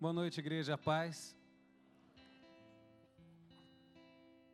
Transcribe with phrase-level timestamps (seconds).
[0.00, 1.36] Boa noite, igreja, paz.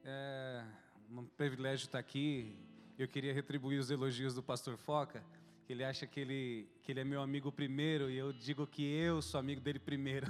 [0.02, 0.64] É
[1.10, 2.56] um privilégio estar aqui.
[2.98, 5.22] Eu queria retribuir os elogios do pastor Foca,
[5.66, 8.82] que ele acha que ele, que ele é meu amigo primeiro, e eu digo que
[8.82, 10.26] eu sou amigo dele primeiro.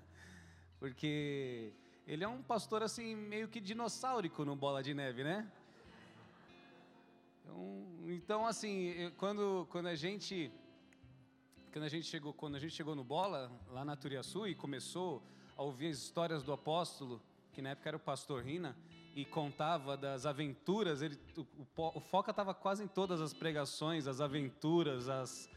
[0.80, 1.74] Porque
[2.06, 5.46] ele é um pastor assim, meio que dinossaurico no Bola de Neve, né?
[7.42, 10.50] Então, então assim, quando, quando a gente
[11.72, 15.22] quando a gente chegou, quando a gente chegou no Bola, lá na Turiaçu, e começou
[15.56, 17.18] a ouvir as histórias do apóstolo,
[17.50, 18.76] que na época era o pastor Rina,
[19.16, 24.06] e contava das aventuras, ele, o, o, o Foca estava quase em todas as pregações,
[24.06, 25.48] as aventuras, as,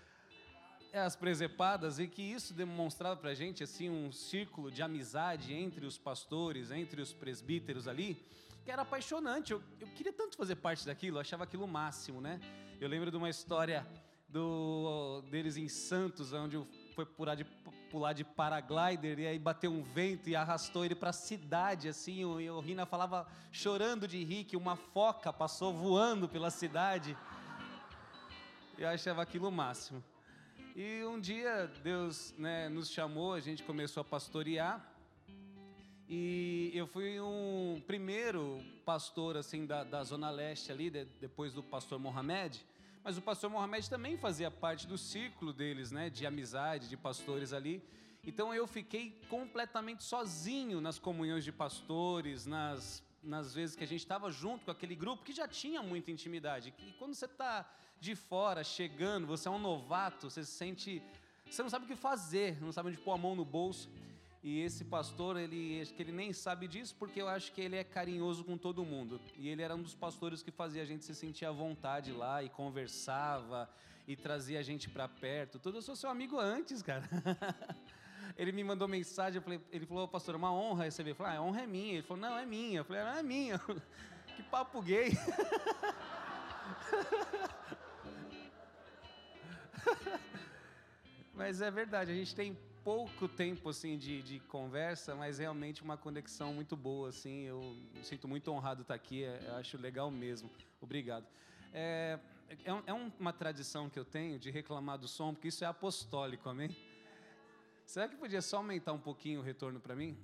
[0.93, 5.85] as presepadas, e que isso demonstrava para a gente assim, um círculo de amizade entre
[5.85, 8.25] os pastores, entre os presbíteros ali,
[8.63, 9.51] que era apaixonante.
[9.51, 12.39] Eu, eu queria tanto fazer parte daquilo, eu achava aquilo o máximo, né?
[12.79, 13.85] Eu lembro de uma história
[14.35, 16.61] do, deles em Santos, onde
[16.93, 17.45] foi pular de,
[17.89, 22.19] pular de paraglider e aí bateu um vento e arrastou ele para a cidade, assim,
[22.19, 27.17] e o Rina falava chorando de rir que uma foca passou voando pela cidade.
[28.77, 30.03] Eu achava aquilo o máximo.
[30.75, 34.85] E um dia Deus né, nos chamou, a gente começou a pastorear.
[36.09, 41.63] E eu fui um primeiro pastor assim da, da zona leste ali, de, depois do
[41.63, 42.61] pastor Mohamed.
[43.05, 47.53] Mas o pastor Mohamed também fazia parte do círculo deles, né, de amizade, de pastores
[47.53, 47.79] ali.
[48.25, 53.99] Então eu fiquei completamente sozinho nas comunhões de pastores, nas, nas vezes que a gente
[53.99, 56.73] estava junto com aquele grupo que já tinha muita intimidade.
[56.79, 60.99] E quando você está de fora, chegando, você é um novato, você se sente.
[61.47, 63.87] Você não sabe o que fazer, não sabe onde pôr a mão no bolso.
[64.47, 67.77] E esse pastor, ele acho que ele nem sabe disso, porque eu acho que ele
[67.77, 69.19] é carinhoso com todo mundo.
[69.35, 72.43] E ele era um dos pastores que fazia a gente se sentir à vontade lá
[72.43, 73.67] e conversava
[74.07, 75.57] e trazia a gente para perto.
[75.57, 77.09] Tudo eu sou seu amigo antes, cara.
[78.37, 81.09] ele me mandou mensagem, falei, ele falou, pastor, é uma honra receber.
[81.09, 81.93] Eu falei, ah, a honra é minha.
[81.93, 82.81] Ele falou, não, é minha.
[82.81, 83.59] Eu falei, não, é minha.
[84.37, 85.09] que papo gay.
[91.33, 92.55] Mas é verdade, a gente tem
[92.85, 97.41] pouco tempo assim de, de, conversa, mas realmente uma conexão muito boa assim.
[97.41, 97.59] Eu
[97.95, 99.23] me sinto muito honrado estar aqui.
[99.23, 100.51] É, eu acho legal mesmo.
[100.79, 101.25] Obrigado.
[101.73, 105.67] É, é, é, uma tradição que eu tenho de reclamar do som, porque isso é
[105.67, 106.77] apostólico, amém?
[107.87, 110.15] Será que podia só aumentar um pouquinho o retorno para mim?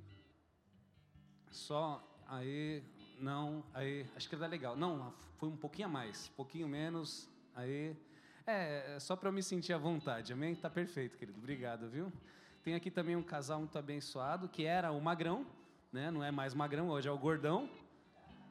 [1.50, 2.84] Só aí,
[3.18, 4.76] não, aí, acho que dá legal.
[4.76, 7.98] Não, foi um pouquinho a mais, pouquinho menos, aí.
[8.46, 10.54] É, é só para eu me sentir à vontade, amém?
[10.54, 11.40] Tá perfeito, querido.
[11.40, 12.14] Obrigado, viu?
[12.64, 15.48] Tem aqui também um casal muito abençoado, que era o Magrão,
[15.92, 16.12] né?
[16.12, 17.68] não é mais Magrão, hoje é o Gordão.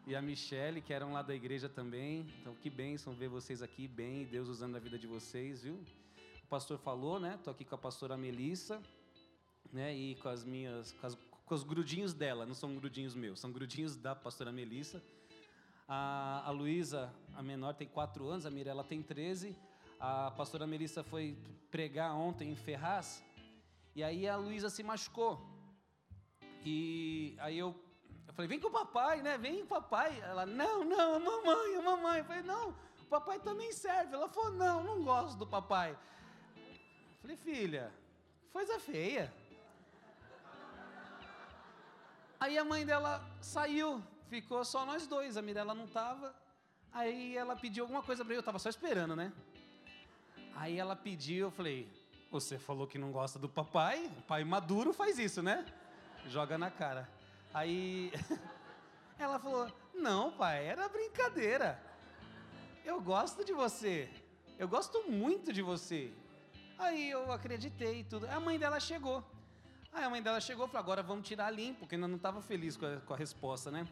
[0.05, 2.27] E a Michele, que eram lá da igreja também.
[2.41, 5.75] Então, que bênção ver vocês aqui bem, Deus usando a vida de vocês, viu?
[6.43, 7.37] O pastor falou, né?
[7.37, 8.83] Estou aqui com a pastora Melissa,
[9.73, 9.95] né?
[9.95, 11.15] E com as minhas, com, as,
[11.47, 15.01] com os grudinhos dela, não são grudinhos meus, são grudinhos da pastora Melissa.
[15.87, 19.55] A, a Luísa, a menor, tem quatro anos, a Mirella tem 13.
[20.01, 21.39] A pastora Melissa foi
[21.71, 23.23] pregar ontem em Ferraz
[23.95, 25.41] e aí a Luísa se machucou.
[26.65, 27.75] E aí eu,
[28.29, 29.37] eu falei, vem com o papai, né?
[29.39, 30.21] Vem com o papai.
[30.21, 32.19] Ela, não, não, a mamãe, a mamãe.
[32.19, 32.71] Eu falei, não,
[33.03, 34.15] o papai também serve.
[34.15, 35.93] Ela falou, não, não gosto do papai.
[36.57, 37.93] Eu falei, filha,
[38.53, 39.33] coisa feia.
[42.39, 46.35] Aí a mãe dela saiu, ficou só nós dois, a Mirella não estava.
[46.93, 49.33] Aí ela pediu alguma coisa para eu, eu estava só esperando, né?
[50.55, 51.89] Aí ela pediu, eu falei,
[52.31, 55.67] você falou que não gosta do papai, o pai maduro faz isso, né?
[56.27, 57.09] Joga na cara.
[57.53, 58.13] Aí
[59.19, 61.83] ela falou: Não, pai, era brincadeira.
[62.85, 64.09] Eu gosto de você.
[64.59, 66.13] Eu gosto muito de você.
[66.79, 68.27] Aí eu acreditei e tudo.
[68.27, 69.25] A mãe dela chegou.
[69.93, 72.41] Aí a mãe dela chegou e falou: Agora vamos tirar limpo, porque ainda não estava
[72.41, 73.89] feliz com a, com a resposta, né?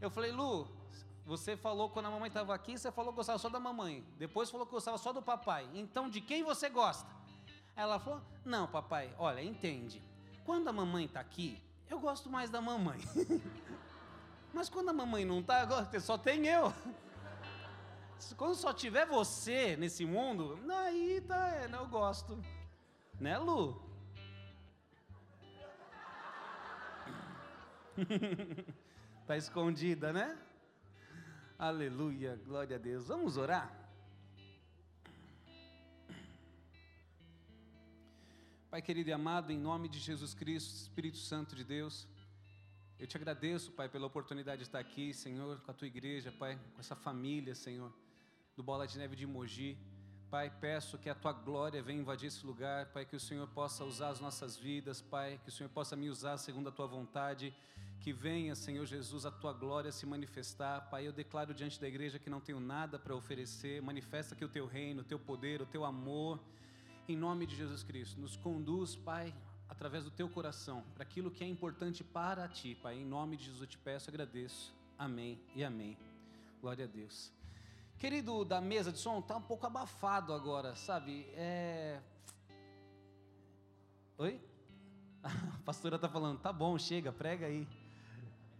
[0.00, 0.66] Eu falei: Lu,
[1.26, 4.02] você falou quando a mamãe estava aqui, você falou que gostava só da mamãe.
[4.16, 5.68] Depois falou que gostava só do papai.
[5.74, 7.23] Então de quem você gosta?
[7.76, 10.02] Ela falou: Não, papai, olha, entende.
[10.44, 13.00] Quando a mamãe está aqui, eu gosto mais da mamãe.
[14.52, 15.66] Mas quando a mamãe não está,
[16.00, 16.72] só tem eu.
[18.38, 22.42] Quando só tiver você nesse mundo, aí tá, é, eu gosto.
[23.20, 23.82] Né, Lu?
[29.26, 30.38] tá escondida, né?
[31.58, 33.08] Aleluia, glória a Deus.
[33.08, 33.83] Vamos orar?
[38.74, 42.08] Pai querido e amado, em nome de Jesus Cristo, Espírito Santo de Deus,
[42.98, 46.58] eu te agradeço, Pai, pela oportunidade de estar aqui, Senhor, com a tua igreja, Pai,
[46.74, 47.94] com essa família, Senhor,
[48.56, 49.78] do Bola de Neve de Mogi.
[50.28, 53.84] Pai, peço que a tua glória venha invadir esse lugar, Pai, que o Senhor possa
[53.84, 57.54] usar as nossas vidas, Pai, que o Senhor possa me usar segundo a tua vontade,
[58.00, 61.06] que venha, Senhor Jesus, a tua glória se manifestar, Pai.
[61.06, 64.66] Eu declaro diante da igreja que não tenho nada para oferecer, manifesta que o teu
[64.66, 66.40] reino, o teu poder, o teu amor,
[67.08, 69.34] em nome de Jesus Cristo, nos conduz, Pai,
[69.68, 72.98] através do teu coração, para aquilo que é importante para ti, Pai.
[72.98, 74.74] Em nome de Jesus eu te peço, agradeço.
[74.98, 75.98] Amém e amém.
[76.60, 77.32] Glória a Deus.
[77.98, 81.26] Querido da mesa de som, tá um pouco abafado agora, sabe?
[81.34, 82.00] É...
[84.18, 84.40] Oi?
[85.22, 87.66] A pastora tá falando, tá bom, chega, prega aí.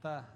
[0.00, 0.29] Tá.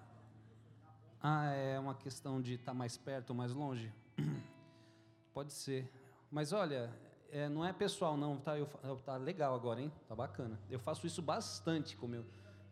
[1.20, 3.92] Ah, é uma questão de estar tá mais perto ou mais longe?
[5.34, 5.90] Pode ser.
[6.30, 6.92] Mas olha,
[7.30, 8.56] é, não é pessoal não, tá?
[8.56, 8.66] Eu,
[9.04, 9.92] tá legal agora, hein?
[10.08, 10.58] Tá bacana.
[10.70, 12.24] Eu faço isso bastante com meu,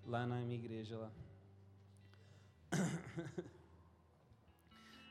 [0.07, 1.11] lá na minha igreja lá.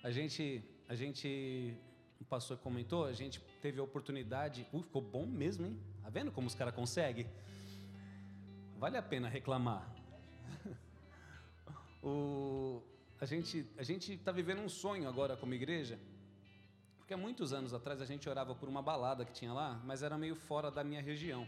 [0.04, 1.76] A gente a gente,
[2.20, 5.80] o pastor comentou, a gente teve a oportunidade, uh, ficou bom mesmo, hein?
[6.04, 7.28] Tá vendo como os caras conseguem?
[8.78, 9.90] Vale a pena reclamar.
[12.04, 12.84] o,
[13.20, 16.00] a gente a gente está vivendo um sonho agora como igreja,
[17.06, 20.02] porque há muitos anos atrás a gente orava por uma balada que tinha lá, mas
[20.02, 21.48] era meio fora da minha região.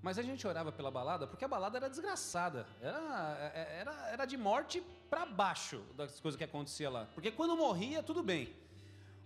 [0.00, 2.66] Mas a gente orava pela balada porque a balada era desgraçada.
[2.80, 7.06] Era, é, era, era de morte para baixo das coisas que acontecia lá.
[7.12, 8.48] Porque quando morria, tudo bem.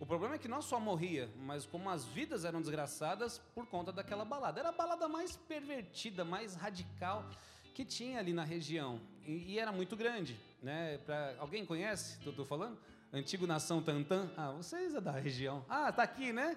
[0.01, 3.93] O problema é que não só morria, mas como as vidas eram desgraçadas por conta
[3.93, 4.59] daquela balada.
[4.59, 7.25] Era a balada mais pervertida, mais radical
[7.73, 9.01] que tinha ali na região.
[9.25, 10.37] E, e era muito grande.
[10.61, 10.99] Né?
[11.07, 12.77] Pra, alguém conhece estou falando?
[13.13, 14.31] Antigo Nação Tantã?
[14.37, 15.65] Ah, vocês é da região.
[15.69, 16.57] Ah, tá aqui, né?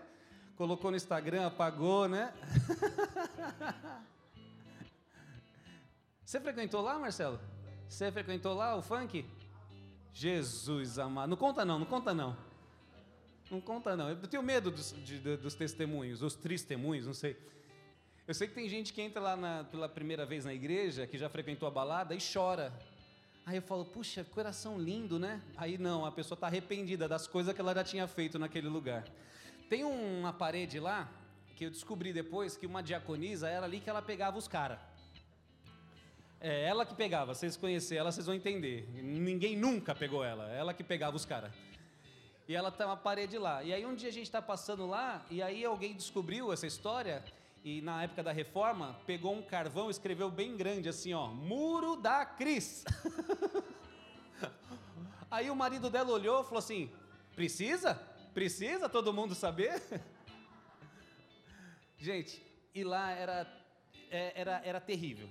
[0.56, 2.34] colocou no Instagram, apagou, né?
[6.24, 7.40] Você frequentou lá, Marcelo?
[7.88, 9.26] Você frequentou lá o funk?
[10.14, 11.30] Jesus amado.
[11.30, 12.38] Não conta não, não conta não.
[13.52, 14.10] Não conta não.
[14.10, 17.38] Eu tenho medo dos, de, dos testemunhos, os testemunhos, não sei.
[18.28, 21.18] Eu sei que tem gente que entra lá na, pela primeira vez na igreja, que
[21.18, 22.74] já frequentou a balada e chora.
[23.46, 25.42] Aí eu falo, puxa, coração lindo, né?
[25.58, 29.04] Aí não, a pessoa está arrependida das coisas que ela já tinha feito naquele lugar.
[29.70, 31.10] Tem uma parede lá
[31.56, 34.80] que eu descobri depois que uma diaconisa era ali que ela pegava os caras.
[36.40, 38.88] É ela que pegava, vocês conhecerem ela, vocês vão entender.
[38.94, 41.52] Ninguém nunca pegou ela, ela que pegava os caras.
[42.48, 43.64] E ela tá uma parede lá.
[43.64, 47.24] E aí um dia a gente está passando lá e aí alguém descobriu essa história
[47.64, 51.96] e na época da reforma pegou um carvão e escreveu bem grande assim, ó, Muro
[51.96, 52.84] da Cris.
[55.32, 56.92] aí o marido dela olhou e falou assim:
[57.36, 57.96] "Precisa?"
[58.34, 59.80] Precisa todo mundo saber?
[62.00, 62.44] Gente,
[62.74, 63.64] e lá era,
[64.10, 65.30] é, era, era terrível.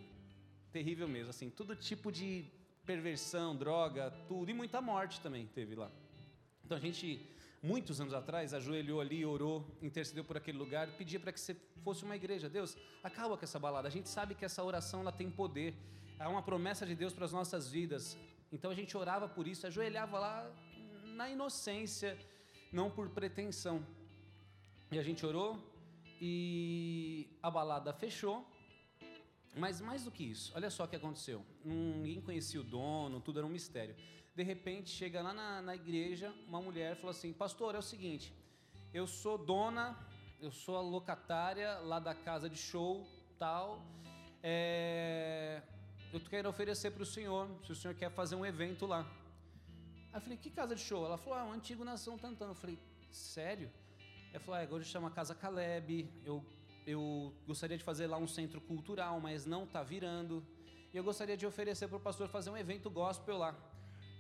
[0.71, 2.45] Terrível mesmo, assim, todo tipo de
[2.87, 5.91] perversão, droga, tudo, e muita morte também teve lá.
[6.65, 7.29] Então a gente,
[7.63, 11.55] muitos anos atrás, ajoelhou ali, orou, intercedeu por aquele lugar, pedia para que você
[11.85, 12.49] fosse uma igreja.
[12.49, 13.87] Deus, acaba com essa balada.
[13.87, 15.75] A gente sabe que essa oração ela tem poder,
[16.19, 18.19] é uma promessa de Deus para as nossas vidas.
[18.51, 20.51] Então a gente orava por isso, ajoelhava lá
[21.15, 22.19] na inocência,
[22.73, 23.87] não por pretensão.
[24.91, 25.59] E a gente orou
[26.21, 28.47] e a balada fechou.
[29.55, 31.45] Mas mais do que isso, olha só o que aconteceu.
[31.65, 33.95] Ninguém conhecia o dono, tudo era um mistério.
[34.35, 38.33] De repente, chega lá na, na igreja uma mulher fala assim: Pastor, é o seguinte,
[38.95, 39.99] eu sou dona,
[40.41, 43.07] eu sou a locatária lá da casa de show,
[43.39, 43.85] tal.
[44.43, 45.63] É,
[46.13, 49.01] eu quero oferecer para o senhor, se o senhor quer fazer um evento lá.
[50.13, 51.07] Aí eu falei, que casa de show?
[51.07, 52.47] Ela falou, ah, um antigo Nação Tantã.
[52.47, 52.79] Eu falei,
[53.11, 53.71] sério?
[54.31, 56.45] Ela falou, ah, agora chama Casa Caleb, eu,
[56.87, 60.45] eu gostaria de fazer lá um centro cultural, mas não está virando.
[60.93, 63.57] E eu gostaria de oferecer para o pastor fazer um evento gospel lá.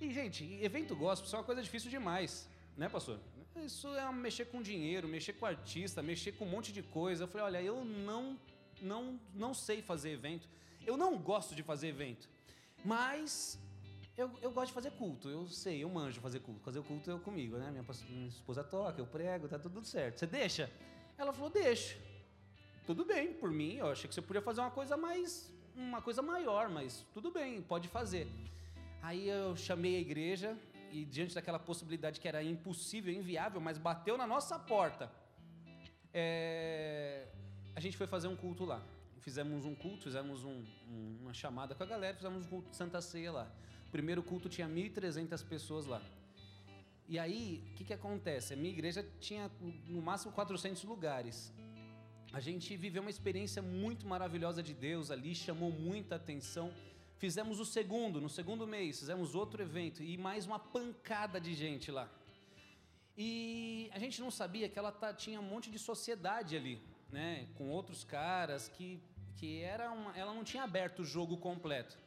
[0.00, 3.21] E, gente, evento gospel é uma coisa difícil demais, né, pastor?
[3.57, 7.25] Isso é mexer com dinheiro, mexer com artista, mexer com um monte de coisa.
[7.25, 8.38] Eu falei, olha, eu não,
[8.81, 10.49] não, não sei fazer evento.
[10.87, 12.28] Eu não gosto de fazer evento.
[12.85, 13.59] Mas
[14.16, 16.61] eu, eu gosto de fazer culto, eu sei, eu manjo fazer culto.
[16.61, 17.71] Fazer culto é comigo, né?
[17.71, 20.19] Minha, minha esposa toca, eu prego, tá tudo certo.
[20.19, 20.71] Você deixa?
[21.16, 21.97] Ela falou, deixa.
[22.87, 26.23] Tudo bem, por mim, eu achei que você podia fazer uma coisa mais, uma coisa
[26.23, 28.27] maior, mas tudo bem, pode fazer.
[29.01, 30.57] Aí eu chamei a igreja
[30.91, 35.11] e diante daquela possibilidade que era impossível, inviável, mas bateu na nossa porta,
[36.12, 37.27] é,
[37.75, 38.83] a gente foi fazer um culto lá.
[39.21, 42.77] Fizemos um culto, fizemos um, um, uma chamada com a galera, fizemos um culto de
[42.77, 43.53] Santa Ceia lá
[43.93, 46.01] primeiro culto tinha 1.300 pessoas lá.
[47.07, 48.55] E aí, o que, que acontece?
[48.55, 49.51] A minha igreja tinha
[49.87, 51.53] no máximo 400 lugares.
[52.33, 56.73] A gente viveu uma experiência muito maravilhosa de Deus ali, chamou muita atenção.
[57.19, 61.91] Fizemos o segundo, no segundo mês, fizemos outro evento e mais uma pancada de gente
[61.91, 62.09] lá.
[63.19, 67.49] E a gente não sabia que ela tá, tinha um monte de sociedade ali, né?
[67.55, 68.99] Com outros caras que,
[69.37, 71.99] que era uma, ela não tinha aberto o jogo completo.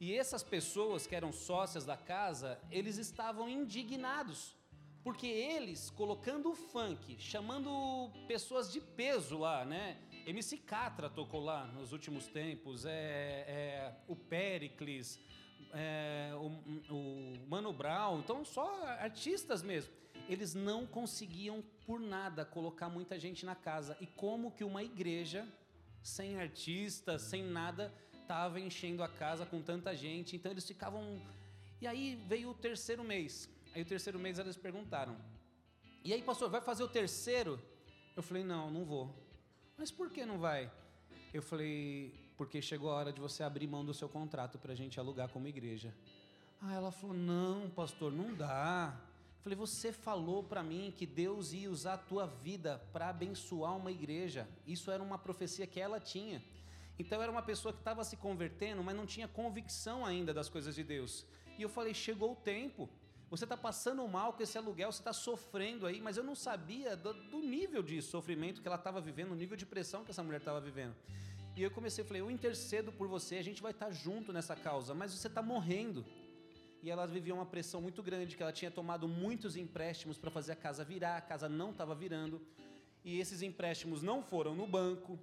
[0.00, 4.54] E essas pessoas que eram sócias da casa, eles estavam indignados.
[5.04, 9.98] Porque eles, colocando o funk, chamando pessoas de peso lá, né?
[10.26, 15.20] MC Catra tocou lá nos últimos tempos, é, é o Pericles,
[15.74, 19.92] é, o, o Mano Brown, então só artistas mesmo.
[20.26, 23.94] Eles não conseguiam por nada colocar muita gente na casa.
[24.00, 25.46] E como que uma igreja
[26.02, 27.92] sem artistas, sem nada,
[28.22, 30.34] estava enchendo a casa com tanta gente?
[30.34, 31.20] Então eles ficavam.
[31.78, 33.53] E aí veio o terceiro mês.
[33.74, 35.16] Aí o terceiro mês eles perguntaram:
[36.04, 37.60] E aí, pastor, vai fazer o terceiro?
[38.16, 39.12] Eu falei: Não, não vou.
[39.76, 40.70] Mas por que não vai?
[41.32, 44.76] Eu falei: Porque chegou a hora de você abrir mão do seu contrato para a
[44.76, 45.92] gente alugar como igreja.
[46.60, 48.96] Ah, ela falou: Não, pastor, não dá.
[49.38, 53.76] Eu falei: Você falou para mim que Deus ia usar a tua vida para abençoar
[53.76, 54.48] uma igreja.
[54.64, 56.40] Isso era uma profecia que ela tinha.
[56.96, 60.76] Então era uma pessoa que estava se convertendo, mas não tinha convicção ainda das coisas
[60.76, 61.26] de Deus.
[61.58, 62.88] E eu falei: Chegou o tempo.
[63.34, 66.96] Você está passando mal com esse aluguel, você está sofrendo aí, mas eu não sabia
[66.96, 70.22] do, do nível de sofrimento que ela estava vivendo, o nível de pressão que essa
[70.22, 70.94] mulher estava vivendo.
[71.56, 74.54] E eu comecei, falei, eu intercedo por você, a gente vai estar tá junto nessa
[74.54, 76.04] causa, mas você está morrendo.
[76.80, 80.52] E ela vivia uma pressão muito grande, que ela tinha tomado muitos empréstimos para fazer
[80.52, 82.40] a casa virar, a casa não estava virando,
[83.04, 85.18] e esses empréstimos não foram no banco,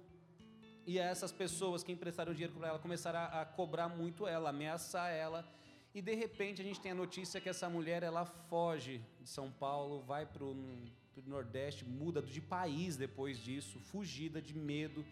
[0.86, 5.10] e essas pessoas que emprestaram dinheiro para ela começaram a, a cobrar muito ela, ameaçar
[5.10, 5.48] ela,
[5.94, 9.50] e de repente a gente tem a notícia que essa mulher ela foge de São
[9.50, 10.56] Paulo, vai para o
[11.26, 15.04] Nordeste, muda de país depois disso, fugida de medo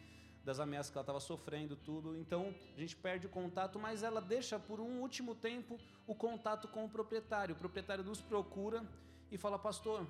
[0.45, 2.17] das ameaças que ela estava sofrendo, tudo.
[2.17, 6.67] Então a gente perde o contato, mas ela deixa por um último tempo o contato
[6.69, 7.55] com o proprietário.
[7.55, 8.85] O proprietário nos procura
[9.31, 10.07] e fala: Pastor,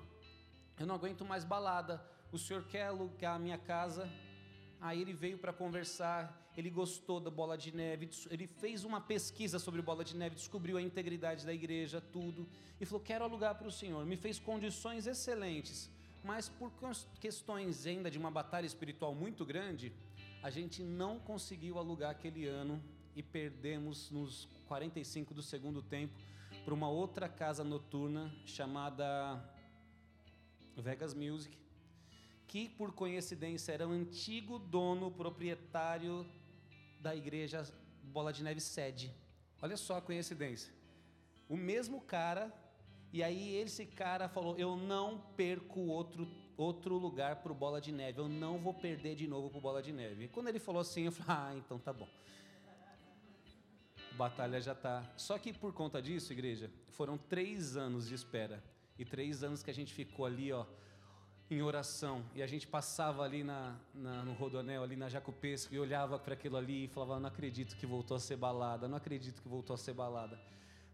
[0.79, 2.01] eu não aguento mais balada.
[2.31, 4.09] O senhor quer alugar a minha casa?
[4.81, 9.57] Aí ele veio para conversar ele gostou da bola de neve, ele fez uma pesquisa
[9.57, 12.47] sobre bola de neve, descobriu a integridade da igreja, tudo,
[12.79, 14.05] e falou: Quero alugar para o senhor.
[14.05, 15.89] Me fez condições excelentes,
[16.23, 16.71] mas por
[17.19, 19.93] questões ainda de uma batalha espiritual muito grande,
[20.43, 22.83] a gente não conseguiu alugar aquele ano
[23.15, 26.13] e perdemos nos 45 do segundo tempo
[26.65, 29.41] para uma outra casa noturna chamada
[30.75, 31.57] Vegas Music,
[32.51, 36.25] que por coincidência era o antigo dono proprietário
[36.99, 37.63] da igreja
[38.03, 39.09] Bola de Neve sede.
[39.61, 40.73] Olha só a coincidência.
[41.47, 42.53] O mesmo cara,
[43.13, 46.27] e aí esse cara falou: Eu não perco outro,
[46.57, 49.61] outro lugar para o Bola de Neve, eu não vou perder de novo para o
[49.61, 50.25] Bola de Neve.
[50.25, 52.09] E quando ele falou assim, eu falei: Ah, então tá bom.
[54.17, 55.09] Batalha já tá.
[55.15, 58.61] Só que por conta disso, igreja, foram três anos de espera.
[58.99, 60.65] E três anos que a gente ficou ali, ó,
[61.53, 65.79] em oração e a gente passava ali na, na, no Rodonel, ali na Jacopesco e
[65.79, 69.41] olhava para aquilo ali e falava: Não acredito que voltou a ser balada, não acredito
[69.41, 70.39] que voltou a ser balada.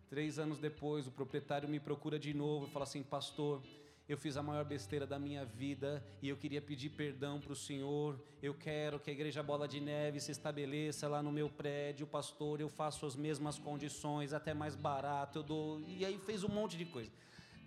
[0.10, 3.62] Três anos depois, o proprietário me procura de novo e fala assim: Pastor,
[4.10, 7.56] eu fiz a maior besteira da minha vida e eu queria pedir perdão para o
[7.56, 8.18] Senhor.
[8.42, 12.62] Eu quero que a Igreja Bola de Neve se estabeleça lá no meu prédio, pastor.
[12.62, 15.40] Eu faço as mesmas condições, até mais barato.
[15.40, 15.82] Eu dou.
[15.82, 17.12] E aí fez um monte de coisa.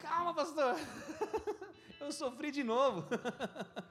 [0.00, 0.76] Calma, pastor.
[2.00, 3.07] eu sofri de novo.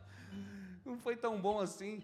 [0.83, 2.03] Não foi tão bom assim.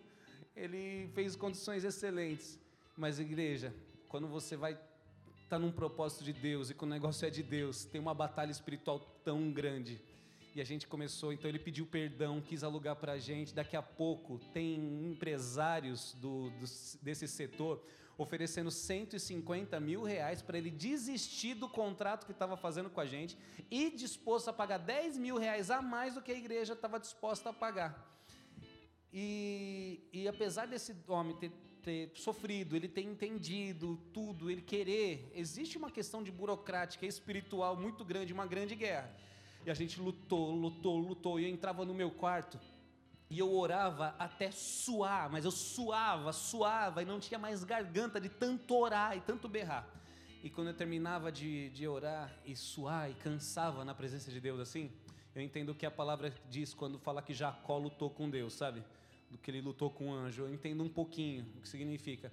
[0.55, 2.59] Ele fez condições excelentes.
[2.95, 3.73] Mas, igreja,
[4.07, 4.85] quando você vai estar
[5.49, 8.51] tá num propósito de Deus e quando o negócio é de Deus, tem uma batalha
[8.51, 9.99] espiritual tão grande.
[10.53, 13.53] E a gente começou, então ele pediu perdão, quis alugar para a gente.
[13.53, 14.75] Daqui a pouco tem
[15.11, 16.65] empresários do, do,
[17.01, 17.83] desse setor
[18.17, 23.37] oferecendo 150 mil reais para ele desistir do contrato que estava fazendo com a gente
[23.69, 27.49] e disposto a pagar 10 mil reais a mais do que a igreja estava disposta
[27.49, 28.13] a pagar.
[29.11, 35.77] E, e apesar desse homem ter, ter sofrido, ele ter entendido tudo, ele querer, existe
[35.77, 39.09] uma questão de burocrática espiritual muito grande, uma grande guerra.
[39.65, 41.39] E a gente lutou, lutou, lutou.
[41.39, 42.59] E eu entrava no meu quarto
[43.29, 48.29] e eu orava até suar, mas eu suava, suava e não tinha mais garganta de
[48.29, 49.87] tanto orar e tanto berrar.
[50.43, 54.59] E quando eu terminava de, de orar e suar e cansava na presença de Deus
[54.59, 54.91] assim,
[55.33, 58.83] eu entendo o que a palavra diz quando fala que Jacó lutou com Deus, sabe?
[59.29, 60.43] Do que ele lutou com o anjo.
[60.43, 62.31] Eu entendo um pouquinho o que significa.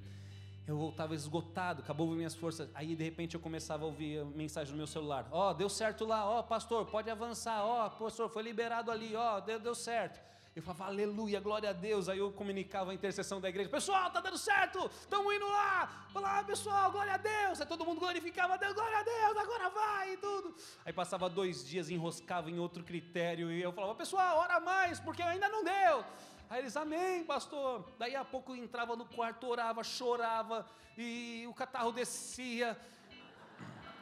[0.66, 2.68] Eu voltava esgotado, acabou minhas forças.
[2.74, 6.04] Aí de repente eu começava a ouvir mensagem no meu celular: Ó, oh, deu certo
[6.04, 9.74] lá, ó, oh, pastor, pode avançar, ó, oh, pastor, foi liberado ali, ó, deu, deu
[9.74, 10.20] certo.
[10.54, 12.10] Eu falava, aleluia, glória a Deus.
[12.10, 16.06] Aí eu comunicava a intercessão da igreja: Pessoal, tá dando certo, estamos indo lá.
[16.14, 17.58] Olá, pessoal, glória a Deus.
[17.58, 20.54] Aí todo mundo glorificava Deus, glória a Deus, agora vai e tudo.
[20.84, 23.50] Aí passava dois dias, enroscava em outro critério.
[23.50, 26.04] E eu falava: Pessoal, ora mais, porque ainda não deu.
[26.50, 27.88] Aí eles, amém, pastor.
[27.98, 30.66] Daí a pouco entrava no quarto, orava, chorava,
[30.98, 32.78] e o catarro descia.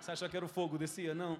[0.00, 1.14] Você acha que era o fogo descia?
[1.14, 1.38] Não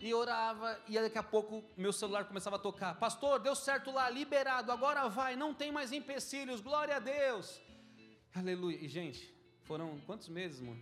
[0.00, 2.98] e orava, e daqui a pouco meu celular começava a tocar.
[2.98, 7.60] Pastor, deu certo lá, liberado, agora vai, não tem mais empecilhos, glória a Deus.
[8.34, 8.78] Aleluia.
[8.80, 9.32] E gente,
[9.64, 10.80] foram quantos meses, mano?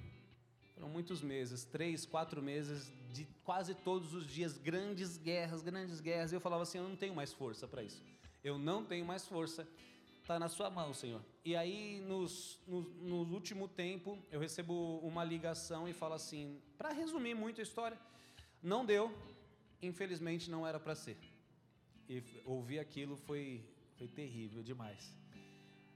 [0.74, 6.30] Foram muitos meses, três, quatro meses, de quase todos os dias, grandes guerras, grandes guerras.
[6.30, 8.00] E eu falava assim: eu não tenho mais força para isso.
[8.44, 9.66] Eu não tenho mais força.
[10.22, 11.22] Está na sua mão, Senhor.
[11.44, 16.92] E aí, nos, no, no último tempo, eu recebo uma ligação e falo assim: para
[16.92, 17.98] resumir muito a história
[18.62, 19.12] não deu,
[19.82, 21.16] infelizmente não era para ser.
[22.08, 23.62] E ouvir aquilo foi,
[23.96, 25.14] foi terrível demais.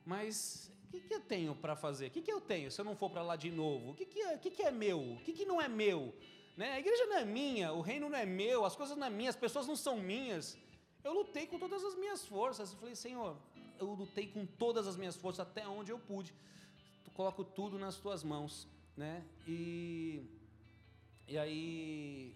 [0.05, 2.09] Mas o que, que eu tenho para fazer?
[2.09, 3.91] O que, que eu tenho se eu não for para lá de novo?
[3.91, 5.01] O que, que, é, que, que é meu?
[5.01, 6.15] O que, que não é meu?
[6.57, 6.73] Né?
[6.73, 9.35] A igreja não é minha, o reino não é meu, as coisas não é minhas,
[9.35, 10.59] as pessoas não são minhas.
[11.03, 12.73] Eu lutei com todas as minhas forças.
[12.73, 13.37] Eu falei, Senhor,
[13.79, 16.35] eu lutei com todas as minhas forças até onde eu pude.
[17.05, 19.25] Tu coloco tudo nas tuas mãos, né?
[19.47, 20.23] E
[21.27, 22.35] e aí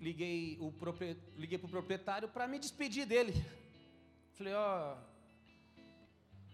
[0.00, 0.72] liguei o
[1.36, 3.34] liguei para o proprietário para me despedir dele.
[4.34, 5.08] Falei, ó, oh,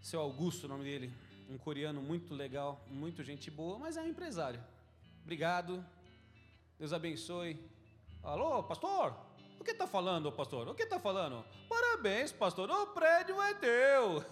[0.02, 1.12] seu Augusto, o nome dele,
[1.48, 4.62] um coreano muito legal, muito gente boa, mas é um empresário.
[5.22, 5.84] Obrigado,
[6.78, 7.58] Deus abençoe.
[8.22, 9.14] Alô, pastor?
[9.60, 10.68] O que está falando, pastor?
[10.68, 11.44] O que está falando?
[11.68, 14.24] Parabéns, pastor, o prédio é teu.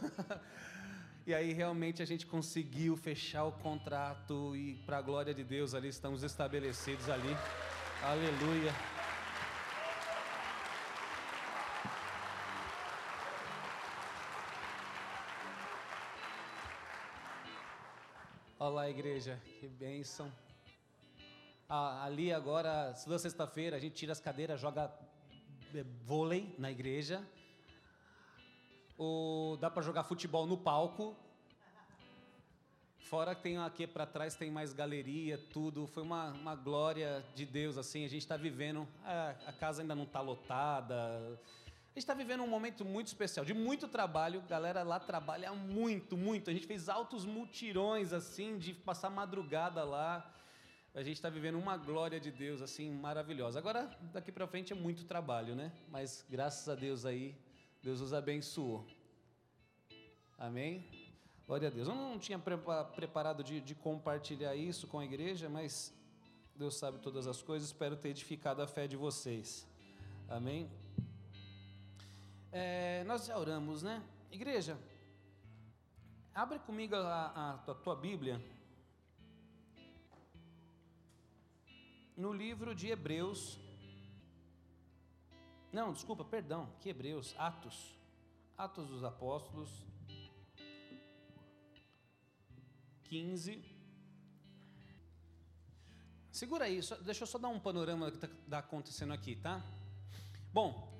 [1.26, 5.74] e aí realmente a gente conseguiu fechar o contrato e para a glória de Deus
[5.74, 7.36] ali estamos estabelecidos ali.
[8.02, 8.91] Aleluia.
[18.64, 20.32] Olá, igreja, que bênção.
[21.68, 24.88] Ah, ali agora, toda sexta-feira, a gente tira as cadeiras, joga
[25.74, 27.26] é, vôlei na igreja.
[28.96, 31.16] Ou dá para jogar futebol no palco.
[33.00, 35.88] Fora que tem aqui para trás tem mais galeria, tudo.
[35.88, 38.04] Foi uma, uma glória de Deus, assim.
[38.04, 38.86] A gente está vivendo.
[39.02, 41.36] A, a casa ainda não está lotada
[41.92, 44.40] a gente está vivendo um momento muito especial, de muito trabalho.
[44.40, 46.48] A galera lá trabalha muito, muito.
[46.48, 50.34] A gente fez altos mutirões, assim, de passar madrugada lá.
[50.94, 53.58] A gente está vivendo uma glória de Deus, assim, maravilhosa.
[53.58, 55.70] Agora, daqui para frente é muito trabalho, né?
[55.90, 57.36] Mas graças a Deus aí,
[57.82, 58.86] Deus os abençoou.
[60.38, 60.88] Amém?
[61.46, 61.88] Glória a Deus.
[61.88, 65.92] Eu não tinha preparado de, de compartilhar isso com a igreja, mas
[66.56, 67.68] Deus sabe todas as coisas.
[67.68, 69.66] Espero ter edificado a fé de vocês.
[70.26, 70.70] Amém?
[72.54, 74.04] É, nós já oramos, né?
[74.30, 74.78] Igreja,
[76.34, 78.38] abre comigo a, a, a tua Bíblia
[82.14, 83.58] no livro de Hebreus.
[85.72, 87.34] Não, desculpa, perdão, que Hebreus?
[87.38, 87.98] Atos.
[88.58, 89.70] Atos dos Apóstolos.
[93.04, 93.64] 15.
[96.30, 99.64] Segura aí, só, deixa eu só dar um panorama do que está acontecendo aqui, tá?
[100.52, 100.91] Bom,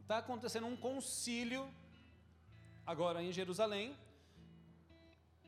[0.00, 1.66] está acontecendo um concílio
[2.86, 3.96] agora em Jerusalém.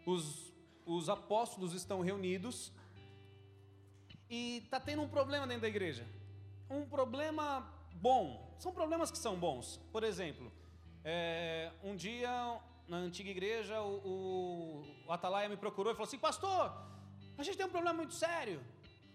[0.06, 0.52] Os,
[0.86, 2.72] os apóstolos estão reunidos
[4.30, 6.06] e está tendo um problema dentro da igreja.
[6.70, 8.54] Um problema bom.
[8.58, 9.80] São problemas que são bons.
[9.92, 10.50] Por exemplo,
[11.04, 12.58] é, um dia
[12.88, 16.72] na antiga igreja o, o, o Atalaia me procurou e falou assim: Pastor,
[17.36, 18.60] a gente tem um problema muito sério.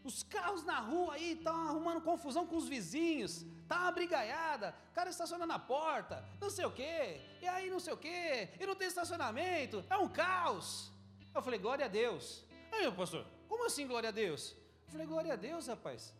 [0.03, 4.93] Os carros na rua aí estão arrumando confusão com os vizinhos, tá uma brigaiada, o
[4.93, 8.65] cara estaciona na porta, não sei o quê, e aí não sei o quê, e
[8.65, 10.91] não tem estacionamento, é um caos.
[11.35, 12.45] Eu falei, glória a Deus.
[12.71, 14.55] Aí, meu pastor, como assim glória a Deus?
[14.85, 16.13] Eu falei, glória a Deus, rapaz.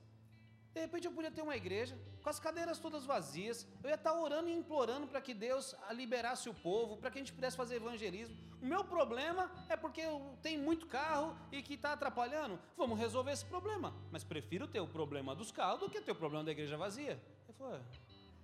[0.74, 4.14] De repente eu podia ter uma igreja com as cadeiras todas vazias, eu ia estar
[4.14, 7.76] orando e implorando para que Deus liberasse o povo, para que a gente pudesse fazer
[7.76, 8.36] evangelismo.
[8.62, 10.02] O meu problema é porque
[10.42, 12.60] tem muito carro e que está atrapalhando.
[12.78, 16.16] Vamos resolver esse problema, mas prefiro ter o problema dos carros do que ter o
[16.16, 17.22] problema da igreja vazia.
[17.48, 17.82] Ele falou: é,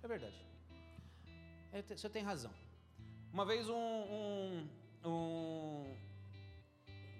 [0.02, 0.46] é verdade.
[1.94, 2.52] Você tem razão.
[3.30, 4.68] Uma vez um, um,
[5.04, 5.96] um,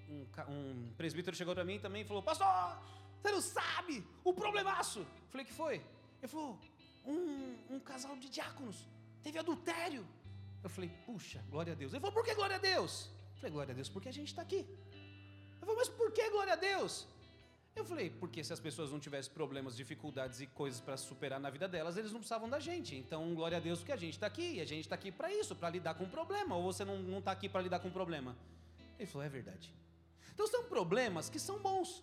[0.08, 2.46] um, um presbítero chegou para mim também e falou: Pastor,
[3.20, 5.00] você não sabe o problemaço.
[5.00, 5.84] Eu falei: Que foi?
[6.20, 6.58] Ele falou:
[7.04, 8.86] um, um casal de diáconos
[9.22, 10.06] teve adultério.
[10.62, 11.92] Eu falei: Puxa, glória a Deus.
[11.92, 13.10] Ele falou: Por que glória a Deus?
[13.34, 14.66] Eu falei: Glória a Deus, porque a gente está aqui.
[15.60, 17.06] Eu falei: Mas por que glória a Deus?
[17.76, 21.50] Eu falei, porque se as pessoas não tivessem problemas, dificuldades e coisas para superar na
[21.50, 22.96] vida delas, eles não precisavam da gente.
[22.96, 25.30] Então, glória a Deus que a gente está aqui, e a gente está aqui para
[25.30, 26.56] isso, para lidar com o problema.
[26.56, 28.34] Ou você não está aqui para lidar com o problema?
[28.98, 29.74] Ele falou, é verdade.
[30.32, 32.02] Então, são problemas que são bons.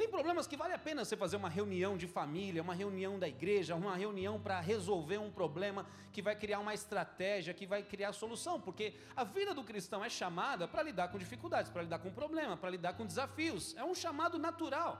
[0.00, 3.28] Tem problemas que vale a pena você fazer uma reunião de família, uma reunião da
[3.28, 8.14] igreja, uma reunião para resolver um problema que vai criar uma estratégia, que vai criar
[8.14, 12.10] solução, porque a vida do cristão é chamada para lidar com dificuldades, para lidar com
[12.10, 13.76] problemas, para lidar com desafios.
[13.76, 14.98] É um chamado natural.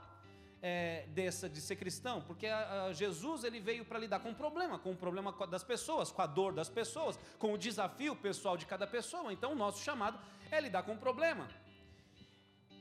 [0.62, 4.34] É, dessa de ser cristão, porque a, a Jesus ele veio para lidar com o
[4.34, 8.58] problema, com o problema das pessoas, com a dor das pessoas, com o desafio pessoal
[8.58, 9.32] de cada pessoa.
[9.32, 11.48] Então, o nosso chamado é lidar com o problema.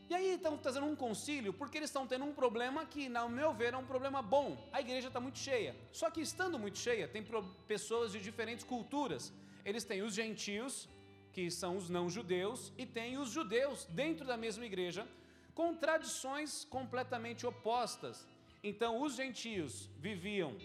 [0.10, 3.54] E aí estão trazendo um concílio porque eles estão tendo um problema que, no meu
[3.54, 4.67] ver, é um problema bom.
[4.74, 5.76] A igreja está muito cheia.
[5.91, 7.24] Só que estando muito cheia, tem
[7.67, 9.32] pessoas de diferentes culturas.
[9.63, 10.89] Eles têm os gentios,
[11.32, 15.08] que são os não-judeus, e tem os judeus dentro da mesma igreja,
[15.54, 18.28] com tradições completamente opostas.
[18.63, 20.58] Então, os gentios viviam,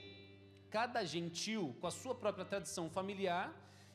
[0.71, 3.55] cada gentil com a sua própria tradição familiar,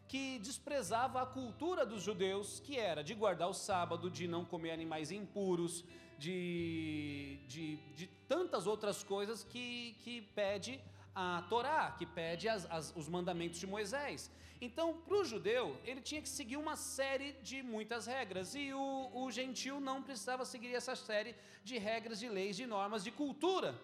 [0.10, 4.72] que desprezava a cultura dos judeus, que era de guardar o sábado, de não comer
[4.72, 5.86] animais impuros,
[6.18, 10.82] de, de, de tantas outras coisas que, que pede
[11.14, 14.32] a Torá, que pede as, as, os mandamentos de Moisés.
[14.60, 19.12] Então, para o judeu, ele tinha que seguir uma série de muitas regras, e o,
[19.14, 23.80] o gentil não precisava seguir essa série de regras, de leis, de normas, de cultura.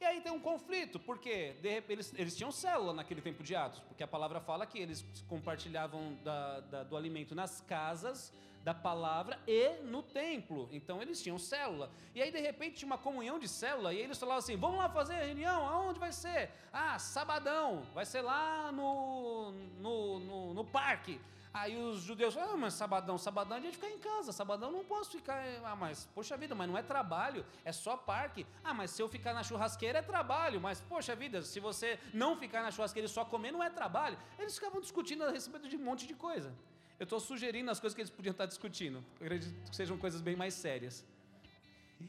[0.00, 3.80] E aí tem um conflito, porque repente, eles, eles, tinham célula naquele tempo de Atos,
[3.80, 8.32] porque a palavra fala que eles compartilhavam da, da, do alimento nas casas
[8.64, 10.70] da palavra e no templo.
[10.72, 11.90] Então eles tinham célula.
[12.14, 14.88] E aí de repente tinha uma comunhão de célula e eles falavam assim: vamos lá
[14.88, 16.50] fazer a reunião, aonde vai ser?
[16.72, 21.20] Ah, sabadão, vai ser lá no, no, no, no parque.
[21.52, 24.84] Aí os judeus falam, ah, mas sabadão, sabadão a gente fica em casa, sabadão não
[24.84, 28.46] posso ficar, ah, mas, poxa vida, mas não é trabalho, é só parque.
[28.62, 32.36] Ah, mas se eu ficar na churrasqueira é trabalho, mas, poxa vida, se você não
[32.36, 34.16] ficar na churrasqueira e só comer não é trabalho.
[34.38, 36.54] Eles ficavam discutindo a respeito de um monte de coisa.
[37.00, 40.20] Eu estou sugerindo as coisas que eles podiam estar discutindo, eu acredito que sejam coisas
[40.20, 41.04] bem mais sérias.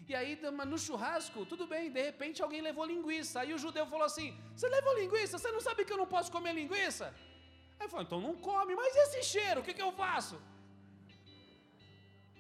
[0.08, 3.42] E aí, no churrasco, tudo bem, de repente alguém levou linguiça.
[3.42, 5.38] Aí o judeu falou assim: Você levou linguiça?
[5.38, 7.14] Você não sabe que eu não posso comer linguiça?
[7.82, 10.40] Aí falou, então não come, mas esse cheiro, o que, que eu faço?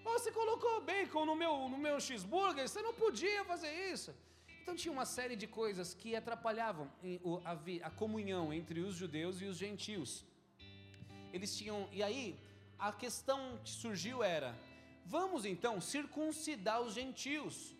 [0.03, 4.13] Você colocou bacon no meu, no meu cheeseburger, você não podia fazer isso.
[4.61, 6.87] Então tinha uma série de coisas que atrapalhavam
[7.83, 10.23] a, comunhão entre os judeus e os gentios.
[11.33, 12.39] Eles tinham, e aí
[12.77, 14.55] a questão que surgiu era:
[15.05, 17.75] vamos então circuncidar os gentios.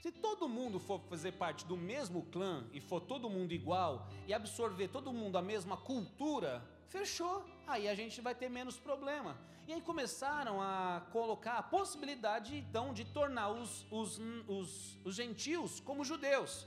[0.00, 4.34] Se todo mundo for fazer parte do mesmo clã e for todo mundo igual e
[4.34, 7.44] absorver todo mundo a mesma cultura, Fechou.
[7.66, 9.38] Aí a gente vai ter menos problema.
[9.66, 15.80] E aí começaram a colocar a possibilidade, então, de tornar os, os, os, os gentios
[15.80, 16.66] como judeus.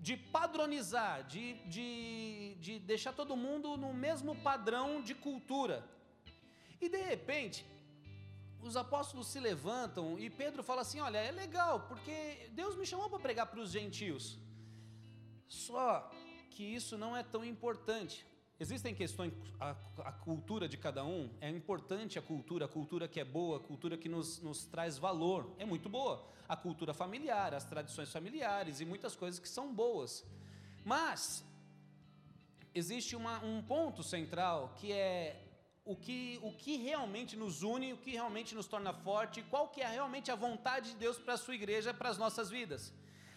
[0.00, 5.84] De padronizar, de, de, de deixar todo mundo no mesmo padrão de cultura.
[6.80, 7.64] E de repente,
[8.62, 13.10] os apóstolos se levantam e Pedro fala assim: Olha, é legal, porque Deus me chamou
[13.10, 14.38] para pregar para os gentios.
[15.46, 16.10] Só
[16.50, 18.26] que isso não é tão importante.
[18.62, 23.18] Existem questões, a, a, cultura de cada um, é importante a cultura, a cultura que
[23.18, 26.24] é boa, a cultura que nos, nos traz valor, é muito boa.
[26.48, 30.24] A cultura familiar, as tradições familiares e muitas coisas que são boas.
[30.84, 31.44] Mas,
[32.72, 35.44] existe uma, um ponto central que é
[35.84, 39.80] o que, o que realmente nos une, o que realmente nos torna forte, qual que
[39.80, 42.94] é realmente a vontade de Deus para a sua igreja, para as nossas vidas.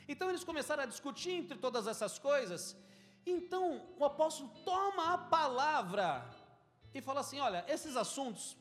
[0.07, 2.77] Então eles começaram a discutir entre todas essas coisas
[3.25, 6.25] então o apóstolo toma a palavra
[6.93, 8.55] e fala assim: olha, esses assuntos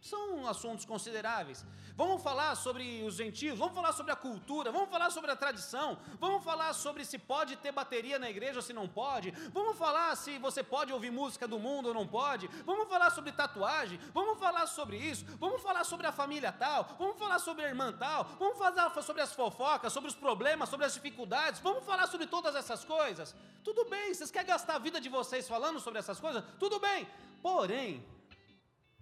[0.00, 1.64] são assuntos consideráveis.
[1.96, 5.96] Vamos falar sobre os gentios, vamos falar sobre a cultura, vamos falar sobre a tradição,
[6.18, 10.16] vamos falar sobre se pode ter bateria na igreja ou se não pode, vamos falar
[10.16, 14.36] se você pode ouvir música do mundo ou não pode, vamos falar sobre tatuagem, vamos
[14.40, 18.24] falar sobre isso, vamos falar sobre a família tal, vamos falar sobre a irmã tal,
[18.40, 22.56] vamos falar sobre as fofocas, sobre os problemas, sobre as dificuldades, vamos falar sobre todas
[22.56, 23.36] essas coisas.
[23.62, 26.42] Tudo bem, vocês querem gastar a vida de vocês falando sobre essas coisas?
[26.58, 27.06] Tudo bem,
[27.40, 28.04] porém,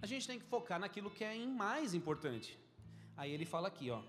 [0.02, 2.60] a gente tem que focar naquilo que é mais importante.
[3.22, 4.02] Aí ele fala aqui, ó.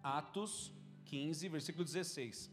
[0.00, 0.70] Atos
[1.06, 2.48] 15, versículo 16.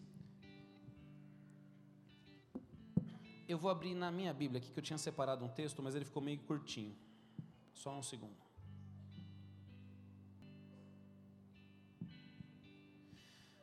[3.47, 6.05] Eu vou abrir na minha Bíblia aqui que eu tinha separado um texto, mas ele
[6.05, 6.95] ficou meio curtinho.
[7.71, 8.35] Só um segundo.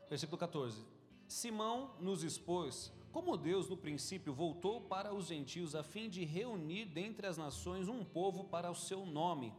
[0.09, 0.80] Versículo 14.
[1.26, 6.85] Simão nos expôs como Deus no princípio voltou para os gentios a fim de reunir
[6.85, 9.52] dentre as nações um povo para o seu nome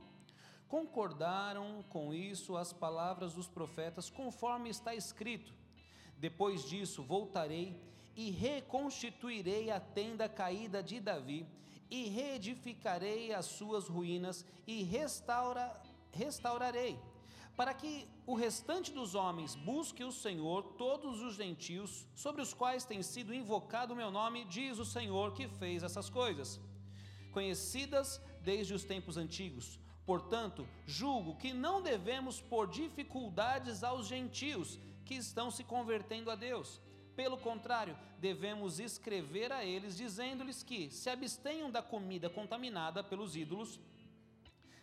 [0.75, 5.53] concordaram com isso as palavras dos profetas, conforme está escrito.
[6.17, 7.81] Depois disso voltarei
[8.13, 11.47] e reconstituirei a tenda caída de Davi,
[11.89, 16.99] e reedificarei as suas ruínas, e restaura, restaurarei,
[17.55, 22.83] para que o restante dos homens busque o Senhor, todos os gentios, sobre os quais
[22.83, 26.59] tem sido invocado o meu nome, diz o Senhor que fez essas coisas,
[27.31, 35.15] conhecidas desde os tempos antigos Portanto, julgo que não devemos pôr dificuldades aos gentios que
[35.15, 36.79] estão se convertendo a Deus.
[37.15, 43.79] Pelo contrário, devemos escrever a eles, dizendo-lhes que se abstenham da comida contaminada pelos ídolos,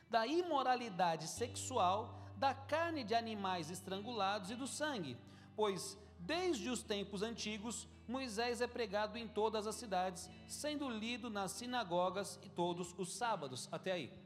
[0.08, 5.16] da imoralidade sexual, da carne de animais estrangulados e do sangue,
[5.54, 11.52] pois desde os tempos antigos Moisés é pregado em todas as cidades, sendo lido nas
[11.52, 13.68] sinagogas e todos os sábados.
[13.70, 14.21] Até aí.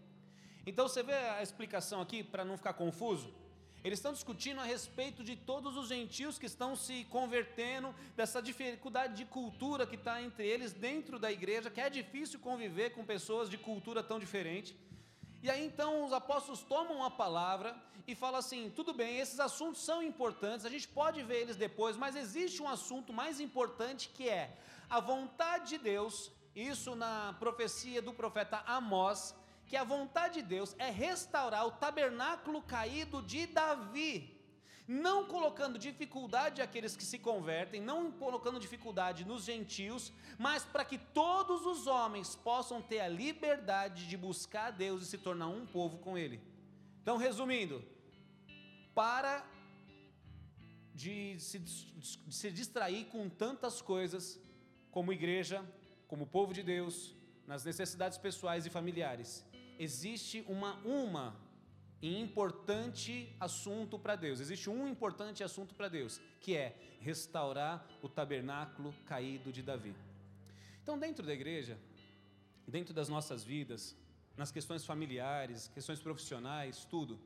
[0.66, 3.32] Então você vê a explicação aqui, para não ficar confuso?
[3.84, 9.14] Eles estão discutindo a respeito de todos os gentios que estão se convertendo, dessa dificuldade
[9.14, 13.48] de cultura que está entre eles dentro da igreja, que é difícil conviver com pessoas
[13.48, 14.76] de cultura tão diferente.
[15.40, 19.82] E aí então os apóstolos tomam a palavra e falam assim: tudo bem, esses assuntos
[19.82, 24.28] são importantes, a gente pode ver eles depois, mas existe um assunto mais importante que
[24.28, 24.58] é
[24.90, 29.32] a vontade de Deus, isso na profecia do profeta Amós
[29.66, 34.32] que a vontade de Deus é restaurar o tabernáculo caído de Davi,
[34.86, 40.98] não colocando dificuldade àqueles que se convertem, não colocando dificuldade nos gentios, mas para que
[40.98, 45.66] todos os homens possam ter a liberdade de buscar a Deus e se tornar um
[45.66, 46.40] povo com Ele.
[47.02, 47.84] Então, resumindo,
[48.94, 49.44] para
[50.94, 54.40] de se, de se distrair com tantas coisas,
[54.90, 55.62] como igreja,
[56.08, 57.14] como povo de Deus,
[57.46, 59.44] nas necessidades pessoais e familiares,
[59.78, 61.36] existe uma uma
[62.00, 64.40] e importante assunto para Deus.
[64.40, 69.94] Existe um importante assunto para Deus, que é restaurar o tabernáculo caído de Davi.
[70.82, 71.78] Então, dentro da igreja,
[72.66, 73.96] dentro das nossas vidas,
[74.36, 77.18] nas questões familiares, questões profissionais, tudo,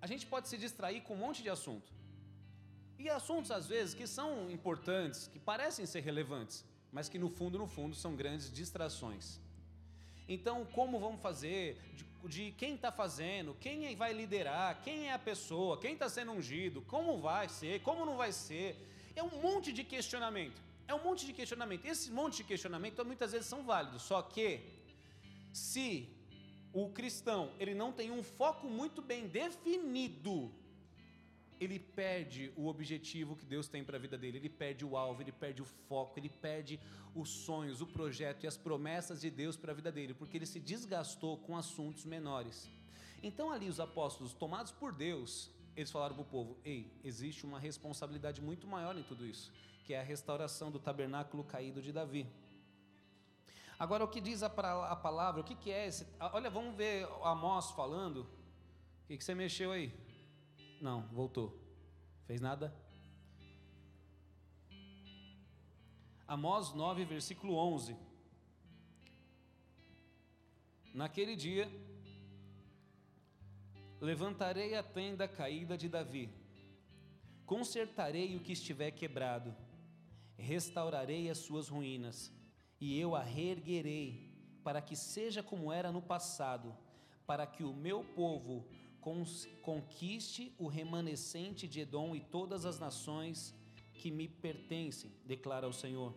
[0.00, 1.92] a gente pode se distrair com um monte de assunto.
[2.98, 7.58] E assuntos, às vezes, que são importantes, que parecem ser relevantes, mas que no fundo,
[7.58, 9.40] no fundo, são grandes distrações.
[10.28, 11.78] Então, como vamos fazer?
[11.96, 13.56] De, de quem está fazendo?
[13.60, 14.80] Quem vai liderar?
[14.82, 15.78] Quem é a pessoa?
[15.78, 16.82] Quem está sendo ungido?
[16.82, 17.80] Como vai ser?
[17.82, 18.76] Como não vai ser?
[19.14, 20.60] É um monte de questionamento.
[20.86, 21.86] É um monte de questionamento.
[21.86, 24.02] Esse monte de questionamento muitas vezes são válidos.
[24.02, 24.60] Só que
[25.52, 26.08] se
[26.72, 30.50] o cristão ele não tem um foco muito bem definido
[31.62, 35.22] ele perde o objetivo que Deus tem para a vida dele, ele perde o alvo,
[35.22, 36.80] ele perde o foco, ele perde
[37.14, 40.46] os sonhos, o projeto e as promessas de Deus para a vida dele, porque ele
[40.46, 42.68] se desgastou com assuntos menores.
[43.22, 47.60] Então, ali, os apóstolos, tomados por Deus, eles falaram para o povo: ei, existe uma
[47.60, 49.52] responsabilidade muito maior em tudo isso,
[49.84, 52.26] que é a restauração do tabernáculo caído de Davi.
[53.78, 56.06] Agora, o que diz a, palavra, o que, que é esse.
[56.32, 58.20] Olha, vamos ver Amós falando.
[58.22, 59.92] O que, que você mexeu aí?
[60.82, 61.56] Não, voltou.
[62.26, 62.74] Fez nada?
[66.26, 67.96] Amós 9, versículo 11.
[70.92, 71.70] Naquele dia,
[74.00, 76.28] levantarei a tenda caída de Davi,
[77.46, 79.54] consertarei o que estiver quebrado,
[80.36, 82.32] restaurarei as suas ruínas,
[82.80, 86.76] e eu a reerguerei, para que seja como era no passado,
[87.24, 88.81] para que o meu povo
[89.62, 93.54] conquiste o remanescente de Edom e todas as nações
[93.94, 96.14] que me pertencem, declara o Senhor.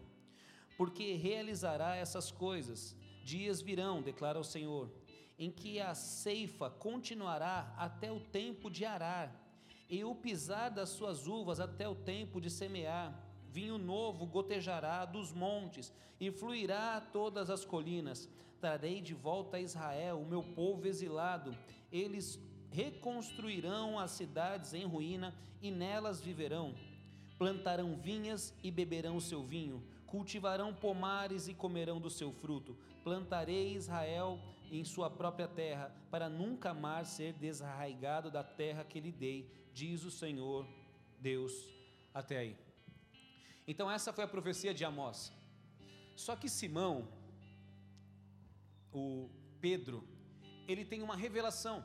[0.78, 4.92] Porque realizará essas coisas, dias virão, declara o Senhor,
[5.38, 9.42] em que a ceifa continuará até o tempo de arar,
[9.90, 13.24] e o pisar das suas uvas até o tempo de semear.
[13.52, 18.28] Vinho novo gotejará dos montes e fluirá a todas as colinas.
[18.60, 21.56] Trarei de volta a Israel, o meu povo exilado.
[21.92, 22.40] Eles
[22.76, 26.76] reconstruirão as cidades em ruína e nelas viverão.
[27.38, 32.78] Plantarão vinhas e beberão o seu vinho, cultivarão pomares e comerão do seu fruto.
[33.02, 34.38] Plantarei Israel
[34.70, 40.04] em sua própria terra, para nunca mais ser desarraigado da terra que lhe dei, diz
[40.04, 40.68] o Senhor
[41.20, 41.54] Deus.
[42.14, 42.58] Até aí.
[43.66, 45.32] Então, essa foi a profecia de Amós.
[46.16, 47.08] Só que Simão,
[48.92, 49.30] o
[49.62, 50.08] Pedro,
[50.68, 51.84] ele tem uma revelação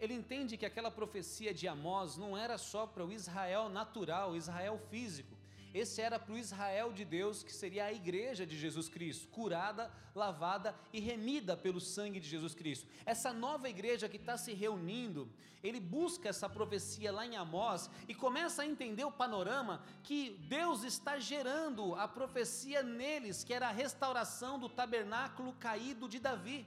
[0.00, 4.78] ele entende que aquela profecia de Amós não era só para o Israel natural, Israel
[4.90, 5.36] físico.
[5.74, 9.92] Esse era para o Israel de Deus, que seria a igreja de Jesus Cristo, curada,
[10.14, 12.86] lavada e remida pelo sangue de Jesus Cristo.
[13.04, 15.28] Essa nova igreja que está se reunindo,
[15.62, 20.84] ele busca essa profecia lá em Amós e começa a entender o panorama que Deus
[20.84, 26.66] está gerando a profecia neles, que era a restauração do tabernáculo caído de Davi.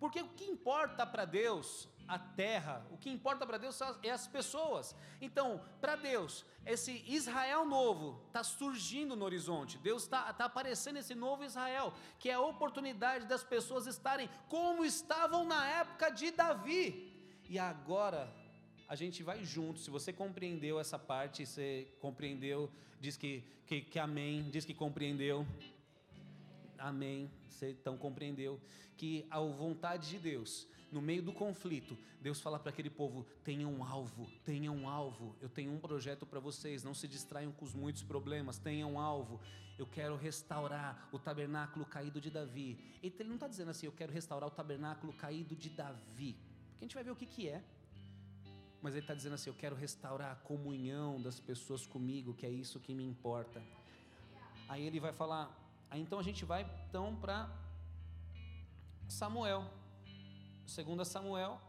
[0.00, 4.26] Porque o que importa para Deus a terra, o que importa para Deus é as
[4.26, 4.96] pessoas.
[5.20, 11.14] Então, para Deus, esse Israel novo está surgindo no horizonte, Deus está tá aparecendo esse
[11.14, 16.82] novo Israel, que é a oportunidade das pessoas estarem como estavam na época de Davi.
[17.48, 18.28] E agora,
[18.88, 19.78] a gente vai junto.
[19.78, 22.68] Se você compreendeu essa parte, você compreendeu,
[23.00, 25.46] diz que, que, que amém, diz que compreendeu.
[26.80, 28.60] Amém, você então compreendeu
[28.96, 33.72] que a vontade de Deus no meio do conflito, Deus fala para aquele povo: tenham
[33.72, 35.36] um alvo, tenham um alvo.
[35.40, 38.98] Eu tenho um projeto para vocês, não se distraiam com os muitos problemas, tenham um
[38.98, 39.40] alvo.
[39.78, 42.98] Eu quero restaurar o tabernáculo caído de Davi.
[43.02, 46.36] Ele não está dizendo assim, eu quero restaurar o tabernáculo caído de Davi,
[46.70, 47.62] porque a gente vai ver o que, que é.
[48.82, 52.50] Mas ele está dizendo assim: eu quero restaurar a comunhão das pessoas comigo, que é
[52.50, 53.62] isso que me importa.
[54.68, 55.46] Aí ele vai falar,
[55.90, 57.50] aí então a gente vai então para
[59.08, 59.64] Samuel.
[60.66, 61.60] Segundo Samuel.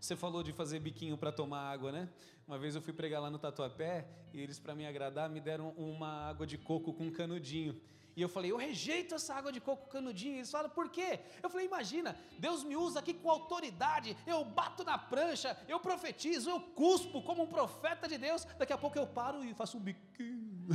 [0.00, 2.08] Você falou de fazer biquinho para tomar água, né?
[2.46, 5.70] Uma vez eu fui pregar lá no Tatuapé e eles, para me agradar, me deram
[5.70, 7.80] uma água de coco com canudinho.
[8.16, 10.36] E eu falei, eu rejeito essa água de coco canudinho.
[10.36, 11.20] Eles falam, por quê?
[11.42, 16.48] Eu falei, imagina, Deus me usa aqui com autoridade, eu bato na prancha, eu profetizo,
[16.48, 18.46] eu cuspo como um profeta de Deus.
[18.58, 20.66] Daqui a pouco eu paro e faço um biquinho.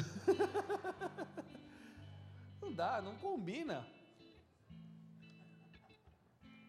[2.62, 3.88] não dá, não combina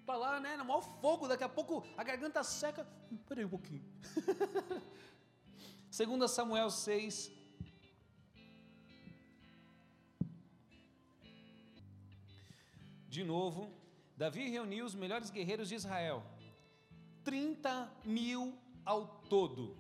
[0.07, 2.87] para lá, né, no maior fogo, daqui a pouco a garganta seca.
[3.27, 3.85] Peraí um pouquinho.
[5.91, 7.42] Segunda Samuel 6.
[13.13, 13.71] De novo,
[14.17, 16.23] Davi reuniu os melhores guerreiros de Israel,
[17.23, 18.55] 30 mil
[18.87, 19.77] ao todo.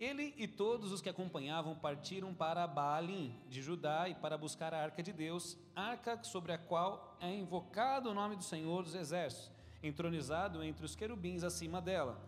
[0.00, 4.82] Ele e todos os que acompanhavam partiram para Baalim de Judá e para buscar a
[4.82, 9.50] arca de Deus, arca sobre a qual é invocado o nome do Senhor dos Exércitos,
[9.82, 12.18] entronizado entre os querubins acima dela.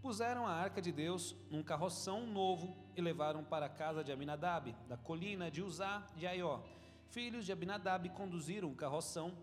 [0.00, 4.74] Puseram a arca de Deus num carroção novo e levaram para a casa de Aminadab,
[4.88, 6.60] da colina de Uzá de Aió.
[7.10, 9.36] Filhos de Abinadab conduziram o carroção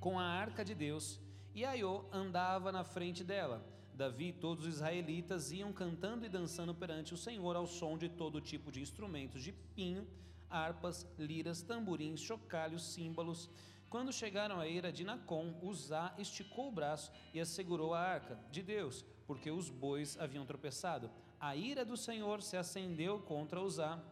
[0.00, 1.20] com a arca de Deus
[1.54, 3.62] e Aió andava na frente dela.
[3.92, 8.08] Davi e todos os israelitas iam cantando e dançando perante o Senhor ao som de
[8.08, 10.08] todo tipo de instrumentos de pinho,
[10.48, 13.50] harpas, liras, tamborins, chocalhos, símbolos.
[13.90, 18.62] Quando chegaram à eira de Nacon, Uzá esticou o braço e assegurou a arca de
[18.62, 21.10] Deus, porque os bois haviam tropeçado.
[21.38, 24.02] A ira do Senhor se acendeu contra Uzá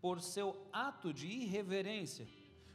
[0.00, 2.26] por seu ato de irreverência.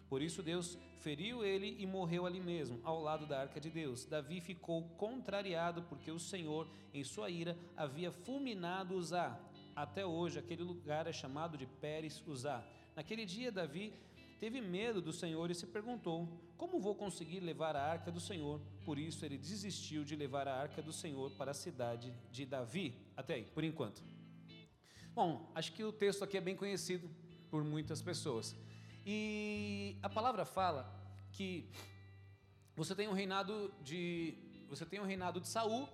[0.09, 4.05] Por isso Deus feriu ele e morreu ali mesmo, ao lado da arca de Deus.
[4.05, 9.39] Davi ficou contrariado porque o Senhor, em sua ira, havia fulminado Uzá.
[9.75, 12.63] Até hoje, aquele lugar é chamado de Pérez Uzá.
[12.95, 13.93] Naquele dia, Davi
[14.39, 18.61] teve medo do Senhor e se perguntou: Como vou conseguir levar a arca do Senhor?
[18.85, 22.95] Por isso, ele desistiu de levar a arca do Senhor para a cidade de Davi.
[23.17, 24.01] Até aí, por enquanto.
[25.15, 27.09] Bom, acho que o texto aqui é bem conhecido
[27.49, 28.53] por muitas pessoas.
[29.05, 30.93] E a palavra fala
[31.31, 31.71] que
[32.75, 35.87] você tem um reinado de você tem um reinado de Saul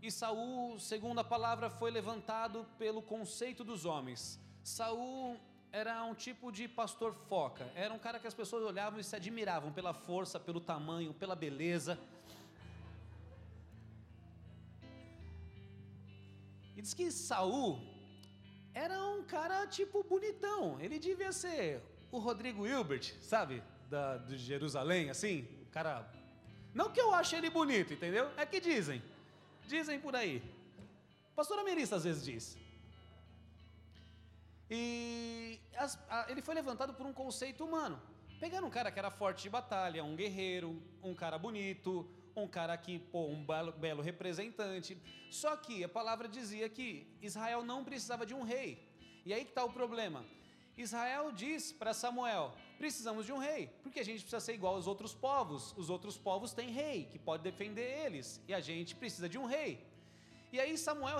[0.00, 4.38] e Saul, segundo a palavra, foi levantado pelo conceito dos homens.
[4.62, 5.36] Saul
[5.72, 9.16] era um tipo de pastor foca, era um cara que as pessoas olhavam e se
[9.16, 11.98] admiravam pela força, pelo tamanho, pela beleza.
[16.76, 17.93] E diz que Saul
[18.74, 23.62] era um cara tipo bonitão, ele devia ser o Rodrigo Hilbert, sabe?
[23.88, 26.06] Da, de Jerusalém, assim, o cara.
[26.74, 28.28] Não que eu ache ele bonito, entendeu?
[28.36, 29.00] É que dizem.
[29.66, 30.42] Dizem por aí.
[31.36, 32.58] Pastora Melissa às vezes diz.
[34.68, 38.00] E as, a, ele foi levantado por um conceito humano.
[38.40, 42.08] Pegando um cara que era forte de batalha, um guerreiro, um cara bonito,
[42.42, 44.98] um cara que, pô, um belo, representante.
[45.30, 48.88] Só que a palavra dizia que Israel não precisava de um rei.
[49.24, 50.24] E aí que está o problema.
[50.76, 54.86] Israel diz para Samuel: precisamos de um rei, porque a gente precisa ser igual aos
[54.86, 55.72] outros povos.
[55.76, 59.46] Os outros povos têm rei que pode defender eles, e a gente precisa de um
[59.46, 59.86] rei.
[60.52, 61.18] E aí Samuel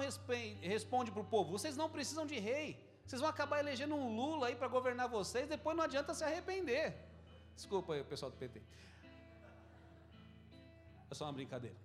[0.61, 2.76] responde para o povo: vocês não precisam de rei,
[3.07, 6.95] vocês vão acabar elegendo um Lula aí para governar vocês, depois não adianta se arrepender.
[7.55, 8.61] Desculpa aí, pessoal do PT.
[11.14, 11.76] É só uma brincadeira.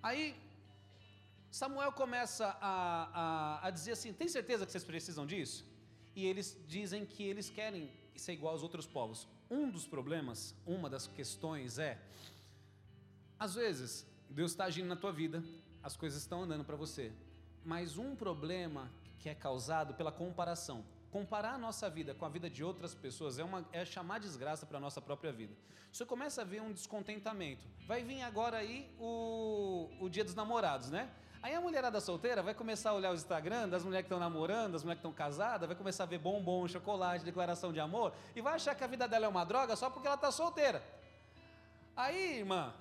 [0.00, 0.36] Aí
[1.50, 2.74] Samuel começa a,
[3.22, 5.66] a, a dizer assim: tem certeza que vocês precisam disso?
[6.14, 9.26] E eles dizem que eles querem ser igual aos outros povos.
[9.50, 12.00] Um dos problemas, uma das questões é,
[13.36, 15.42] às vezes, Deus está agindo na tua vida,
[15.82, 17.12] as coisas estão andando para você,
[17.64, 20.84] mas um problema que é causado pela comparação.
[21.10, 24.66] Comparar a nossa vida com a vida de outras pessoas é, uma, é chamar desgraça
[24.66, 25.54] para a nossa própria vida.
[25.90, 27.66] Você começa a ver um descontentamento.
[27.86, 31.10] Vai vir agora aí o, o dia dos namorados, né?
[31.42, 34.72] Aí a mulherada solteira vai começar a olhar o Instagram das mulheres que estão namorando,
[34.72, 38.40] das mulheres que estão casadas, vai começar a ver bombom, chocolate, declaração de amor, e
[38.40, 40.82] vai achar que a vida dela é uma droga só porque ela está solteira.
[41.96, 42.74] Aí, irmã,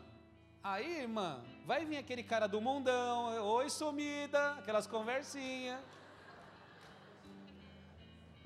[0.63, 5.80] aí, irmã, vai vir aquele cara do mundão, oi sumida, aquelas conversinhas.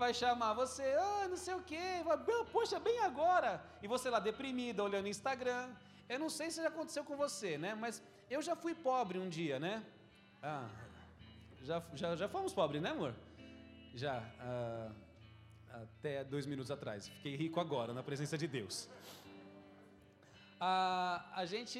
[0.02, 2.18] Vai chamar você, ah, não sei o quê, vai,
[2.52, 3.64] poxa, bem agora.
[3.84, 5.70] E você lá deprimida, olhando Instagram.
[6.10, 7.76] Eu não sei se já aconteceu com você, né?
[7.76, 9.84] Mas eu já fui pobre um dia, né?
[10.42, 10.68] Ah,
[11.62, 13.14] já, já, já fomos pobres, né, amor?
[13.94, 14.92] Já, ah,
[15.84, 17.08] até dois minutos atrás.
[17.08, 18.90] Fiquei rico agora, na presença de Deus.
[20.60, 21.80] Ah, a gente.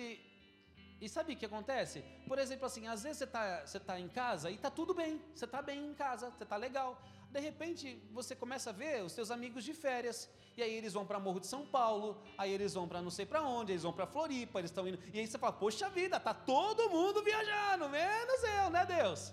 [1.02, 2.04] E sabe o que acontece?
[2.28, 5.20] Por exemplo, assim, às vezes você está você tá em casa e está tudo bem,
[5.34, 7.02] você está bem em casa, você está legal.
[7.32, 11.06] De repente, você começa a ver os seus amigos de férias, e aí eles vão
[11.06, 13.94] para Morro de São Paulo, aí eles vão para não sei para onde, eles vão
[13.94, 15.00] para Floripa, eles estão indo.
[15.14, 19.32] E aí você fala: "Poxa vida, tá todo mundo viajando, menos eu, né, Deus?"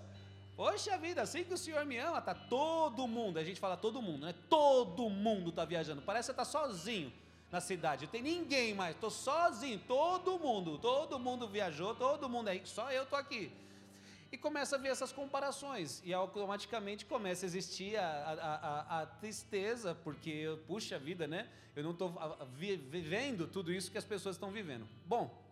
[0.57, 3.39] Poxa vida, assim que o Senhor me ama, tá todo mundo.
[3.39, 4.35] A gente fala todo mundo, né?
[4.49, 6.03] Todo mundo tá viajando.
[6.03, 7.13] Parece que tá sozinho
[7.51, 8.07] na cidade.
[8.07, 8.97] Não tem ninguém mais.
[8.97, 10.77] Tô sozinho, todo mundo.
[10.79, 13.53] Todo mundo viajou, todo mundo aí, só eu tô aqui
[14.31, 19.07] e começa a ver essas comparações e automaticamente começa a existir a, a, a, a
[19.07, 21.49] tristeza porque puxa vida, né?
[21.75, 22.13] Eu não estou
[22.57, 24.87] vivendo tudo isso que as pessoas estão vivendo.
[25.07, 25.47] Bom,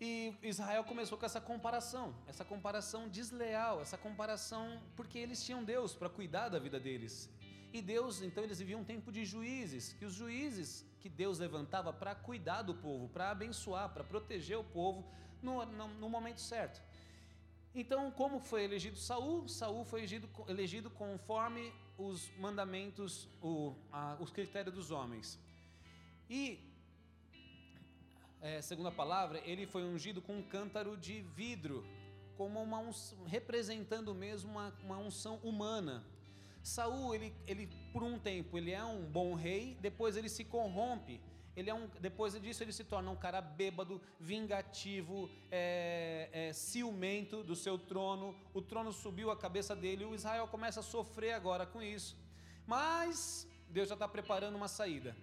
[0.00, 5.94] e Israel começou com essa comparação, essa comparação desleal, essa comparação porque eles tinham Deus
[5.94, 7.30] para cuidar da vida deles.
[7.72, 11.92] E Deus, então eles viviam um tempo de juízes, que os juízes que Deus levantava
[11.92, 15.04] para cuidar do povo, para abençoar, para proteger o povo
[15.42, 16.80] no, no, no momento certo.
[17.74, 19.48] Então, como foi elegido Saul?
[19.48, 25.40] Saul foi elegido, elegido conforme os mandamentos, o, a, os critérios dos homens.
[26.30, 26.60] E,
[28.40, 31.84] é, segundo a palavra, ele foi ungido com um cântaro de vidro,
[32.36, 32.80] como uma
[33.26, 36.04] representando mesmo uma, uma unção humana.
[36.62, 41.20] Saul, ele, ele por um tempo, ele é um bom rei, depois ele se corrompe
[41.56, 47.44] ele é um, depois disso ele se torna um cara bêbado, vingativo, é, é, ciumento
[47.44, 48.34] do seu trono.
[48.52, 50.04] O trono subiu a cabeça dele.
[50.04, 52.16] O Israel começa a sofrer agora com isso.
[52.66, 55.16] Mas Deus já está preparando uma saída.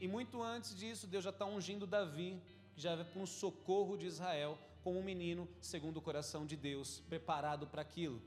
[0.00, 2.42] E muito antes disso, Deus já está ungindo Davi,
[2.76, 7.66] já para um socorro de Israel, como um menino segundo o coração de Deus, preparado
[7.66, 8.20] para aquilo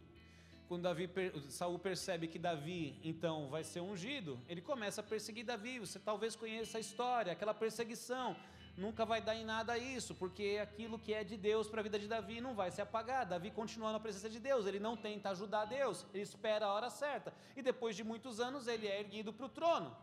[0.67, 1.09] quando Davi,
[1.49, 5.79] Saul percebe que Davi então vai ser ungido, ele começa a perseguir Davi.
[5.79, 8.35] Você talvez conheça a história, aquela perseguição.
[8.75, 11.99] Nunca vai dar em nada isso, porque aquilo que é de Deus para a vida
[11.99, 13.23] de Davi não vai se apagar.
[13.25, 16.89] Davi continua na presença de Deus, ele não tenta ajudar Deus, ele espera a hora
[16.89, 17.31] certa.
[17.55, 19.95] E depois de muitos anos ele é erguido para o trono.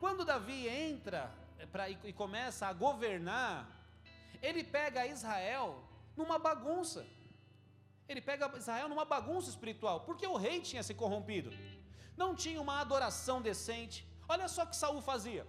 [0.00, 3.70] Quando Davi entra é, pra, e começa a governar,
[4.42, 5.80] ele pega Israel
[6.16, 7.06] numa bagunça.
[8.08, 11.50] Ele pega Israel numa bagunça espiritual, porque o rei tinha se corrompido.
[12.16, 14.06] Não tinha uma adoração decente.
[14.28, 15.46] Olha só o que Saul fazia.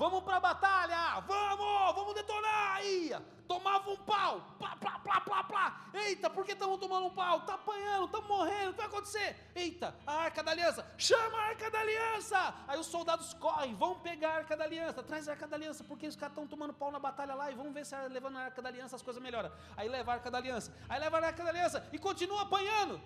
[0.00, 1.20] Vamos para a batalha!
[1.28, 1.94] Vamos!
[1.94, 2.82] Vamos detonar!
[2.82, 3.22] Ia!
[3.46, 4.40] Tomava um pau!
[4.58, 5.90] Plá, plá, plá, plá, plá!
[5.92, 7.40] Eita, por que estamos tomando um pau?
[7.40, 9.36] Está apanhando, estamos morrendo, o que vai acontecer?
[9.54, 10.90] Eita, a arca da aliança!
[10.96, 12.54] Chama a arca da aliança!
[12.66, 15.84] Aí os soldados correm, vão pegar a arca da aliança, traz a arca da aliança,
[15.84, 18.44] porque os caras estão tomando pau na batalha lá e vamos ver se levando a
[18.44, 19.52] arca da aliança as coisas melhoram.
[19.76, 22.98] Aí leva a arca da aliança, aí leva a arca da aliança e continua apanhando.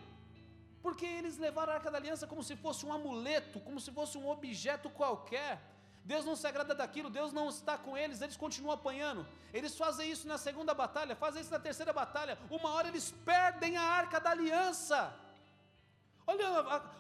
[0.81, 4.17] Porque eles levaram a arca da aliança como se fosse um amuleto, como se fosse
[4.17, 5.74] um objeto qualquer.
[6.05, 9.27] Deus não se agrada daquilo, Deus não está com eles, eles continuam apanhando.
[9.53, 12.39] Eles fazem isso na segunda batalha, fazem isso na terceira batalha.
[12.51, 14.99] Uma hora eles perdem a arca da aliança.
[16.27, 16.47] Olha,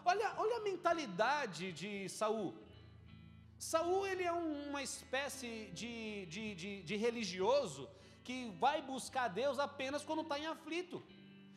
[0.04, 2.54] olha, olha a mentalidade de Saul.
[3.58, 7.88] Saul ele é uma espécie de, de, de, de religioso
[8.22, 11.02] que vai buscar Deus apenas quando está em aflito.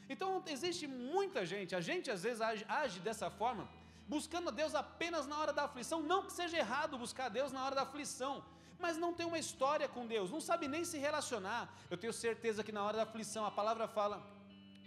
[0.09, 3.67] Então existe muita gente, a gente às vezes age, age dessa forma
[4.07, 6.01] buscando a Deus apenas na hora da aflição.
[6.01, 8.43] Não que seja errado buscar a Deus na hora da aflição,
[8.79, 11.73] mas não tem uma história com Deus, não sabe nem se relacionar.
[11.89, 14.21] Eu tenho certeza que na hora da aflição, a palavra fala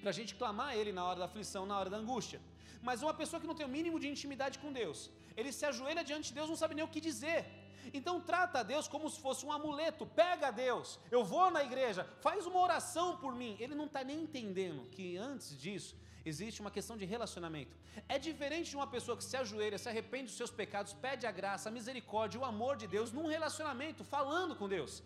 [0.00, 2.40] para a gente clamar a Ele na hora da aflição, na hora da angústia.
[2.82, 6.02] Mas uma pessoa que não tem o mínimo de intimidade com Deus, ele se ajoelha
[6.02, 7.44] diante de Deus, não sabe nem o que dizer.
[7.92, 10.06] Então trata a Deus como se fosse um amuleto.
[10.06, 13.56] Pega a Deus, eu vou na igreja, faz uma oração por mim.
[13.58, 15.94] Ele não está nem entendendo que antes disso
[16.24, 17.76] existe uma questão de relacionamento.
[18.08, 21.32] É diferente de uma pessoa que se ajoelha, se arrepende dos seus pecados, pede a
[21.32, 25.02] graça, a misericórdia, o amor de Deus num relacionamento, falando com Deus.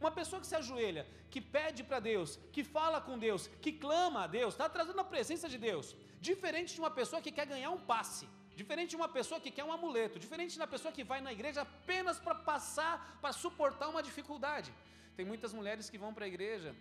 [0.00, 4.24] Uma pessoa que se ajoelha, que pede para Deus, que fala com Deus, que clama
[4.24, 5.96] a Deus, está trazendo a presença de Deus.
[6.20, 8.28] Diferente de uma pessoa que quer ganhar um passe.
[8.60, 11.60] Diferente de uma pessoa que quer um amuleto, diferente da pessoa que vai na igreja
[11.62, 14.72] apenas para passar, para suportar uma dificuldade.
[15.16, 16.74] Tem muitas mulheres que vão para a igreja,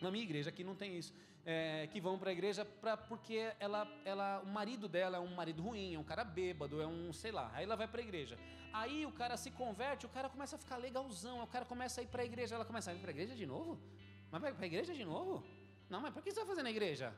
[0.00, 1.12] na minha igreja aqui não tem isso,
[1.44, 5.34] é, que vão para a igreja pra, porque ela, ela, o marido dela é um
[5.34, 8.04] marido ruim, é um cara bêbado, é um, sei lá, aí ela vai para a
[8.04, 8.38] igreja.
[8.72, 12.04] Aí o cara se converte, o cara começa a ficar legalzão, o cara começa a
[12.04, 13.78] ir para a igreja, ela começa a ir para a igreja de novo?
[14.30, 15.44] Mas vai para a igreja de novo?
[15.88, 17.12] Não, mas por que você vai fazer na igreja?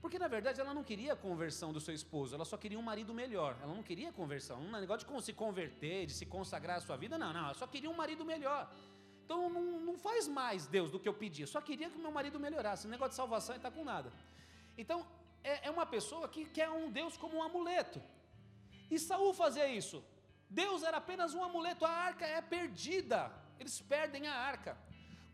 [0.00, 2.82] Porque na verdade ela não queria a conversão do seu esposo, ela só queria um
[2.82, 3.56] marido melhor.
[3.62, 4.60] Ela não queria a conversão.
[4.60, 7.44] Um negócio de se converter, de se consagrar à sua vida, não, não.
[7.44, 8.70] Ela só queria um marido melhor.
[9.30, 11.42] Então não, não faz mais Deus do que eu pedi.
[11.42, 12.88] Eu só queria que meu marido melhorasse.
[12.88, 14.12] O negócio de salvação está com nada.
[14.76, 15.06] Então
[15.44, 18.02] é, é uma pessoa que quer um Deus como um amuleto.
[18.90, 20.02] E Saul fazia isso.
[20.62, 21.84] Deus era apenas um amuleto.
[21.84, 23.30] A arca é perdida.
[23.60, 24.76] Eles perdem a arca.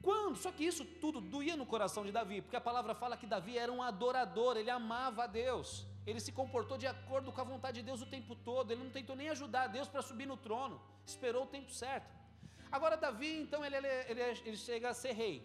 [0.03, 0.37] Quando?
[0.37, 3.57] Só que isso tudo doía no coração de Davi, porque a palavra fala que Davi
[3.57, 5.87] era um adorador, ele amava a Deus.
[6.07, 8.91] Ele se comportou de acordo com a vontade de Deus o tempo todo, ele não
[8.91, 12.26] tentou nem ajudar Deus para subir no trono, esperou o tempo certo.
[12.71, 15.37] Agora, Davi, então, ele, ele, ele, ele chega a ser rei.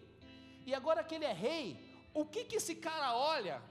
[0.66, 3.62] E agora que ele é rei, o que, que esse cara olha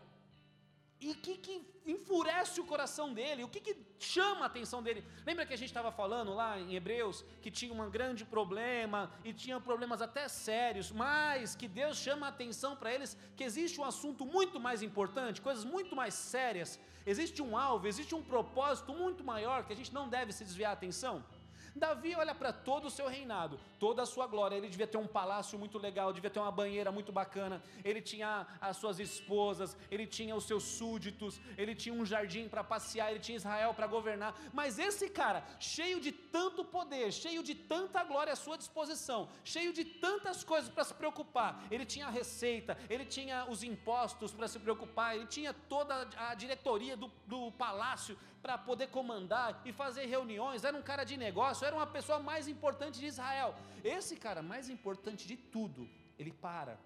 [0.99, 3.43] e o que, que enfurece o coração dele?
[3.43, 5.03] O que, que chama a atenção dele?
[5.25, 9.33] Lembra que a gente estava falando lá em Hebreus que tinha um grande problema e
[9.33, 13.83] tinha problemas até sérios, mas que Deus chama a atenção para eles que existe um
[13.83, 16.79] assunto muito mais importante, coisas muito mais sérias.
[17.03, 20.69] Existe um alvo, existe um propósito muito maior que a gente não deve se desviar
[20.69, 21.25] a atenção.
[21.75, 24.55] Davi olha para todo o seu reinado, toda a sua glória.
[24.55, 27.61] Ele devia ter um palácio muito legal, devia ter uma banheira muito bacana.
[27.83, 32.63] Ele tinha as suas esposas, ele tinha os seus súditos, ele tinha um jardim para
[32.63, 34.35] passear, ele tinha Israel para governar.
[34.53, 39.71] Mas esse cara, cheio de tanto poder, cheio de tanta glória à sua disposição, cheio
[39.71, 44.47] de tantas coisas para se preocupar, ele tinha a receita, ele tinha os impostos para
[44.47, 50.05] se preocupar, ele tinha toda a diretoria do, do palácio para poder comandar e fazer
[50.05, 53.55] reuniões, era um cara de negócio, era uma pessoa mais importante de Israel.
[53.83, 55.87] Esse cara, mais importante de tudo,
[56.17, 56.77] ele para.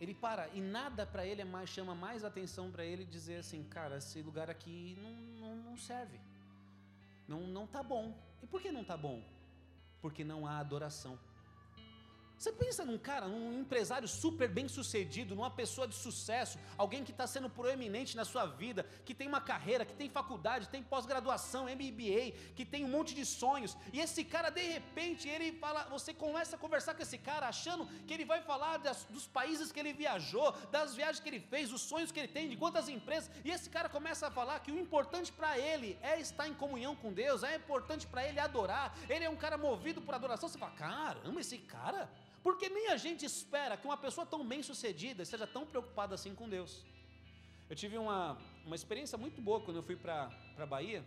[0.00, 3.64] Ele para e nada para ele é mais, chama mais atenção para ele dizer assim,
[3.64, 5.10] cara, esse lugar aqui não,
[5.40, 6.20] não, não serve,
[7.26, 8.14] não não tá bom.
[8.40, 9.20] E por que não tá bom?
[10.00, 11.18] Porque não há adoração.
[12.38, 17.10] Você pensa num cara, num empresário super bem sucedido, numa pessoa de sucesso, alguém que
[17.10, 21.64] está sendo proeminente na sua vida, que tem uma carreira, que tem faculdade, tem pós-graduação,
[21.64, 26.14] MBA, que tem um monte de sonhos, e esse cara de repente ele fala, você
[26.14, 29.80] começa a conversar com esse cara achando que ele vai falar das, dos países que
[29.80, 33.28] ele viajou, das viagens que ele fez, os sonhos que ele tem, de quantas empresas,
[33.44, 36.94] e esse cara começa a falar que o importante para ele é estar em comunhão
[36.94, 40.48] com Deus, é importante para ele adorar, ele é um cara movido por adoração.
[40.48, 42.08] Você fala, caramba, esse cara
[42.42, 46.34] porque nem a gente espera que uma pessoa tão bem sucedida esteja tão preocupada assim
[46.34, 46.84] com Deus.
[47.68, 51.04] Eu tive uma, uma experiência muito boa quando eu fui para a Bahia.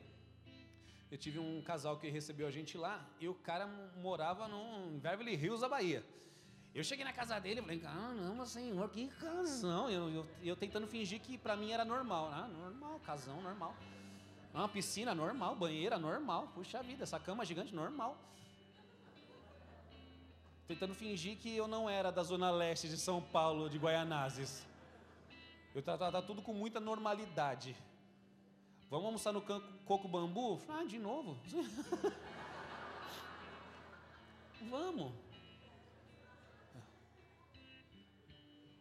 [1.09, 3.67] Eu tive um casal que recebeu a gente lá e o cara
[3.97, 6.05] morava no Beverly Hills, da Bahia.
[6.73, 9.89] Eu cheguei na casa dele e falei, caramba, senhor, que casão.
[9.89, 12.29] Eu, eu, eu tentando fingir que para mim era normal.
[12.31, 13.75] Ah, normal, casão, normal.
[14.53, 16.49] Uma piscina normal, banheira normal.
[16.53, 18.17] Puxa vida, essa cama gigante normal
[20.67, 24.65] tentando fingir que eu não era da zona leste de São Paulo, de Guaianazes.
[25.73, 27.75] Eu tratava tudo com muita normalidade.
[28.89, 29.41] Vamos almoçar no
[29.85, 30.61] Coco Bambu?
[30.67, 31.37] Ah, de novo?
[34.69, 35.13] Vamos.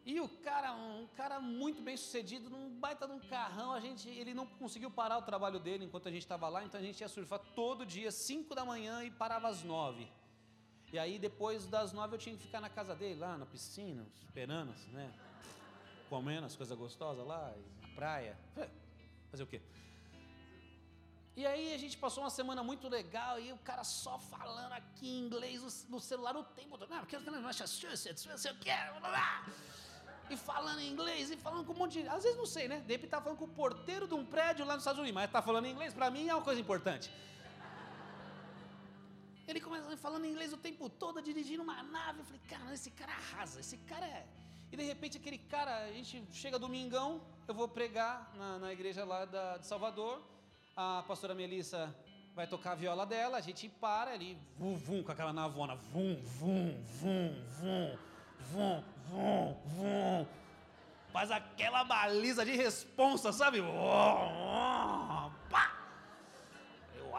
[0.04, 4.08] E o cara, um cara muito bem sucedido, num baita de um carrão, a gente,
[4.08, 7.00] ele não conseguiu parar o trabalho dele enquanto a gente estava lá, então a gente
[7.00, 10.10] ia surfar todo dia, 5 da manhã e parava às 9.
[10.92, 14.04] E aí depois das nove eu tinha que ficar na casa dele, lá na piscina,
[14.22, 15.12] esperando, assim, né?
[16.08, 18.36] Comendo as coisas gostosas lá, na praia.
[19.30, 19.60] Fazer o quê?
[21.36, 25.08] E aí a gente passou uma semana muito legal e o cara só falando aqui
[25.08, 26.90] em inglês no, celular o tempo todo.
[26.90, 28.70] Não, porque eu em Massachusetts, não sei o quê.
[30.28, 32.08] E falando em inglês, e falando com um monte de.
[32.08, 32.80] Às vezes não sei, né?
[32.80, 35.30] De repente tá falando com o porteiro de um prédio lá nos Estados Unidos, mas
[35.30, 37.10] tá falando inglês, para mim é uma coisa importante.
[39.50, 42.20] Ele começa falando inglês o tempo todo, dirigindo uma nave.
[42.20, 44.24] Eu falei, cara, esse cara arrasa, esse cara é.
[44.70, 49.04] E de repente aquele cara, a gente chega domingão, eu vou pregar na, na igreja
[49.04, 50.22] lá da, de Salvador.
[50.76, 51.92] A pastora Melissa
[52.32, 56.14] vai tocar a viola dela, a gente para ali, vum, vum, com aquela navona, vum,
[56.22, 57.98] vum, vum, vum,
[58.52, 60.26] vum, vum, vum.
[61.12, 63.60] Faz aquela baliza de responsa, sabe?
[65.50, 65.69] Pá!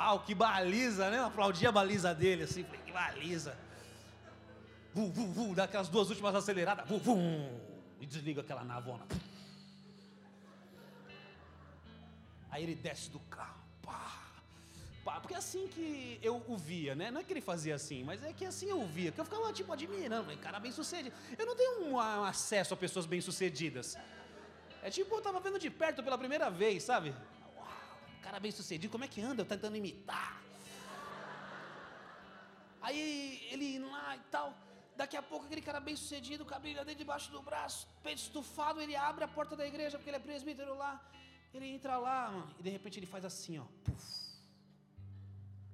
[0.02, 1.20] Uau, que baliza, né?
[1.20, 3.56] Eu aplaudi a baliza dele assim, falei, que baliza.
[4.96, 7.60] Vum, vum, vum, dá aquelas duas últimas aceleradas, vum, vum,
[8.00, 9.06] e desliga aquela navona.
[12.50, 14.12] Aí ele desce do carro, pá,
[15.06, 17.12] pá, porque é assim que eu o via, né?
[17.12, 19.24] Não é que ele fazia assim, mas é que assim eu o via, que eu
[19.24, 21.16] ficava tipo admirando, falei, cara bem sucedido.
[21.38, 23.96] Eu não tenho um acesso a pessoas bem sucedidas.
[24.82, 27.14] É tipo, eu tava vendo de perto pela primeira vez, sabe?
[28.22, 29.42] Cara bem sucedido, como é que anda?
[29.42, 30.42] Eu tentando imitar.
[32.82, 34.54] Aí ele lá e tal.
[34.96, 38.96] Daqui a pouco aquele cara bem sucedido, Bíblia dele debaixo do braço, peito estufado, ele
[38.96, 41.02] abre a porta da igreja, porque ele é presbítero lá.
[41.54, 43.66] Ele entra lá, mano, e de repente ele faz assim, ó.
[43.84, 44.22] Puf.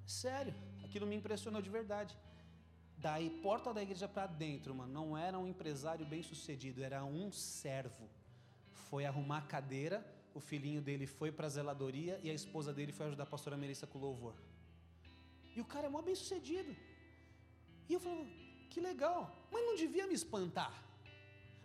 [0.06, 2.16] Sério, aquilo me impressionou de verdade.
[2.96, 7.30] Daí, porta da igreja para dentro, mano, não era um empresário bem sucedido, era um
[7.30, 8.08] servo.
[8.88, 10.04] Foi arrumar cadeira,
[10.38, 13.56] o filhinho dele foi para a zeladoria e a esposa dele foi ajudar a pastora
[13.56, 14.34] Melissa com o louvor.
[15.56, 16.72] E o cara é mó bem sucedido.
[17.88, 18.24] E eu falo,
[18.70, 19.20] que legal,
[19.52, 20.72] mas não devia me espantar.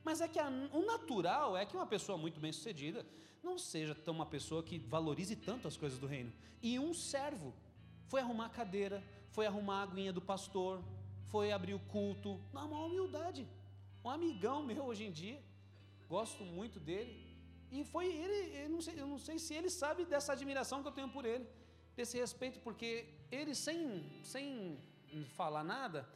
[0.04, 0.48] Mas é que a,
[0.80, 3.06] o natural é que uma pessoa muito bem sucedida
[3.44, 6.34] não seja tão uma pessoa que valorize tanto as coisas do reino.
[6.62, 7.54] E um servo
[8.08, 10.84] foi arrumar a cadeira, foi arrumar a aguinha do pastor,
[11.28, 13.48] foi abrir o culto, na maior humildade.
[14.04, 15.40] Um amigão meu hoje em dia,
[16.10, 17.33] gosto muito dele.
[17.78, 20.90] E foi ele, eu não, sei, eu não sei se ele sabe dessa admiração que
[20.90, 21.46] eu tenho por ele,
[21.98, 22.90] desse respeito, porque
[23.38, 23.78] ele, sem,
[24.34, 24.44] sem
[25.40, 26.08] falar nada,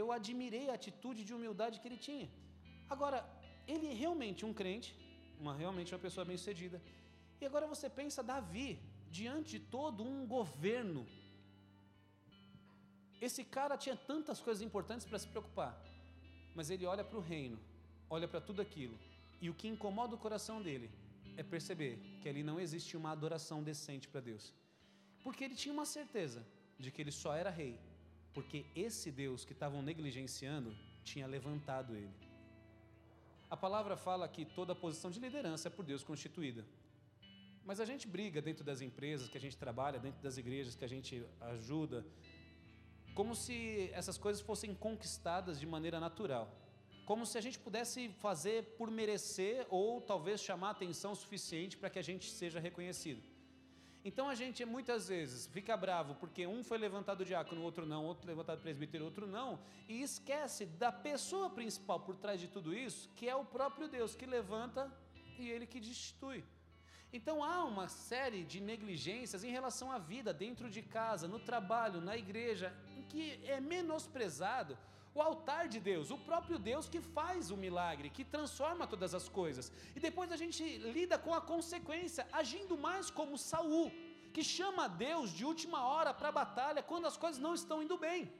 [0.00, 2.28] eu admirei a atitude de humildade que ele tinha.
[2.88, 3.18] Agora,
[3.72, 4.90] ele é realmente um crente,
[5.38, 6.80] uma, realmente uma pessoa bem sucedida.
[7.40, 8.70] E agora você pensa Davi,
[9.10, 11.06] diante de todo um governo.
[13.20, 15.72] Esse cara tinha tantas coisas importantes para se preocupar,
[16.54, 17.58] mas ele olha para o reino,
[18.08, 18.98] olha para tudo aquilo,
[19.42, 20.88] e o que incomoda o coração dele
[21.36, 24.54] é perceber que ali não existe uma adoração decente para Deus.
[25.24, 26.46] Porque ele tinha uma certeza
[26.78, 27.74] de que ele só era rei,
[28.32, 30.72] porque esse Deus que estavam negligenciando
[31.02, 32.14] tinha levantado ele.
[33.50, 36.64] A palavra fala que toda posição de liderança é por Deus constituída.
[37.64, 40.84] Mas a gente briga dentro das empresas que a gente trabalha, dentro das igrejas que
[40.84, 42.06] a gente ajuda,
[43.12, 46.61] como se essas coisas fossem conquistadas de maneira natural.
[47.04, 51.98] Como se a gente pudesse fazer por merecer ou talvez chamar atenção suficiente para que
[51.98, 53.22] a gente seja reconhecido.
[54.04, 58.26] Então a gente muitas vezes fica bravo porque um foi levantado diácono, outro não, outro
[58.26, 63.28] levantado presbítero, outro não, e esquece da pessoa principal por trás de tudo isso, que
[63.28, 64.92] é o próprio Deus que levanta
[65.38, 66.44] e ele que destitui.
[67.12, 72.00] Então há uma série de negligências em relação à vida dentro de casa, no trabalho,
[72.00, 74.76] na igreja, em que é menosprezado
[75.14, 79.28] o altar de Deus, o próprio Deus que faz o milagre, que transforma todas as
[79.28, 79.70] coisas.
[79.94, 83.92] E depois a gente lida com a consequência, agindo mais como Saul,
[84.32, 87.98] que chama Deus de última hora para a batalha quando as coisas não estão indo
[87.98, 88.32] bem.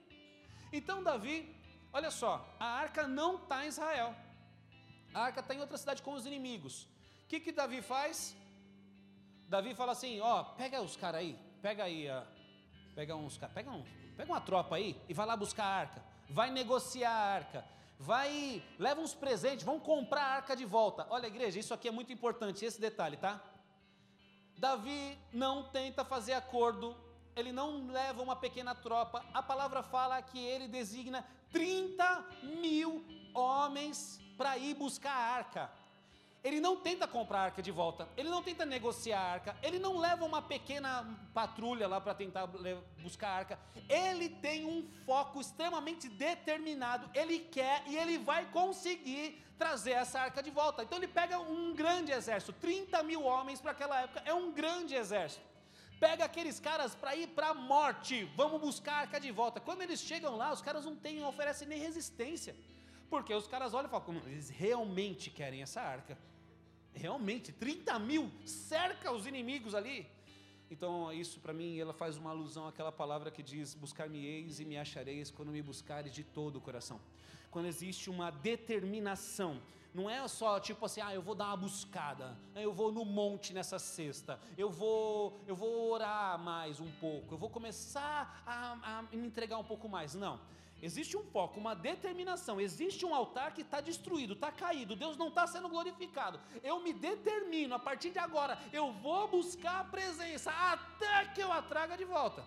[0.73, 1.55] Então Davi,
[1.93, 4.15] olha só, a arca não está em Israel.
[5.13, 6.85] A arca está em outra cidade com os inimigos.
[7.25, 8.35] O que que Davi faz?
[9.47, 12.23] Davi fala assim, ó, pega os caras aí, pega aí, ó,
[12.95, 13.85] pega uns, pega um,
[14.17, 17.65] pega uma tropa aí e vai lá buscar a arca vai negociar a arca,
[17.99, 21.07] vai, leva uns presentes, vão comprar a arca de volta.
[21.11, 23.41] Olha, igreja, isso aqui é muito importante, esse detalhe, tá?
[24.57, 26.97] Davi não tenta fazer acordo,
[27.35, 32.27] ele não leva uma pequena tropa, a palavra fala que ele designa 30
[32.61, 33.05] mil
[33.35, 35.82] homens para ir buscar a arca.
[36.45, 39.79] Ele não tenta comprar a arca de volta, ele não tenta negociar a arca, ele
[39.79, 42.49] não leva uma pequena patrulha lá para tentar
[43.01, 43.59] buscar a arca.
[43.89, 50.43] Ele tem um foco extremamente determinado, ele quer e ele vai conseguir trazer essa arca
[50.43, 50.83] de volta.
[50.83, 54.97] Então ele pega um grande exército, 30 mil homens para aquela época, é um grande
[54.97, 55.47] exército.
[56.01, 59.61] Pega aqueles caras para ir para a morte, vamos buscar a arca de volta.
[59.61, 62.57] Quando eles chegam lá, os caras não têm, não oferecem nem resistência.
[63.09, 66.19] Porque os caras olham e falam, eles realmente querem essa arca.
[66.95, 70.07] Realmente, 30 mil cerca os inimigos ali.
[70.71, 74.79] Então, isso para mim, ela faz uma alusão àquela palavra que diz: Buscar-me-eis e me
[74.79, 77.01] achareis quando me buscares de todo o coração.
[77.51, 79.61] Quando existe uma determinação,
[79.95, 83.53] Não é só tipo assim, ah, eu vou dar uma buscada, eu vou no monte
[83.53, 89.03] nessa sexta, eu vou, eu vou orar mais um pouco, eu vou começar a, a
[89.15, 90.15] me entregar um pouco mais.
[90.15, 90.41] Não.
[90.83, 92.61] Existe um foco, uma determinação.
[92.61, 94.97] Existe um altar que está destruído, está caído.
[94.97, 96.41] Deus não está sendo glorificado.
[96.63, 101.53] Eu me determino, a partir de agora, eu vou buscar a presença até que eu
[101.53, 102.45] a traga de volta.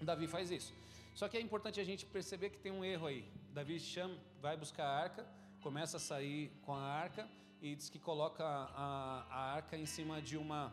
[0.00, 0.72] Davi faz isso.
[1.14, 3.30] Só que é importante a gente perceber que tem um erro aí.
[3.52, 5.26] Davi chama, vai buscar a arca,
[5.60, 7.28] começa a sair com a arca
[7.60, 10.72] e diz que coloca a, a arca em cima de uma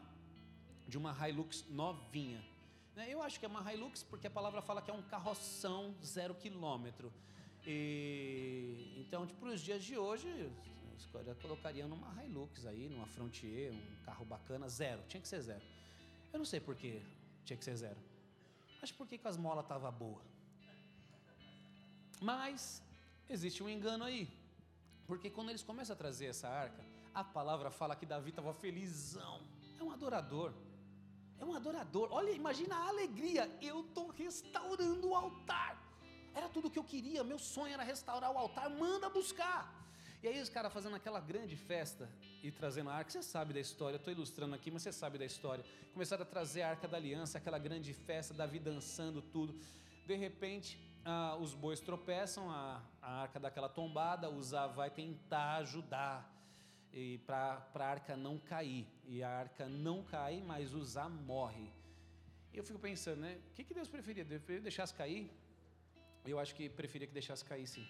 [0.87, 2.41] de uma Hilux novinha.
[2.97, 5.95] Né, eu acho que é uma Hilux porque a palavra fala que é um carroção
[6.03, 7.13] zero quilômetro.
[7.63, 10.27] E, então, tipo, para os dias de hoje,
[11.13, 15.03] eu colocaria numa Hilux aí, numa Frontier, um carro bacana, zero.
[15.07, 15.61] Tinha que ser zero.
[16.33, 17.05] Eu não sei por que
[17.45, 17.99] tinha que ser zero.
[18.81, 20.25] Mas por que, que as molas estavam boas?
[22.19, 22.81] Mas
[23.29, 24.27] existe um engano aí.
[25.05, 26.83] Porque quando eles começam a trazer essa arca,
[27.13, 29.39] a palavra fala que Davi estava felizão.
[29.79, 30.51] É um adorador.
[31.39, 32.09] É um adorador.
[32.11, 33.49] Olha, imagina a alegria.
[33.61, 35.81] Eu estou restaurando o altar.
[36.33, 37.23] Era tudo o que eu queria.
[37.23, 38.69] Meu sonho era restaurar o altar.
[38.69, 39.73] Manda buscar.
[40.21, 42.09] E aí os caras fazendo aquela grande festa
[42.41, 45.25] e trazendo a arca, você sabe da história, estou ilustrando aqui, mas você sabe da
[45.25, 45.63] história.
[45.93, 49.59] Começaram a trazer a arca da aliança, aquela grande festa, Davi dançando tudo.
[50.07, 55.57] De repente, ah, os bois tropeçam, a, a arca dá aquela tombada, Uzá vai tentar
[55.57, 56.36] ajudar
[56.93, 58.87] e para a arca não cair.
[59.05, 61.71] E a arca não cai, mas Uzá morre.
[62.53, 63.39] E eu fico pensando, né?
[63.51, 64.25] O que, que Deus preferia?
[64.25, 65.29] Deus deixasse cair?
[66.25, 67.85] Eu acho que preferia que deixasse cair, sim.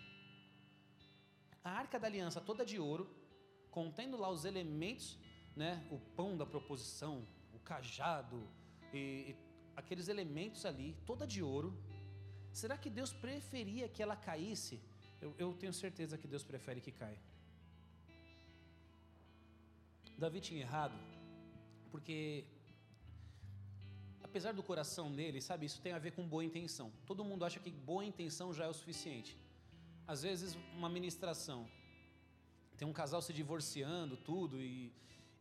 [1.64, 3.10] A arca da aliança toda de ouro,
[3.72, 5.18] contendo lá os elementos,
[5.56, 5.86] né?
[5.92, 8.48] O pão da proposição, o cajado
[8.94, 8.98] e,
[9.32, 9.36] e
[9.76, 11.78] aqueles elementos ali, toda de ouro.
[12.52, 14.80] Será que Deus preferia que ela caísse?
[15.22, 17.20] Eu, eu tenho certeza que Deus prefere que caia.
[20.18, 20.98] Davi tinha errado,
[21.92, 22.46] porque
[24.24, 26.92] apesar do coração dele, sabe, isso tem a ver com boa intenção.
[27.06, 29.38] Todo mundo acha que boa intenção já é o suficiente.
[30.08, 31.68] Às vezes, uma ministração,
[32.78, 34.92] tem um casal se divorciando, tudo, e,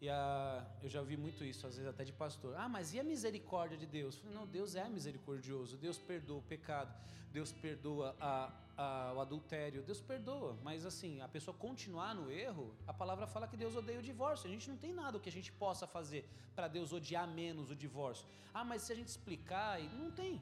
[0.01, 2.55] e a, eu já vi muito isso, às vezes até de pastor.
[2.57, 4.17] Ah, mas e a misericórdia de Deus?
[4.17, 6.95] Falei, não, Deus é misericordioso, Deus perdoa o pecado,
[7.33, 12.75] Deus perdoa a, a, o adultério, Deus perdoa, mas assim, a pessoa continuar no erro,
[12.87, 14.47] a palavra fala que Deus odeia o divórcio.
[14.47, 17.77] A gente não tem nada que a gente possa fazer para Deus odiar menos o
[17.77, 18.27] divórcio.
[18.53, 20.41] Ah, mas se a gente explicar, não tem.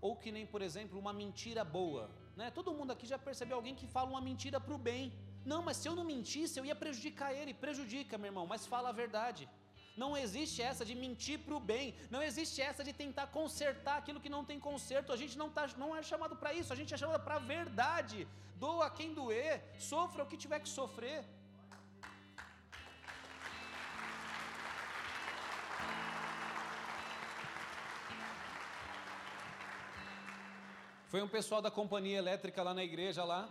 [0.00, 2.10] Ou que nem, por exemplo, uma mentira boa.
[2.36, 2.50] Né?
[2.50, 5.12] Todo mundo aqui já percebeu alguém que fala uma mentira para o bem.
[5.52, 7.52] Não, mas se eu não mentisse, eu ia prejudicar ele.
[7.66, 9.48] Prejudica, meu irmão, mas fala a verdade.
[10.02, 11.94] Não existe essa de mentir para o bem.
[12.14, 15.12] Não existe essa de tentar consertar aquilo que não tem conserto.
[15.12, 16.72] A gente não, tá, não é chamado para isso.
[16.72, 18.26] A gente é chamado para a verdade.
[18.56, 19.62] Doa quem doer.
[19.78, 21.24] Sofra o que tiver que sofrer.
[31.12, 33.42] Foi um pessoal da companhia elétrica lá na igreja lá.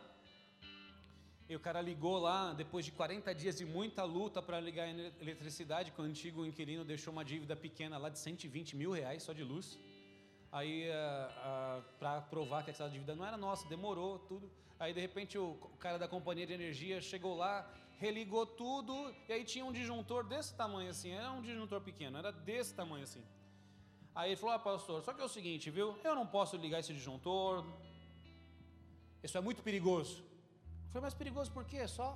[1.49, 4.89] E o cara ligou lá, depois de 40 dias de muita luta para ligar a
[4.89, 9.33] eletricidade, que o antigo inquilino deixou uma dívida pequena lá de 120 mil reais só
[9.33, 9.77] de luz.
[10.51, 14.49] Aí, uh, uh, para provar que essa dívida não era nossa, demorou tudo.
[14.79, 19.43] Aí, de repente, o cara da companhia de energia chegou lá, religou tudo, e aí
[19.43, 23.23] tinha um disjuntor desse tamanho assim, era um disjuntor pequeno, era desse tamanho assim.
[24.15, 25.97] Aí ele falou: Ah, pastor, só que é o seguinte, viu?
[26.03, 27.65] Eu não posso ligar esse disjuntor,
[29.23, 30.23] isso é muito perigoso.
[30.93, 31.77] Foi mais perigoso por quê?
[31.77, 32.07] É só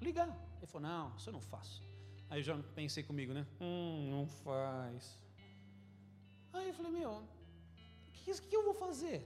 [0.00, 0.28] ligar.
[0.58, 1.80] Ele falou: Não, isso eu não faço.
[2.28, 3.46] Aí eu já pensei comigo, né?
[3.60, 5.16] Hum, não faz.
[6.52, 9.24] Aí eu falei: Meu, o que, que eu vou fazer?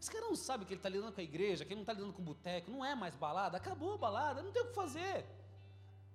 [0.00, 1.92] Esse cara não sabe que ele está lidando com a igreja, que ele não está
[1.92, 4.74] lidando com o boteco, não é mais balada, acabou a balada, não tem o que
[4.74, 5.26] fazer.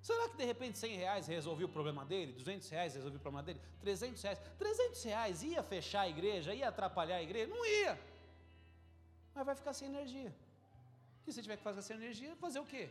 [0.02, 2.34] Será que de repente 100 reais resolveu o problema dele?
[2.34, 3.62] 200 reais resolveu o problema dele?
[3.82, 4.42] 300 reais?
[4.58, 6.54] 300 reais ia fechar a igreja?
[6.54, 7.48] Ia atrapalhar a igreja?
[7.48, 8.00] Não ia.
[9.34, 10.34] Mas vai ficar sem energia.
[11.28, 12.90] E se tiver que fazer essa energia, fazer o quê?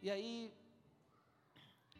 [0.00, 0.52] E aí,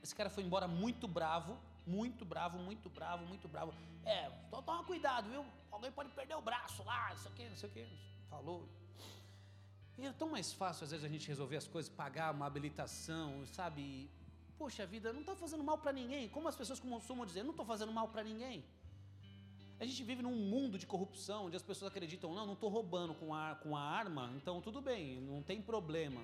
[0.03, 3.74] esse cara foi embora muito bravo, muito bravo, muito bravo, muito bravo.
[4.05, 5.44] É, então toma cuidado, viu?
[5.70, 7.86] Alguém pode perder o braço lá, isso aqui, não sei o quê.
[8.30, 8.66] Falou.
[9.98, 13.46] E é tão mais fácil, às vezes, a gente resolver as coisas, pagar uma habilitação,
[13.46, 14.11] sabe?
[14.57, 16.28] Poxa vida, não está fazendo mal para ninguém.
[16.30, 18.64] Como as pessoas costumam dizer, não estou fazendo mal para ninguém.
[19.83, 23.14] A gente vive num mundo de corrupção, onde as pessoas acreditam, não, não estou roubando
[23.14, 26.22] com a, com a arma, então tudo bem, não tem problema.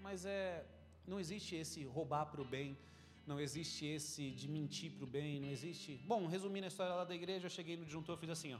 [0.00, 0.64] Mas é,
[1.06, 2.78] não existe esse roubar para o bem,
[3.26, 6.00] não existe esse de mentir para o bem, não existe.
[6.06, 8.58] Bom, resumindo a história lá da igreja, eu cheguei no disjuntor, fiz assim, ó,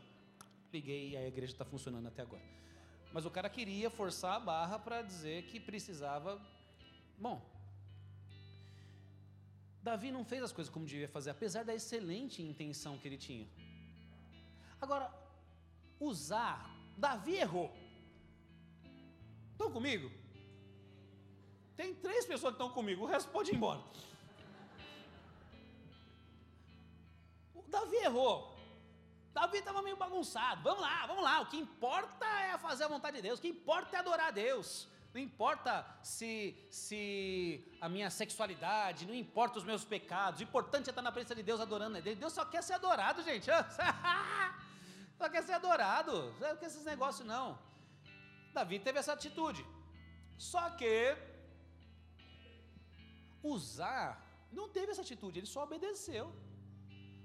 [0.70, 2.44] liguei e a igreja está funcionando até agora.
[3.14, 6.38] Mas o cara queria forçar a barra para dizer que precisava.
[7.18, 7.40] Bom,
[9.82, 13.48] Davi não fez as coisas como devia fazer, apesar da excelente intenção que ele tinha.
[14.84, 15.10] Agora,
[15.98, 17.74] usar, Davi errou.
[19.52, 20.10] Estão comigo?
[21.74, 23.80] Tem três pessoas que estão comigo, o resto pode ir embora.
[27.54, 28.54] O Davi errou.
[29.32, 30.62] Davi estava meio bagunçado.
[30.62, 31.40] Vamos lá, vamos lá.
[31.40, 33.38] O que importa é fazer a vontade de Deus.
[33.38, 34.86] O que importa é adorar a Deus.
[35.14, 40.40] Não importa se, se a minha sexualidade, não importa os meus pecados.
[40.40, 42.02] O importante é estar na presença de Deus adorando.
[42.02, 43.48] Deus só quer ser adorado, gente.
[45.18, 46.34] Só quer ser adorado.
[46.40, 47.58] Não quer esses negócios, não.
[48.52, 49.64] Davi teve essa atitude.
[50.38, 51.16] Só que
[53.42, 56.32] usar não teve essa atitude, ele só obedeceu.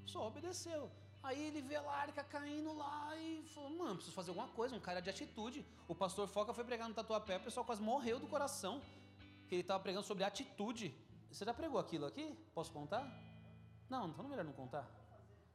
[0.06, 0.90] Só obedeceu.
[1.22, 4.76] Aí ele vê a arca caindo lá e falou: Mano, preciso fazer alguma coisa.
[4.76, 5.66] Um cara de atitude.
[5.88, 8.82] O pastor Foca foi pregar no Tatuapé, o pessoal quase morreu do coração.
[9.48, 10.96] Que ele estava pregando sobre atitude.
[11.32, 12.36] Você já pregou aquilo aqui?
[12.54, 13.04] Posso contar?
[13.90, 14.88] Não, então não melhor não contar.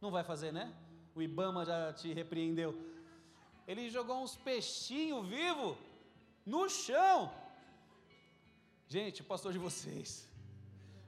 [0.01, 0.73] Não vai fazer, né?
[1.15, 2.71] O Ibama já te repreendeu.
[3.67, 5.77] Ele jogou uns peixinhos vivos
[6.45, 7.33] no chão.
[8.87, 10.29] Gente, o pastor de vocês.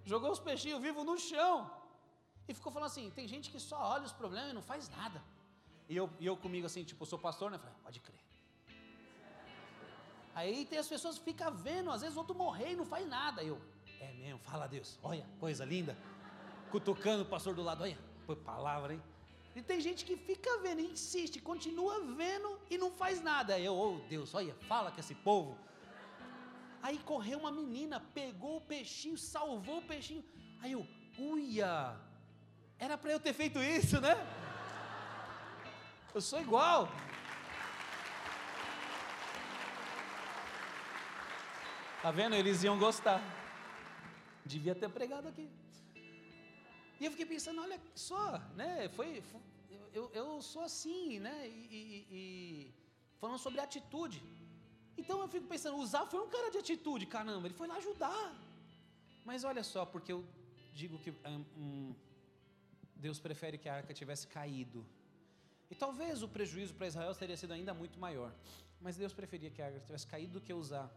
[0.04, 1.70] Jogou os peixinhos vivos no chão.
[2.48, 5.22] E ficou falando assim: tem gente que só olha os problemas e não faz nada.
[5.88, 7.58] E eu, e eu comigo assim, tipo, eu sou pastor, né?
[7.58, 8.20] Falei, ah, pode crer.
[10.34, 13.42] Aí tem as pessoas que ficam vendo, às vezes outro morrer e não faz nada.
[13.42, 13.60] Eu,
[14.00, 15.96] é mesmo, fala a Deus, olha, coisa linda.
[16.70, 19.02] Cutucando o pastor do lado, olha, foi palavra, hein?
[19.56, 23.58] E tem gente que fica vendo, insiste, continua vendo e não faz nada.
[23.58, 25.56] Eu, oh Deus, olha, fala com esse povo.
[26.82, 30.22] Aí correu uma menina, pegou o peixinho, salvou o peixinho.
[30.60, 30.86] Aí eu,
[31.18, 31.96] uia,
[32.78, 34.14] era para eu ter feito isso, né?
[36.14, 36.90] Eu sou igual.
[42.02, 42.36] Tá vendo?
[42.36, 43.22] Eles iam gostar.
[44.44, 45.48] Devia ter pregado aqui.
[47.00, 48.88] E eu fiquei pensando, olha só, né?
[48.90, 49.40] Foi, foi
[49.92, 51.48] eu, eu, sou assim, né?
[51.48, 52.74] E, e, e,
[53.20, 54.22] falando sobre atitude.
[54.96, 58.34] Então eu fico pensando, usar foi um cara de atitude, caramba, ele foi lá ajudar.
[59.24, 60.24] Mas olha só, porque eu
[60.74, 61.10] digo que
[61.64, 61.94] um,
[62.94, 64.84] Deus prefere que a arca tivesse caído.
[65.70, 68.32] E talvez o prejuízo para Israel teria sido ainda muito maior.
[68.80, 70.90] Mas Deus preferia que a arca tivesse caído do que usar.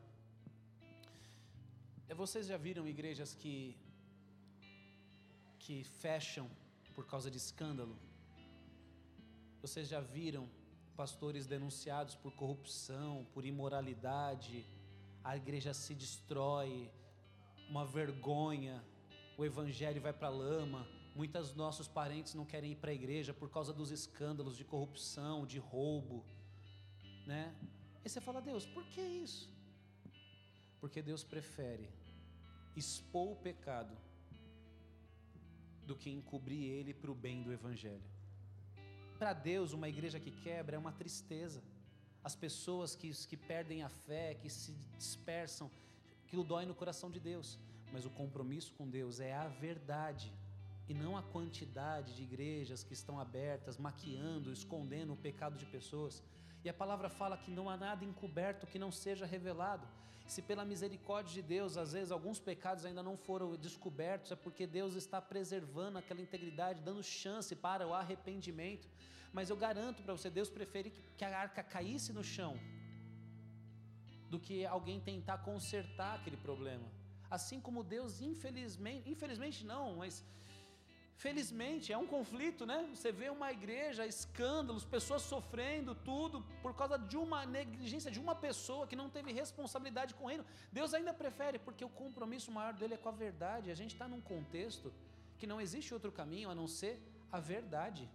[2.07, 3.77] É, vocês já viram igrejas que
[5.59, 6.49] que fecham
[6.95, 7.95] por causa de escândalo?
[9.61, 10.49] Vocês já viram
[10.95, 14.65] pastores denunciados por corrupção, por imoralidade?
[15.23, 16.89] A igreja se destrói,
[17.69, 18.83] uma vergonha,
[19.37, 20.87] o evangelho vai para a lama
[21.19, 25.45] Muitos nossos parentes não querem ir para a igreja por causa dos escândalos de corrupção,
[25.45, 26.25] de roubo,
[27.25, 27.53] né?
[28.05, 29.49] E você fala, Deus, por que isso?
[30.79, 31.89] Porque Deus prefere
[32.75, 33.97] expor o pecado
[35.89, 38.09] do que encobrir ele para o bem do evangelho.
[39.17, 41.61] Para Deus, uma igreja que quebra é uma tristeza.
[42.23, 45.69] As pessoas que, que perdem a fé, que se dispersam,
[46.25, 47.57] aquilo dói no coração de Deus.
[47.91, 50.31] Mas o compromisso com Deus é a verdade
[50.87, 56.23] e não a quantidade de igrejas que estão abertas, maquiando, escondendo o pecado de pessoas.
[56.63, 59.87] E a palavra fala que não há nada encoberto que não seja revelado.
[60.27, 64.67] Se pela misericórdia de Deus, às vezes alguns pecados ainda não foram descobertos, é porque
[64.67, 68.87] Deus está preservando aquela integridade, dando chance para o arrependimento.
[69.33, 72.59] Mas eu garanto para você, Deus prefere que a arca caísse no chão
[74.29, 76.87] do que alguém tentar consertar aquele problema.
[77.29, 80.23] Assim como Deus, infelizmente, infelizmente não, mas
[81.23, 82.77] Felizmente, é um conflito, né?
[82.93, 88.35] Você vê uma igreja, escândalos, pessoas sofrendo, tudo, por causa de uma negligência de uma
[88.45, 90.45] pessoa que não teve responsabilidade com ele.
[90.71, 93.69] Deus ainda prefere, porque o compromisso maior dele é com a verdade.
[93.69, 94.93] A gente está num contexto
[95.37, 96.95] que não existe outro caminho a não ser
[97.29, 98.09] a verdade.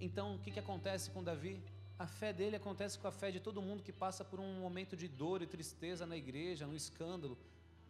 [0.00, 1.60] Então, o que, que acontece com Davi?
[1.98, 4.96] A fé dele acontece com a fé de todo mundo que passa por um momento
[4.96, 7.36] de dor e tristeza na igreja, no escândalo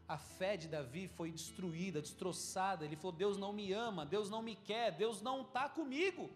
[0.08, 2.84] a fé de Davi foi destruída, destroçada.
[2.84, 6.30] Ele falou: Deus não me ama, Deus não me quer, Deus não está comigo.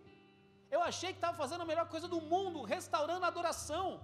[0.71, 4.01] Eu achei que estava fazendo a melhor coisa do mundo, restaurando a adoração,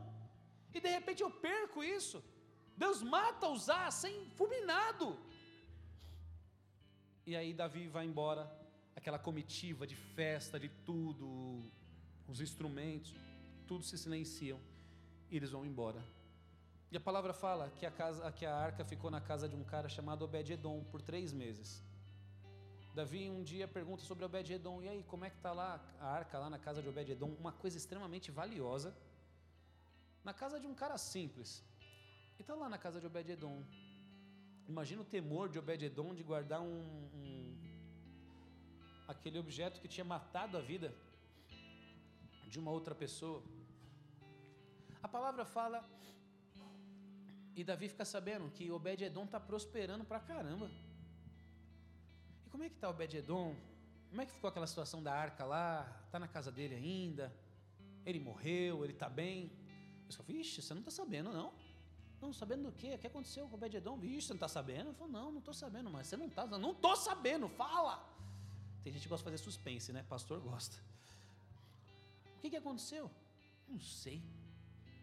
[0.74, 2.22] e de repente eu perco isso.
[2.76, 5.16] Deus mata Uzá sem fulminado.
[7.24, 8.50] E aí Davi vai embora,
[8.94, 11.60] aquela comitiva de festa, de tudo,
[12.28, 13.14] os instrumentos,
[13.66, 14.60] tudo se silenciam
[15.30, 16.15] e eles vão embora.
[16.90, 19.64] E a palavra fala que a, casa, que a arca ficou na casa de um
[19.64, 21.82] cara chamado Obed-Edom por três meses.
[22.94, 26.38] Davi um dia pergunta sobre Obed-Edom, e aí, como é que está lá a arca
[26.38, 27.30] lá na casa de Obed-Edom?
[27.40, 28.96] Uma coisa extremamente valiosa,
[30.24, 31.62] na casa de um cara simples.
[32.38, 33.62] E está lá na casa de Obed-Edom.
[34.68, 36.80] Imagina o temor de Obed-Edom de guardar um,
[37.18, 37.56] um,
[39.08, 40.94] aquele objeto que tinha matado a vida
[42.48, 43.42] de uma outra pessoa.
[45.02, 45.84] A palavra fala
[47.56, 50.70] e Davi fica sabendo que Obed-Edom está prosperando pra caramba.
[52.44, 53.56] E como é que está Obed-Edom?
[54.10, 56.02] Como é que ficou aquela situação da arca lá?
[56.04, 57.34] Está na casa dele ainda?
[58.04, 58.84] Ele morreu?
[58.84, 59.50] Ele está bem?
[60.04, 61.50] Eu só, vixe, você não está sabendo, não?
[62.20, 62.94] Não, sabendo do quê?
[62.94, 63.96] O que aconteceu com Obed-Edom?
[63.96, 64.90] Vixe, você não está sabendo?
[64.90, 68.06] Eu falei, não, não estou sabendo, mas você não está, não estou sabendo, fala!
[68.84, 70.04] Tem gente que gosta de fazer suspense, né?
[70.06, 70.76] Pastor gosta.
[72.36, 73.10] O que, que aconteceu?
[73.66, 74.22] Não sei.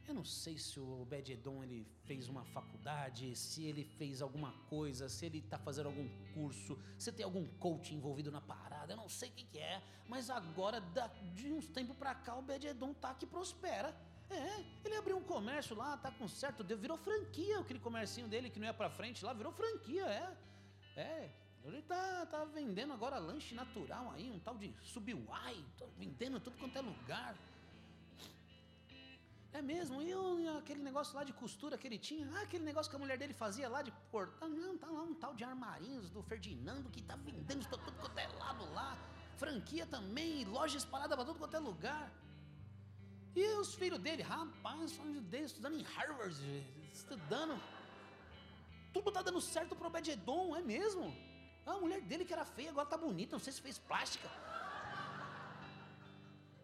[0.07, 5.07] Eu não sei se o Obed-Edom ele fez uma faculdade, se ele fez alguma coisa,
[5.07, 9.07] se ele está fazendo algum curso, se tem algum coach envolvido na parada, eu não
[9.07, 10.81] sei o que, que é, mas agora,
[11.33, 13.95] de uns tempos para cá, o Obed-Edom tá que prospera.
[14.29, 18.59] É, ele abriu um comércio lá, tá com certo, virou franquia aquele comércio dele que
[18.59, 20.37] não ia para frente lá, virou franquia, é.
[20.95, 21.29] É,
[21.63, 26.57] ele tá, tá vendendo agora lanche natural aí, um tal de Subway, tá vendendo tudo
[26.57, 27.35] quanto é lugar.
[29.53, 30.01] É mesmo?
[30.01, 32.27] E aquele negócio lá de costura que ele tinha?
[32.35, 34.49] Ah, aquele negócio que a mulher dele fazia lá de portão.
[34.49, 38.17] Não, tá lá um tal de armarinhos do Ferdinando que tá vendendo isso tudo quanto
[38.17, 38.97] é lado lá.
[39.37, 42.11] Franquia também, loja espalhada para tudo quanto é lugar.
[43.35, 44.97] E os filhos dele, rapaz,
[45.31, 46.35] dele estudando em Harvard,
[46.91, 47.59] estudando.
[48.91, 51.15] Tudo tá dando certo pro Obed-Edom, é mesmo?
[51.65, 54.29] Ah, a mulher dele que era feia agora tá bonita, não sei se fez plástica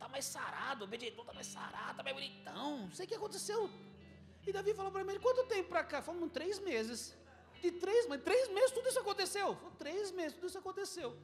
[0.10, 2.80] mais sarado, o Obed-Edom tá mais sarado, tá mais bonitão.
[2.80, 3.70] Não sei o que aconteceu.
[4.45, 6.01] E Davi falou para ele, quanto tempo para cá?
[6.01, 7.16] Falamos, três meses.
[7.62, 9.55] De três, mas três meses tudo isso aconteceu.
[9.55, 11.16] Falei, três meses tudo isso aconteceu.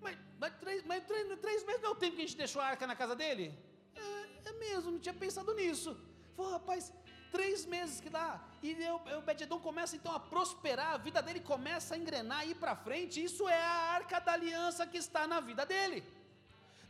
[0.00, 2.60] Mas, mas, três, mas três, três meses não é o tempo que a gente deixou
[2.60, 3.56] a arca na casa dele?
[3.94, 5.96] É, é mesmo, não tinha pensado nisso.
[6.36, 6.92] Falei, rapaz,
[7.30, 8.40] três meses que dá.
[8.62, 8.74] E
[9.14, 13.22] o Obed-Edom começa então a prosperar, a vida dele começa a engrenar, ir para frente.
[13.22, 16.02] Isso é a arca da aliança que está na vida dele.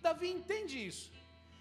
[0.02, 1.10] Davi entende isso.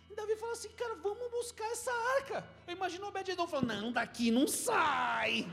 [0.10, 2.46] E Davi fala assim, cara, vamos buscar essa arca.
[2.68, 5.48] Eu imagino o Obed-Edom falando, não, daqui não sai.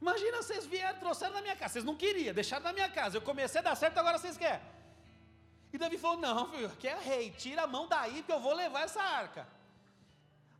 [0.00, 1.74] Imagina vocês vieram, trouxeram na minha casa.
[1.74, 3.18] Vocês não queriam, deixaram na minha casa.
[3.18, 4.62] Eu comecei a dar certo, agora vocês querem.
[5.72, 8.54] E Davi falou: Não, filho, aqui é rei, tira a mão daí, que eu vou
[8.54, 9.46] levar essa arca.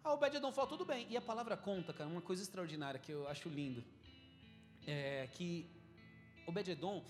[0.05, 1.07] A Obed-Edom falou: Tudo bem.
[1.09, 3.83] E a palavra conta, cara, uma coisa extraordinária que eu acho lindo.
[4.87, 5.67] É que
[6.47, 7.03] Obed-Edom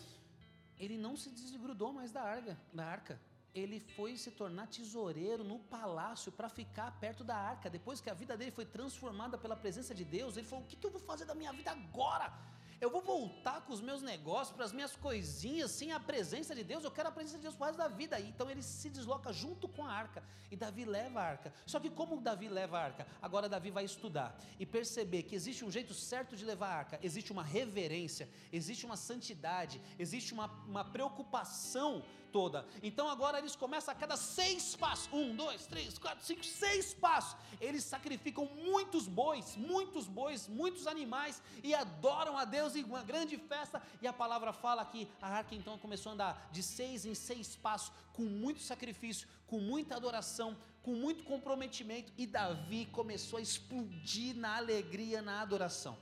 [0.80, 3.20] ele não se desgrudou mais da arca, da arca.
[3.54, 7.68] Ele foi se tornar tesoureiro no palácio para ficar perto da arca.
[7.68, 10.76] Depois que a vida dele foi transformada pela presença de Deus, ele falou: O que,
[10.76, 12.32] que eu vou fazer da minha vida agora?
[12.80, 16.64] Eu vou voltar com os meus negócios, para as minhas coisinhas, sem a presença de
[16.64, 16.82] Deus.
[16.82, 18.18] Eu quero a presença de Deus o resto da vida.
[18.18, 20.22] Então ele se desloca junto com a arca.
[20.50, 21.52] E Davi leva a arca.
[21.66, 23.06] Só que como Davi leva a arca?
[23.20, 26.98] Agora Davi vai estudar e perceber que existe um jeito certo de levar a arca.
[27.02, 32.02] Existe uma reverência, existe uma santidade, existe uma, uma preocupação
[32.32, 32.66] toda.
[32.82, 37.36] Então agora eles começam a cada seis passos, um, dois, três, quatro, cinco, seis passos,
[37.60, 43.36] eles sacrificam muitos bois, muitos bois, muitos animais e adoram a Deus em uma grande
[43.36, 43.82] festa.
[44.00, 47.56] E a palavra fala que a arca então começou a andar de seis em seis
[47.56, 54.34] passos, com muito sacrifício, com muita adoração, com muito comprometimento, e Davi começou a explodir
[54.36, 55.96] na alegria, na adoração.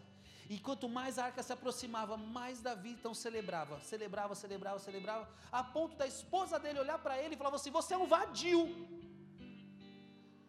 [0.49, 5.62] E quanto mais a arca se aproximava, mais Davi então celebrava, celebrava, celebrava, celebrava, a
[5.62, 8.62] ponto da esposa dele olhar para ele e falava assim: Você é um vadio.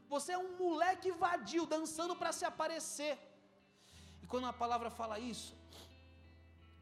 [0.08, 3.20] Você é um moleque vadio, dançando para se aparecer.
[4.24, 5.54] E quando a palavra fala isso,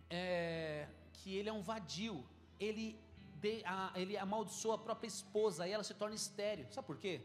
[0.10, 2.24] é, que ele é um vadio,
[2.60, 2.98] ele,
[3.42, 6.72] de, a, ele amaldiçoa a própria esposa e ela se torna estéreo.
[6.72, 7.22] Sabe por quê?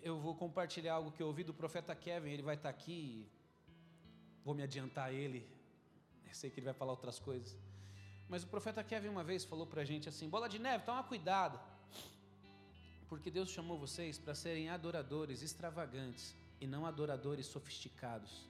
[0.00, 3.28] Eu vou compartilhar algo que eu ouvi do profeta Kevin, ele vai estar aqui
[4.44, 5.40] vou me adiantar a ele,
[6.26, 7.56] eu sei que ele vai falar outras coisas.
[8.28, 11.02] Mas o profeta Kevin uma vez falou para a gente assim: bola de neve, toma
[11.02, 11.58] cuidado,
[13.08, 18.48] porque Deus chamou vocês para serem adoradores extravagantes e não adoradores sofisticados.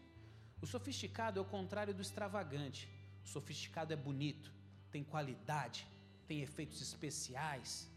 [0.63, 2.89] O sofisticado é o contrário do extravagante.
[3.25, 4.53] O sofisticado é bonito,
[4.91, 5.87] tem qualidade,
[6.27, 7.91] tem efeitos especiais.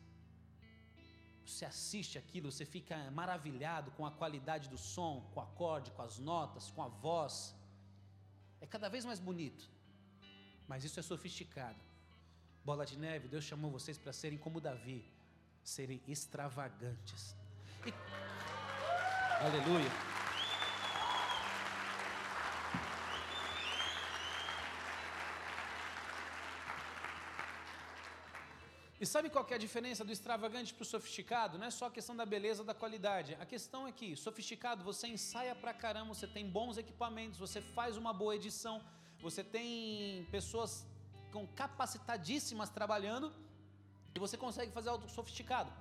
[1.46, 6.02] Você assiste aquilo, você fica maravilhado com a qualidade do som, com o acorde, com
[6.02, 7.56] as notas, com a voz.
[8.62, 9.70] É cada vez mais bonito.
[10.68, 11.80] Mas isso é sofisticado.
[12.66, 15.06] Bola de neve, Deus chamou vocês para serem como Davi,
[15.64, 17.36] serem extravagantes.
[17.86, 17.94] E...
[19.46, 20.17] Aleluia.
[29.00, 31.60] E sabe qual é a diferença do extravagante para o sofisticado?
[31.60, 33.38] Não é só a questão da beleza, da qualidade.
[33.40, 37.96] A questão é que, sofisticado, você ensaia pra caramba, você tem bons equipamentos, você faz
[37.96, 38.82] uma boa edição,
[39.22, 40.84] você tem pessoas
[41.32, 43.32] com capacitadíssimas trabalhando
[44.16, 45.72] e você consegue fazer algo sofisticado.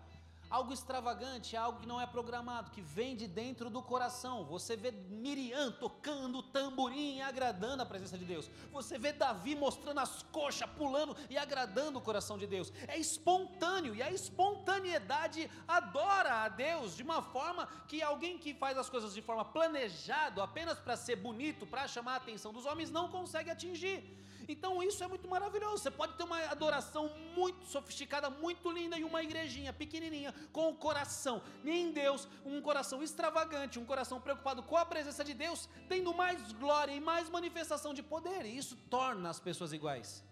[0.48, 4.44] Algo extravagante, algo que não é programado, que vem de dentro do coração.
[4.44, 8.48] Você vê Miriam tocando tamborim e agradando a presença de Deus.
[8.72, 12.72] Você vê Davi mostrando as coxas, pulando e agradando o coração de Deus.
[12.86, 18.78] É espontâneo e a espontaneidade adora a Deus de uma forma que alguém que faz
[18.78, 22.90] as coisas de forma planejada, apenas para ser bonito, para chamar a atenção dos homens,
[22.90, 24.25] não consegue atingir.
[24.48, 25.82] Então isso é muito maravilhoso.
[25.82, 30.76] Você pode ter uma adoração muito sofisticada, muito linda e uma igrejinha pequenininha com o
[30.76, 36.14] coração em Deus, um coração extravagante, um coração preocupado com a presença de Deus, tendo
[36.14, 38.44] mais glória e mais manifestação de poder.
[38.44, 40.24] E isso torna as pessoas iguais.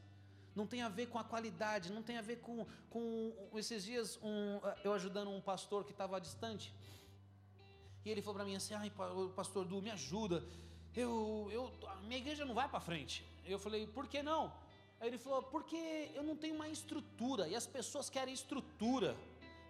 [0.54, 4.18] Não tem a ver com a qualidade, não tem a ver com, com esses dias
[4.22, 6.72] um, eu ajudando um pastor que estava distante.
[8.04, 8.92] E ele falou para mim assim: "Ai,
[9.34, 10.44] pastor Du, me ajuda.
[10.94, 11.72] Eu, eu,
[12.06, 13.26] minha igreja não vai para frente.
[13.46, 14.52] Eu falei, por que não?
[15.00, 19.16] Aí ele falou, porque eu não tenho uma estrutura e as pessoas querem estrutura,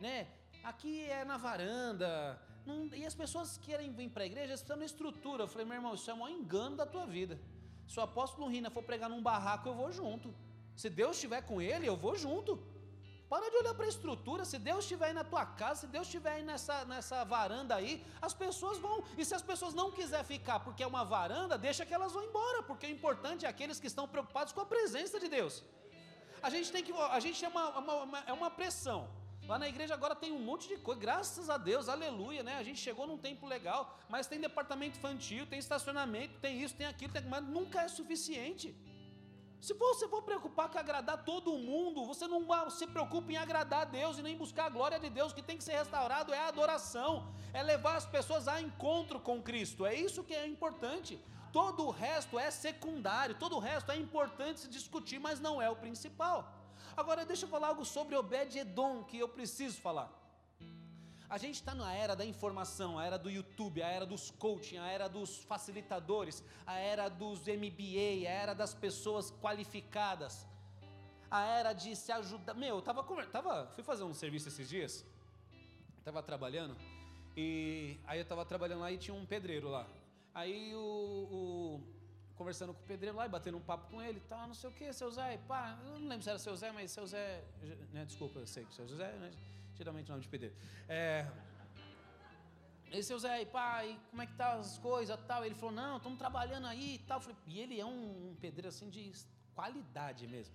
[0.00, 0.28] né?
[0.62, 4.78] Aqui é na varanda, não, e as pessoas querem vir para a igreja, eles precisam
[4.78, 5.44] de estrutura.
[5.44, 7.38] Eu falei, meu irmão, isso é maior engano da tua vida.
[7.86, 10.34] Se o apóstolo Rina for pregar num barraco, eu vou junto.
[10.74, 12.58] Se Deus estiver com ele, eu vou junto.
[13.34, 14.42] Para de olhar para a estrutura.
[14.44, 17.92] Se Deus estiver aí na tua casa, se Deus estiver aí nessa, nessa varanda aí,
[18.22, 19.02] as pessoas vão.
[19.18, 22.22] E se as pessoas não quiserem ficar porque é uma varanda, deixa que elas vão
[22.22, 25.64] embora, porque o importante é aqueles que estão preocupados com a presença de Deus.
[26.40, 26.92] A gente tem que.
[26.92, 29.00] A gente é uma, uma, uma é uma pressão.
[29.48, 32.54] Lá na igreja agora tem um monte de coisa, graças a Deus, aleluia, né?
[32.56, 36.86] A gente chegou num tempo legal, mas tem departamento infantil, tem estacionamento, tem isso, tem
[36.86, 37.22] aquilo, tem...
[37.24, 38.72] mas nunca é suficiente.
[39.64, 43.84] Se você for preocupar com agradar todo mundo, você não se preocupa em agradar a
[43.86, 45.32] Deus e nem buscar a glória de Deus.
[45.32, 49.18] O que tem que ser restaurado é a adoração, é levar as pessoas a encontro
[49.18, 49.86] com Cristo.
[49.86, 51.18] É isso que é importante.
[51.50, 55.70] Todo o resto é secundário, todo o resto é importante se discutir, mas não é
[55.70, 56.46] o principal.
[56.94, 60.23] Agora deixa eu falar algo sobre Obed-Edom que eu preciso falar.
[61.34, 64.78] A gente está na era da informação, a era do YouTube, a era dos coaching,
[64.78, 70.46] a era dos facilitadores, a era dos MBA, a era das pessoas qualificadas,
[71.28, 72.54] a era de se ajudar.
[72.54, 75.04] Meu, eu tava, tava fui fazer um serviço esses dias,
[76.04, 76.76] tava trabalhando
[77.36, 79.88] e aí eu tava trabalhando lá e tinha um pedreiro lá.
[80.32, 81.80] Aí o, o
[82.36, 84.72] conversando com o pedreiro lá e batendo um papo com ele, tá, não sei o
[84.72, 87.42] que, seu Zé, pá, eu não lembro se era seu Zé, mas seu Zé,
[87.92, 89.32] né, desculpa, eu sei que seu Zé, né?
[89.76, 90.56] Geralmente nome de pedreiro.
[90.88, 91.26] É,
[92.96, 95.44] e seu Zé, pai, como é que tá as coisas tal?
[95.44, 97.20] Ele falou, não, estamos trabalhando aí e tal.
[97.20, 99.10] Falei, e ele é um, um, pedreiro assim de
[99.52, 100.54] qualidade mesmo.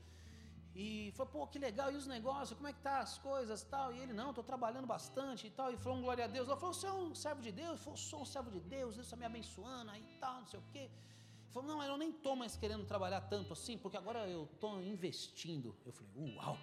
[0.74, 3.94] E falou, pô, que legal, e os negócios, como é que tá as coisas tal?
[3.94, 5.74] E ele, não, estou trabalhando bastante e tal.
[5.74, 6.48] E falou, glória a Deus.
[6.48, 7.82] Ele falou, você é um servo de Deus?
[7.82, 10.60] Falou, sou um servo de Deus, Deus está me abençoando aí e tal, não sei
[10.60, 10.80] o quê.
[10.80, 14.82] Ele falou, não, eu nem estou mais querendo trabalhar tanto assim, porque agora eu estou
[14.82, 15.76] investindo.
[15.86, 16.58] Eu falei, uau!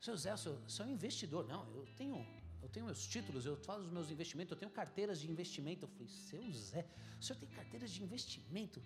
[0.00, 1.46] Seu Zé, seu, seu é um investidor.
[1.46, 2.26] Não, eu tenho,
[2.62, 5.84] eu tenho meus títulos, eu faço os meus investimentos, eu tenho carteiras de investimento.
[5.84, 6.86] Eu falei, seu Zé,
[7.20, 8.82] o senhor tem carteiras de investimento?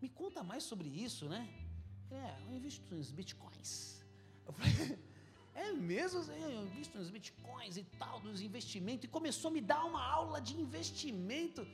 [0.00, 1.48] Me conta mais sobre isso, né?
[2.10, 4.04] É, eu invisto nos bitcoins.
[4.46, 4.98] Eu falei,
[5.54, 6.20] é mesmo?
[6.32, 9.04] Eu invisto nos bitcoins e tal, nos investimentos.
[9.04, 11.66] E começou a me dar uma aula de investimento.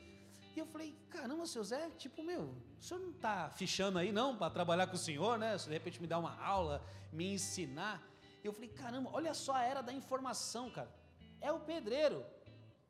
[0.55, 4.37] E eu falei, caramba, seu Zé, tipo, meu, o senhor não está fichando aí não
[4.37, 5.59] para trabalhar com o senhor, né?
[5.59, 6.81] Se de repente me dá uma aula,
[7.13, 8.14] me ensinar.
[8.47, 10.93] Eu falei, caramba, olha só a era da informação, cara.
[11.41, 12.25] É o pedreiro.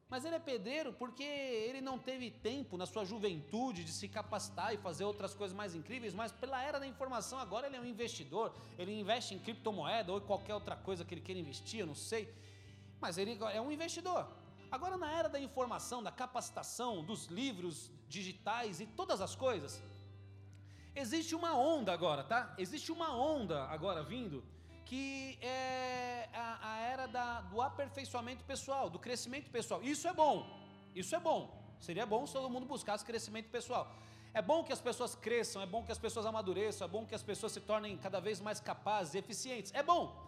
[0.09, 4.75] Mas ele é pedreiro porque ele não teve tempo na sua juventude de se capacitar
[4.75, 7.87] e fazer outras coisas mais incríveis, mas pela era da informação agora ele é um
[7.87, 11.87] investidor, ele investe em criptomoeda ou em qualquer outra coisa que ele queira investir, eu
[11.87, 12.33] não sei.
[13.01, 14.29] Mas ele é um investidor.
[14.71, 19.83] Agora na era da informação, da capacitação, dos livros digitais e todas as coisas,
[20.95, 22.55] existe uma onda agora, tá?
[22.59, 24.45] Existe uma onda agora vindo
[24.85, 29.83] que é a, a era da, do aperfeiçoamento pessoal, do crescimento pessoal.
[29.83, 30.47] Isso é bom,
[30.95, 31.63] isso é bom.
[31.81, 33.91] Seria bom se todo mundo buscasse crescimento pessoal.
[34.33, 37.15] É bom que as pessoas cresçam, é bom que as pessoas amadureçam, é bom que
[37.15, 39.73] as pessoas se tornem cada vez mais capazes, eficientes.
[39.75, 40.25] É bom.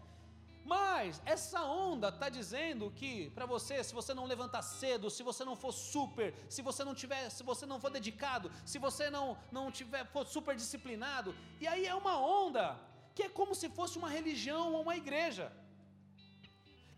[0.64, 5.44] Mas essa onda está dizendo que para você, se você não levantar cedo, se você
[5.44, 9.38] não for super, se você não tiver, se você não for dedicado, se você não
[9.52, 12.76] não tiver for super disciplinado, e aí é uma onda
[13.16, 15.50] que é como se fosse uma religião ou uma igreja,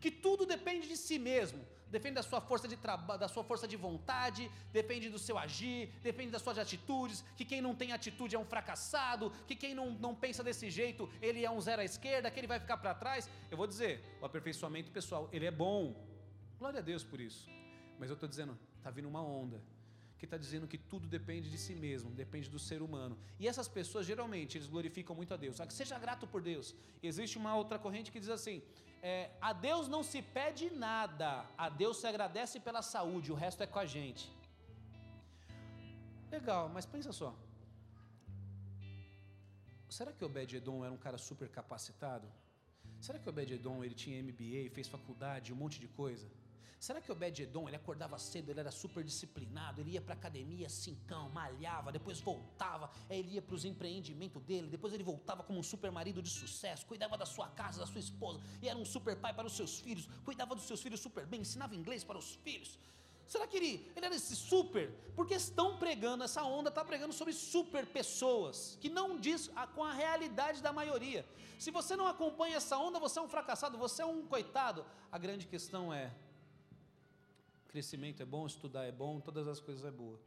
[0.01, 1.65] que tudo depende de si mesmo.
[1.97, 5.82] depende da sua força de trabalho, da sua força de vontade, depende do seu agir,
[6.09, 9.86] depende das suas atitudes, que quem não tem atitude é um fracassado, que quem não,
[10.07, 12.93] não pensa desse jeito, ele é um zero à esquerda, que ele vai ficar para
[12.95, 13.31] trás.
[13.51, 15.81] Eu vou dizer, o aperfeiçoamento pessoal, ele é bom.
[16.59, 17.49] Glória a Deus por isso.
[17.99, 19.59] Mas eu estou dizendo, está vindo uma onda
[20.19, 23.16] que está dizendo que tudo depende de si mesmo, depende do ser humano.
[23.39, 25.57] E essas pessoas geralmente eles glorificam muito a Deus.
[25.70, 26.74] Seja grato por Deus.
[27.03, 28.61] Existe uma outra corrente que diz assim:
[29.01, 33.62] é, a Deus não se pede nada, a Deus se agradece pela saúde, o resto
[33.62, 34.31] é com a gente.
[36.31, 37.35] Legal, mas pensa só.
[39.89, 42.28] Será que Obed-Edom era um cara super capacitado?
[43.01, 46.27] Será que Obed-Edom ele tinha MBA, fez faculdade, um monte de coisa?
[46.78, 51.28] Será que Obed-Edom, ele acordava cedo, ele era super disciplinado, ele ia para academia cincão,
[51.30, 55.90] malhava, depois voltava, ele ia para os empreendimentos dele, depois ele voltava como um super
[55.90, 59.34] marido de sucesso, cuidava da sua casa, da sua esposa, e era um super pai
[59.34, 62.78] para os seus filhos, cuidava dos seus filhos super bem, ensinava inglês para os filhos.
[63.26, 64.90] Será que ele, ele era esse super?
[65.14, 69.84] Porque estão pregando, essa onda está pregando sobre super pessoas, que não diz a, com
[69.84, 71.26] a realidade da maioria.
[71.59, 74.86] Se você não acompanha essa onda, você é um fracassado, você é um coitado.
[75.12, 76.10] A grande questão é,
[77.69, 80.19] Crescimento é bom, estudar é bom, todas as coisas é boa.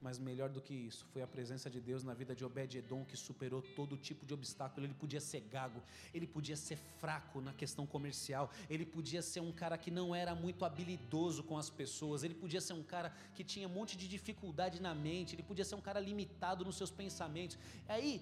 [0.00, 3.16] Mas melhor do que isso, foi a presença de Deus na vida de Obed-Edom que
[3.16, 4.84] superou todo tipo de obstáculo.
[4.84, 5.80] Ele podia ser gago,
[6.12, 10.34] ele podia ser fraco na questão comercial, ele podia ser um cara que não era
[10.34, 14.08] muito habilidoso com as pessoas, ele podia ser um cara que tinha um monte de
[14.08, 17.56] dificuldade na mente, ele podia ser um cara limitado nos seus pensamentos.
[17.88, 18.20] Aí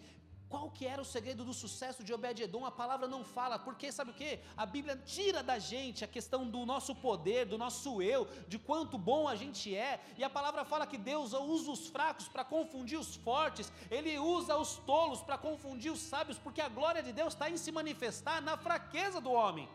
[0.51, 2.66] qual que era o segredo do sucesso de Obed-edom?
[2.66, 4.40] A palavra não fala, porque sabe o que?
[4.56, 8.98] A Bíblia tira da gente a questão do nosso poder, do nosso eu, de quanto
[8.98, 12.98] bom a gente é, e a palavra fala que Deus usa os fracos para confundir
[12.98, 17.32] os fortes, Ele usa os tolos para confundir os sábios, porque a glória de Deus
[17.32, 19.68] está em se manifestar na fraqueza do homem.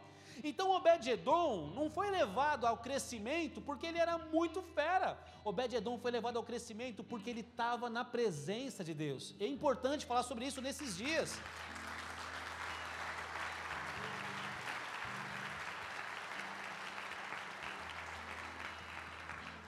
[0.44, 5.18] Então Obed-Edom não foi levado ao crescimento porque ele era muito fera.
[5.44, 9.36] Obed-Edom foi levado ao crescimento porque ele estava na presença de Deus.
[9.40, 11.40] É importante falar sobre isso nesses dias.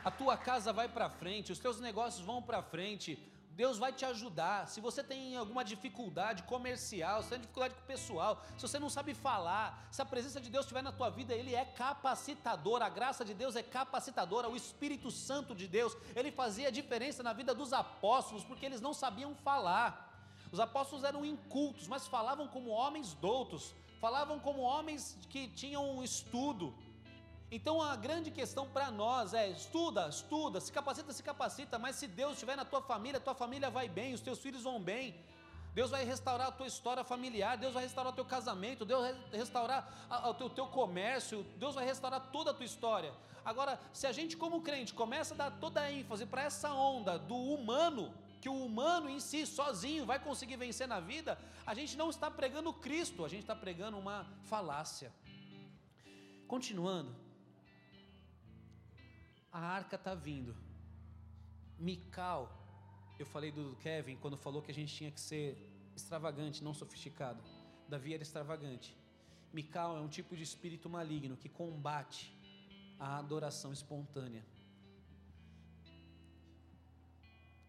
[0.08, 3.22] A tua casa vai para frente, os teus negócios vão para frente,
[3.58, 4.68] Deus vai te ajudar.
[4.68, 8.88] Se você tem alguma dificuldade comercial, se tem dificuldade com o pessoal, se você não
[8.88, 12.84] sabe falar, se a presença de Deus estiver na tua vida, Ele é capacitador.
[12.84, 14.48] A graça de Deus é capacitadora.
[14.48, 18.94] O Espírito Santo de Deus, Ele fazia diferença na vida dos apóstolos, porque eles não
[18.94, 19.90] sabiam falar.
[20.52, 26.76] Os apóstolos eram incultos, mas falavam como homens doutos, falavam como homens que tinham estudo.
[27.50, 32.08] Então a grande questão para nós é: estuda, estuda, se capacita, se capacita, mas se
[32.08, 35.16] Deus estiver na tua família, tua família vai bem, os teus filhos vão bem.
[35.74, 39.16] Deus vai restaurar a tua história familiar, Deus vai restaurar o teu casamento, Deus vai
[39.32, 43.14] restaurar o teu, teu comércio, Deus vai restaurar toda a tua história.
[43.46, 47.20] Agora, se a gente, como crente, começa a dar toda a ênfase para essa onda
[47.20, 48.12] do humano,
[48.42, 52.32] que o humano em si, sozinho, vai conseguir vencer na vida, a gente não está
[52.32, 55.14] pregando Cristo, a gente está pregando uma falácia.
[56.48, 57.16] Continuando,
[59.52, 60.56] a arca está vindo.
[61.78, 62.52] Mical,
[63.20, 65.58] eu falei do Kevin quando falou que a gente tinha que ser
[65.96, 67.42] extravagante, não sofisticado.
[67.88, 68.96] Davi era extravagante.
[69.54, 72.34] Mical é um tipo de espírito maligno que combate
[73.00, 74.46] a adoração espontânea.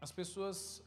[0.00, 0.82] As pessoas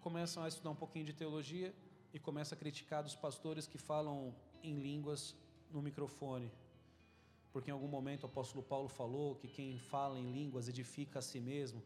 [0.00, 1.74] começam a estudar um pouquinho de teologia
[2.12, 5.34] e começam a criticar os pastores que falam em línguas
[5.70, 6.50] no microfone
[7.56, 11.22] porque em algum momento o apóstolo Paulo falou que quem fala em línguas edifica a
[11.22, 11.82] si mesmo.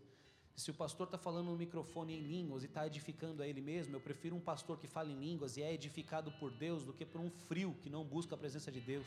[0.56, 3.94] Se o pastor está falando no microfone em línguas e está edificando a ele mesmo,
[3.94, 7.06] eu prefiro um pastor que fala em línguas e é edificado por Deus do que
[7.06, 9.06] por um frio que não busca a presença de Deus.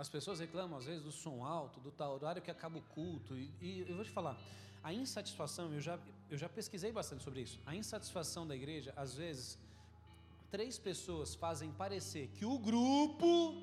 [0.00, 3.36] As pessoas reclamam às vezes do som alto, do tal horário que acaba o culto,
[3.36, 4.34] e, e eu vou te falar,
[4.82, 5.98] a insatisfação, eu já,
[6.30, 7.60] eu já pesquisei bastante sobre isso.
[7.66, 9.58] A insatisfação da igreja, às vezes,
[10.50, 13.54] três pessoas fazem parecer que o grupo,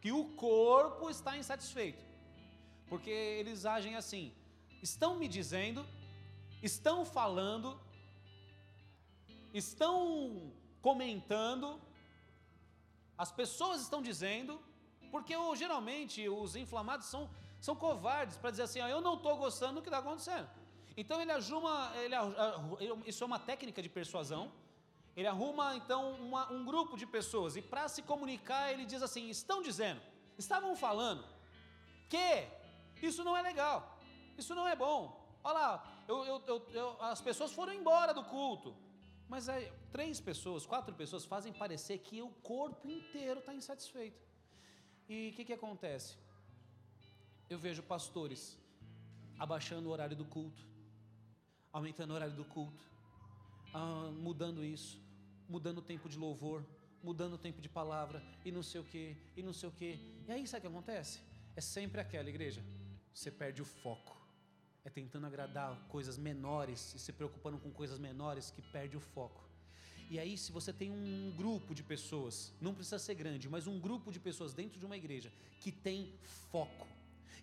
[0.00, 2.04] que o corpo está insatisfeito.
[2.88, 4.32] Porque eles agem assim:
[4.80, 5.84] estão me dizendo,
[6.62, 7.76] estão falando,
[9.52, 11.80] estão comentando,
[13.18, 14.69] as pessoas estão dizendo,
[15.10, 17.28] porque geralmente os inflamados são
[17.60, 20.48] são covardes para dizer assim: ó, eu não estou gostando do que está acontecendo.
[20.96, 22.14] Então ele arruma, ele,
[23.06, 24.52] isso é uma técnica de persuasão.
[25.16, 29.28] Ele arruma então uma, um grupo de pessoas e para se comunicar ele diz assim:
[29.28, 30.00] estão dizendo,
[30.38, 31.24] estavam falando
[32.08, 32.48] que
[33.02, 33.98] isso não é legal,
[34.38, 35.18] isso não é bom.
[35.42, 38.76] Olha lá, eu, eu, eu, as pessoas foram embora do culto.
[39.28, 44.20] Mas aí, três pessoas, quatro pessoas fazem parecer que o corpo inteiro está insatisfeito.
[45.12, 46.14] E o que, que acontece?
[47.48, 48.56] Eu vejo pastores
[49.40, 50.62] abaixando o horário do culto,
[51.72, 52.84] aumentando o horário do culto,
[53.74, 55.02] ah, mudando isso,
[55.48, 56.64] mudando o tempo de louvor,
[57.02, 59.98] mudando o tempo de palavra, e não sei o que, e não sei o que.
[60.28, 61.20] E aí sabe o que acontece?
[61.56, 62.62] É sempre aquela igreja,
[63.12, 64.16] você perde o foco.
[64.84, 69.49] É tentando agradar coisas menores e se preocupando com coisas menores que perde o foco.
[70.10, 73.78] E aí, se você tem um grupo de pessoas, não precisa ser grande, mas um
[73.78, 76.12] grupo de pessoas dentro de uma igreja que tem
[76.50, 76.88] foco,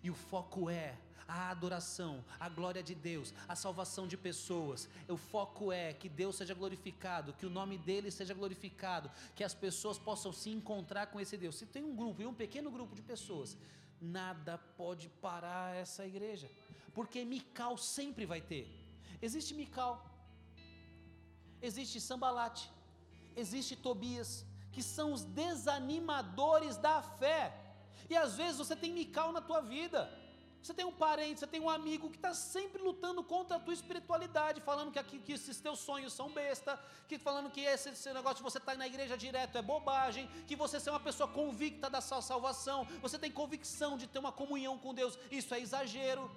[0.02, 0.94] e o foco é
[1.26, 4.88] a adoração, a glória de Deus, a salvação de pessoas.
[5.08, 9.54] O foco é que Deus seja glorificado, que o nome dele seja glorificado, que as
[9.54, 11.56] pessoas possam se encontrar com esse Deus.
[11.56, 13.56] Se tem um grupo e um pequeno grupo de pessoas,
[14.00, 16.50] nada pode parar essa igreja,
[16.94, 18.66] porque Mical sempre vai ter.
[19.20, 20.17] Existe Mical,
[21.62, 22.70] existe Sambalate,
[23.36, 27.52] existe Tobias, que são os desanimadores da fé.
[28.08, 30.10] E às vezes você tem Mical na tua vida.
[30.62, 33.72] Você tem um parente, você tem um amigo que está sempre lutando contra a tua
[33.72, 38.38] espiritualidade, falando que, que esses teus sonhos são besta, que falando que esse, esse negócio
[38.38, 41.88] de você estar tá na igreja direto é bobagem, que você ser uma pessoa convicta
[41.88, 46.30] da sua salvação, você tem convicção de ter uma comunhão com Deus, isso é exagero.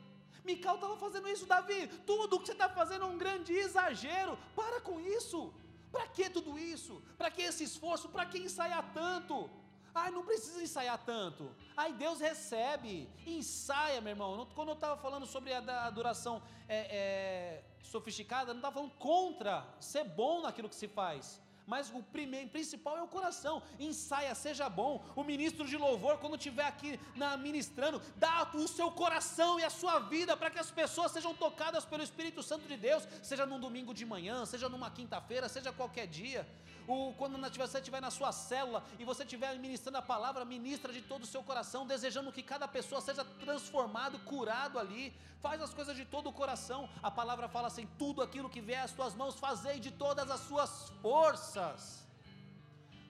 [0.43, 1.87] Mical estava fazendo isso, Davi.
[2.05, 4.37] Tudo que você está fazendo é um grande exagero.
[4.55, 5.53] Para com isso.
[5.91, 7.01] Para que tudo isso?
[7.17, 8.09] Para que esse esforço?
[8.09, 9.49] Para que ensaiar tanto?
[9.93, 11.53] Ai, não precisa ensaiar tanto.
[11.75, 13.09] Ai, Deus recebe.
[13.25, 14.47] Ensaia, meu irmão.
[14.55, 20.05] Quando eu estava falando sobre a adoração é, é, sofisticada, não estava falando contra ser
[20.05, 21.41] bom naquilo que se faz.
[21.65, 23.61] Mas o primeiro, principal é o coração.
[23.79, 25.03] Ensaia, seja bom.
[25.15, 29.69] O ministro de louvor, quando estiver aqui na, ministrando, dá o seu coração e a
[29.69, 33.59] sua vida para que as pessoas sejam tocadas pelo Espírito Santo de Deus, seja num
[33.59, 36.47] domingo de manhã, seja numa quinta-feira, seja qualquer dia
[36.87, 41.01] o, quando você estiver na sua célula e você estiver ministrando a palavra, ministra de
[41.01, 45.13] todo o seu coração, desejando que cada pessoa seja transformado, curado ali.
[45.39, 46.89] Faz as coisas de todo o coração.
[47.01, 50.41] A palavra fala assim: tudo aquilo que vier às tuas mãos, fazei de todas as
[50.41, 52.05] suas forças.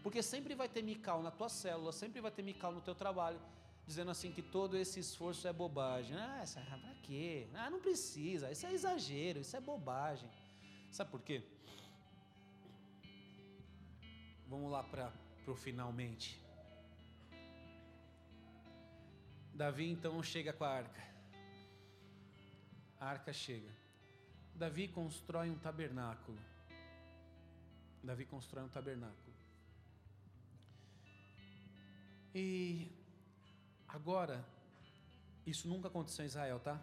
[0.04, 3.40] Porque sempre vai ter mical na tua célula, sempre vai ter mical no teu trabalho,
[3.86, 6.18] dizendo assim que todo esse esforço é bobagem.
[6.18, 7.48] Ah, essa, pra quê?
[7.54, 10.30] Ah, não precisa, isso é exagero, isso é bobagem.
[10.90, 11.44] Sabe por quê?
[14.52, 15.10] Vamos lá para
[15.48, 16.38] o finalmente.
[19.54, 21.02] Davi então chega com a arca.
[23.00, 23.72] A arca chega.
[24.54, 26.38] Davi constrói um tabernáculo.
[28.04, 29.34] Davi constrói um tabernáculo.
[32.36, 32.92] E
[33.88, 34.46] agora,
[35.48, 36.78] isso nunca aconteceu em Israel, tá?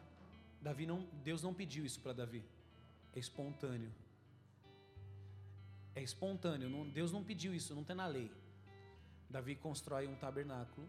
[0.63, 2.43] Davi não, Deus não pediu isso para Davi.
[3.15, 3.93] É espontâneo.
[5.99, 8.31] É espontâneo, não, Deus não pediu isso, não tem na lei.
[9.29, 10.89] Davi constrói um tabernáculo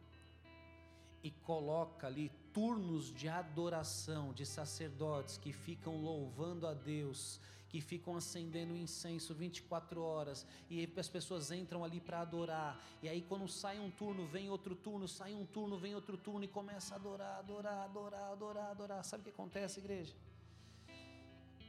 [1.24, 8.16] e coloca ali turnos de adoração de sacerdotes que ficam louvando a Deus, que ficam
[8.16, 12.80] acendendo incenso 24 horas, e as pessoas entram ali para adorar.
[13.02, 16.44] E aí quando sai um turno, vem outro turno, sai um turno, vem outro turno
[16.44, 19.04] e começa a adorar, adorar, adorar, adorar, adorar.
[19.04, 20.14] Sabe o que acontece, igreja?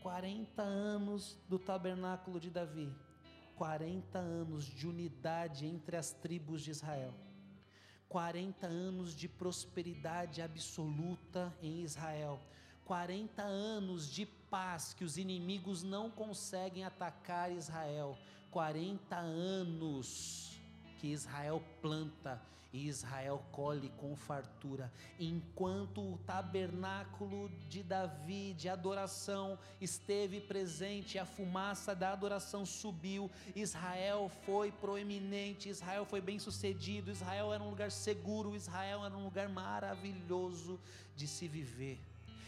[0.02, 2.94] 40 anos do tabernáculo de Davi
[3.60, 7.12] 40 anos de unidade entre as tribos de Israel.
[8.08, 12.40] 40 anos de prosperidade absoluta em Israel.
[12.86, 18.16] 40 anos de paz que os inimigos não conseguem atacar Israel.
[18.50, 20.58] 40 anos
[20.96, 22.40] que Israel planta
[22.72, 24.92] e Israel colhe com fartura.
[25.18, 34.30] Enquanto o tabernáculo de Davi de adoração esteve presente, a fumaça da adoração subiu, Israel
[34.44, 40.78] foi proeminente, Israel foi bem-sucedido, Israel era um lugar seguro, Israel era um lugar maravilhoso
[41.16, 41.98] de se viver.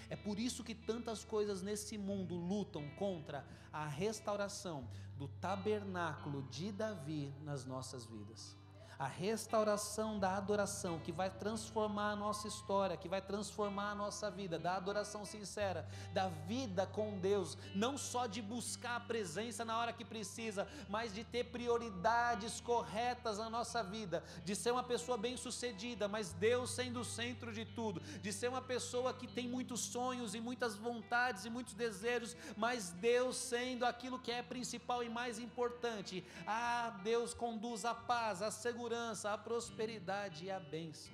[0.09, 4.87] É por isso que tantas coisas nesse mundo lutam contra a restauração
[5.17, 8.62] do tabernáculo de Davi nas nossas vidas
[9.03, 14.31] a restauração da adoração que vai transformar a nossa história, que vai transformar a nossa
[14.31, 19.77] vida, da adoração sincera, da vida com Deus, não só de buscar a presença na
[19.77, 25.19] hora que precisa, mas de ter prioridades corretas na nossa vida, de ser uma pessoa
[25.19, 29.81] bem-sucedida, mas Deus sendo o centro de tudo, de ser uma pessoa que tem muitos
[29.81, 35.09] sonhos e muitas vontades e muitos desejos, mas Deus sendo aquilo que é principal e
[35.09, 36.25] mais importante.
[36.47, 41.13] Ah, Deus conduz a paz, a segurança segurança, a prosperidade e a bênção.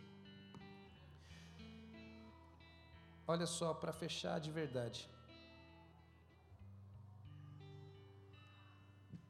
[3.26, 5.08] Olha só, para fechar de verdade.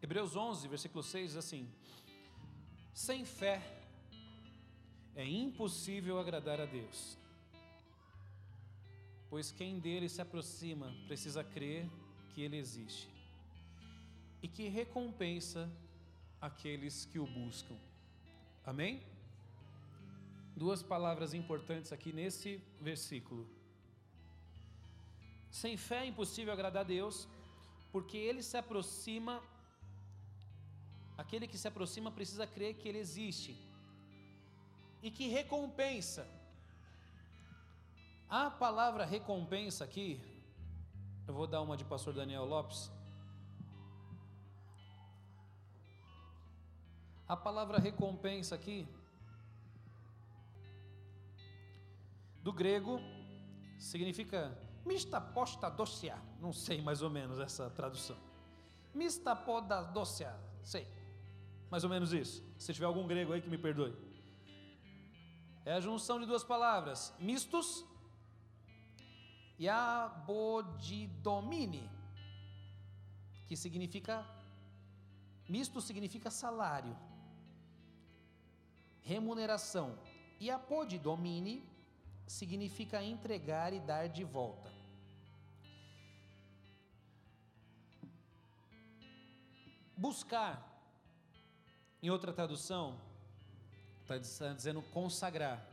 [0.00, 1.70] Hebreus 11, versículo 6 assim:
[2.94, 3.60] Sem fé
[5.14, 7.18] é impossível agradar a Deus,
[9.28, 11.86] pois quem dele se aproxima precisa crer
[12.32, 13.10] que ele existe
[14.40, 15.70] e que recompensa
[16.40, 17.87] aqueles que o buscam.
[18.72, 18.94] Amém?
[20.62, 22.50] Duas palavras importantes aqui nesse
[22.88, 23.44] versículo.
[25.50, 27.16] Sem fé é impossível agradar a Deus,
[27.92, 29.36] porque ele se aproxima
[31.22, 33.52] Aquele que se aproxima precisa crer que ele existe
[35.02, 36.24] e que recompensa.
[38.30, 40.20] A palavra recompensa aqui,
[41.26, 42.88] eu vou dar uma de pastor Daniel Lopes.
[47.28, 48.88] A palavra recompensa aqui,
[52.42, 52.98] do grego,
[53.78, 54.56] significa
[54.86, 56.16] mistaposta docia.
[56.40, 58.16] Não sei mais ou menos essa tradução.
[58.94, 60.88] Mistapoda docia, sei.
[61.70, 62.42] Mais ou menos isso.
[62.56, 63.94] Se tiver algum grego aí que me perdoe.
[65.66, 67.84] É a junção de duas palavras, mistos
[69.58, 71.90] e abodidomine,
[73.46, 74.24] que significa
[75.46, 76.96] misto significa salário,
[79.02, 79.98] remuneração,
[80.40, 81.64] e apodidomine
[82.26, 84.70] significa entregar e dar de volta.
[89.96, 90.64] Buscar
[92.00, 93.00] em outra tradução,
[94.02, 95.66] está dizendo consagrar,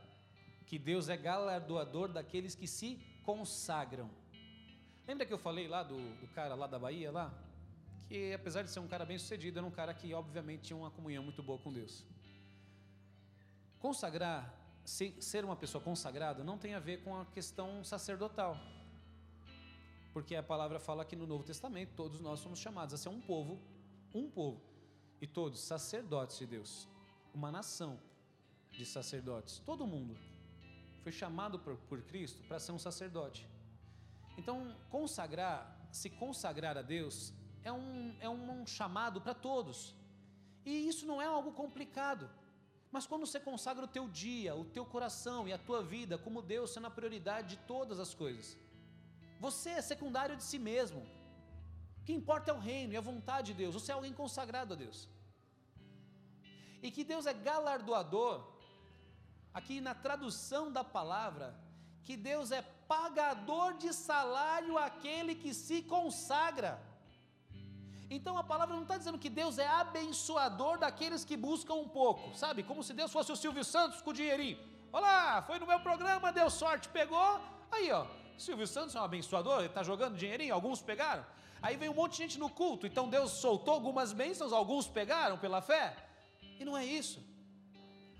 [0.66, 4.10] que Deus é galardoador daqueles que se consagram.
[5.08, 7.32] Lembra que eu falei lá do, do cara lá da Bahia, lá?
[8.08, 10.90] Que apesar de ser um cara bem sucedido, era um cara que obviamente tinha uma
[10.90, 12.04] comunhão muito boa com Deus.
[13.86, 14.52] Consagrar,
[14.84, 18.58] ser uma pessoa consagrada, não tem a ver com a questão sacerdotal.
[20.12, 23.22] Porque a palavra fala que no Novo Testamento todos nós somos chamados a ser um
[23.22, 23.62] povo,
[24.12, 24.60] um povo
[25.22, 26.88] e todos sacerdotes de Deus,
[27.32, 28.00] uma nação
[28.72, 30.18] de sacerdotes, todo mundo
[31.04, 33.48] foi chamado por, por Cristo para ser um sacerdote.
[34.36, 37.32] Então, consagrar, se consagrar a Deus,
[37.64, 39.96] é um, é um, um chamado para todos.
[40.66, 42.28] E isso não é algo complicado.
[42.96, 46.48] Mas quando você consagra o teu dia, o teu coração e a tua vida como
[46.54, 48.48] Deus sendo a prioridade de todas as coisas,
[49.46, 51.02] você é secundário de si mesmo.
[52.00, 53.74] O que importa é o reino e a vontade de Deus.
[53.78, 55.00] Você é alguém consagrado a Deus.
[56.82, 58.36] E que Deus é galardoador,
[59.54, 61.48] aqui na tradução da palavra,
[62.06, 62.62] que Deus é
[62.94, 66.74] pagador de salário àquele que se consagra.
[68.10, 72.36] Então a palavra não está dizendo que Deus é abençoador daqueles que buscam um pouco,
[72.36, 72.62] sabe?
[72.64, 74.60] Como se Deus fosse o Silvio Santos com o dinheirinho.
[74.92, 77.42] Olá, foi no meu programa, deu sorte, pegou.
[77.72, 78.06] Aí, ó,
[78.38, 81.26] Silvio Santos é um abençoador, ele está jogando dinheirinho, alguns pegaram.
[81.62, 85.38] Aí vem um monte de gente no culto, então Deus soltou algumas bênçãos, alguns pegaram
[85.38, 85.96] pela fé.
[86.60, 87.20] E não é isso.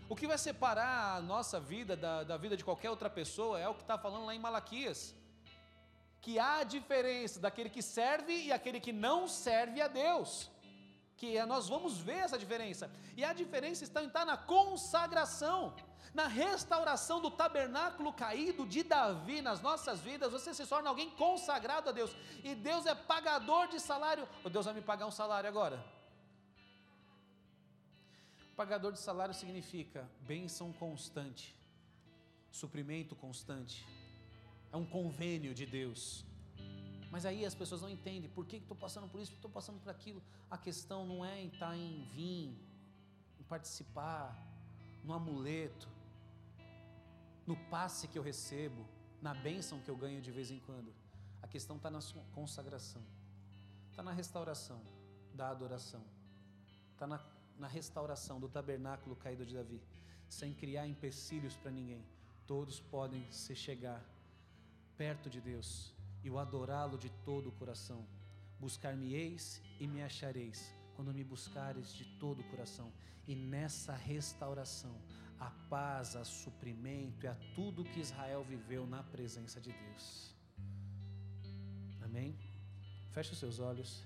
[0.10, 3.68] O que vai separar a nossa vida da, da vida de qualquer outra pessoa é
[3.68, 5.16] o que está falando lá em Malaquias.
[6.26, 10.30] Que há diferença daquele que serve e aquele que não serve a Deus.
[11.20, 12.86] Que é, nós vamos ver essa diferença.
[13.20, 15.62] E a diferença está, está na consagração
[16.16, 21.90] na restauração do tabernáculo caído de Davi nas nossas vidas, você se torna alguém consagrado
[21.90, 25.50] a Deus, e Deus é pagador de salário, ou Deus vai me pagar um salário
[25.50, 25.78] agora?
[28.56, 31.54] Pagador de salário significa bênção constante,
[32.50, 33.86] suprimento constante,
[34.76, 36.02] é um convênio de Deus.
[37.10, 39.90] Mas aí as pessoas não entendem por que estou passando por isso, estou passando por
[39.90, 40.22] aquilo.
[40.56, 42.50] A questão não é em estar tá em vir,
[43.40, 44.28] em participar,
[45.04, 45.88] no amuleto
[47.46, 48.86] no passe que eu recebo,
[49.22, 50.94] na bênção que eu ganho de vez em quando.
[51.42, 52.00] A questão está na
[52.34, 53.04] consagração,
[53.92, 54.82] está na restauração
[55.34, 56.04] da adoração,
[56.92, 57.24] está na,
[57.58, 59.82] na restauração do tabernáculo caído de Davi,
[60.28, 62.04] sem criar empecilhos para ninguém.
[62.48, 64.04] Todos podem se chegar
[64.98, 65.94] perto de Deus
[66.24, 68.06] e o adorá-lo de todo o coração.
[68.60, 72.92] Buscar-me-eis e me achareis, quando me buscares de todo o coração.
[73.28, 74.96] E nessa restauração,
[75.40, 80.34] a paz, a suprimento e a tudo que Israel viveu na presença de Deus.
[82.02, 82.38] Amém?
[83.12, 84.04] Feche os seus olhos.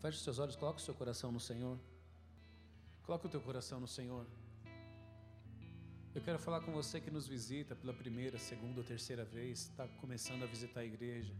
[0.00, 1.78] Feche os seus olhos, coloque o seu coração no Senhor.
[3.04, 4.26] Coloque o teu coração no Senhor.
[6.16, 9.86] Eu quero falar com você que nos visita pela primeira, segunda ou terceira vez, está
[10.02, 11.34] começando a visitar a igreja.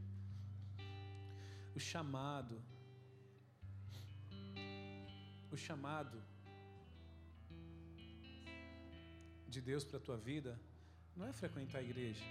[1.75, 2.57] O chamado
[5.51, 6.19] o chamado
[9.49, 10.53] de Deus para a tua vida
[11.17, 12.27] não é frequentar a igreja.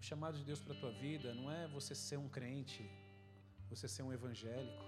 [0.00, 2.88] O chamado de Deus para a tua vida não é você ser um crente,
[3.68, 4.84] você ser um evangélico.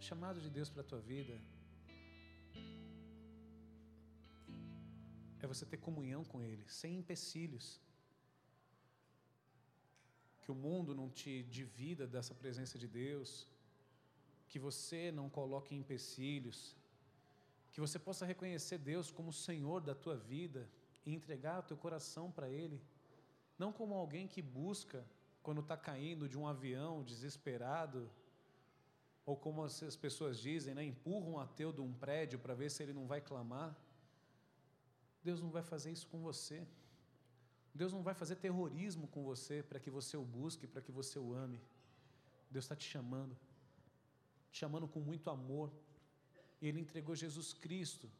[0.00, 1.38] O chamado de Deus para a tua vida
[5.46, 7.80] é você ter comunhão com Ele, sem empecilhos.
[10.42, 13.46] Que o mundo não te divida dessa presença de Deus,
[14.48, 16.76] que você não coloque empecilhos,
[17.72, 20.68] que você possa reconhecer Deus como Senhor da tua vida
[21.06, 22.80] e entregar o teu coração para Ele,
[23.58, 25.06] não como alguém que busca
[25.42, 28.10] quando está caindo de um avião desesperado,
[29.24, 32.82] ou como as pessoas dizem, né, empurra um ateu de um prédio para ver se
[32.82, 33.76] ele não vai clamar.
[35.22, 36.66] Deus não vai fazer isso com você.
[37.74, 41.18] Deus não vai fazer terrorismo com você para que você o busque, para que você
[41.18, 41.60] o ame.
[42.50, 43.36] Deus está te chamando,
[44.50, 45.70] te chamando com muito amor.
[46.60, 48.10] E Ele entregou Jesus Cristo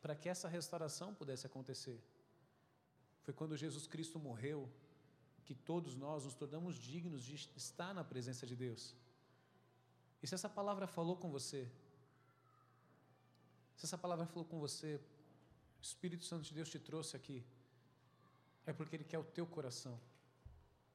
[0.00, 2.00] para que essa restauração pudesse acontecer.
[3.22, 4.70] Foi quando Jesus Cristo morreu
[5.44, 8.94] que todos nós nos tornamos dignos de estar na presença de Deus.
[10.22, 11.70] E se essa palavra falou com você,
[13.76, 15.00] se essa palavra falou com você,
[15.78, 17.44] o Espírito Santo de Deus te trouxe aqui,
[18.66, 19.98] é porque Ele quer o teu coração.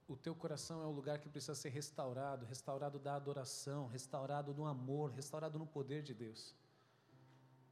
[0.07, 4.65] O teu coração é o lugar que precisa ser restaurado restaurado da adoração, restaurado no
[4.65, 6.53] amor, restaurado no poder de Deus.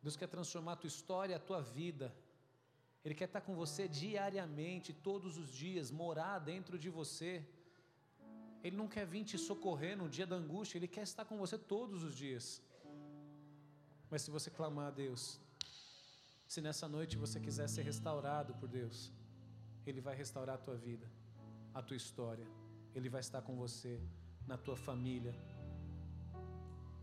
[0.02, 2.16] Deus quer transformar a tua história, a tua vida.
[3.04, 7.46] Ele quer estar com você diariamente, todos os dias, morar dentro de você.
[8.64, 11.58] Ele não quer vir te socorrer no dia da angústia, ele quer estar com você
[11.58, 12.62] todos os dias.
[14.10, 15.40] Mas se você clamar a Deus,
[16.52, 19.10] se nessa noite você quiser ser restaurado por Deus,
[19.88, 21.08] Ele vai restaurar a tua vida,
[21.74, 22.46] a tua história.
[22.94, 24.02] Ele vai estar com você,
[24.46, 25.34] na tua família,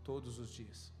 [0.03, 0.93] todos os dias.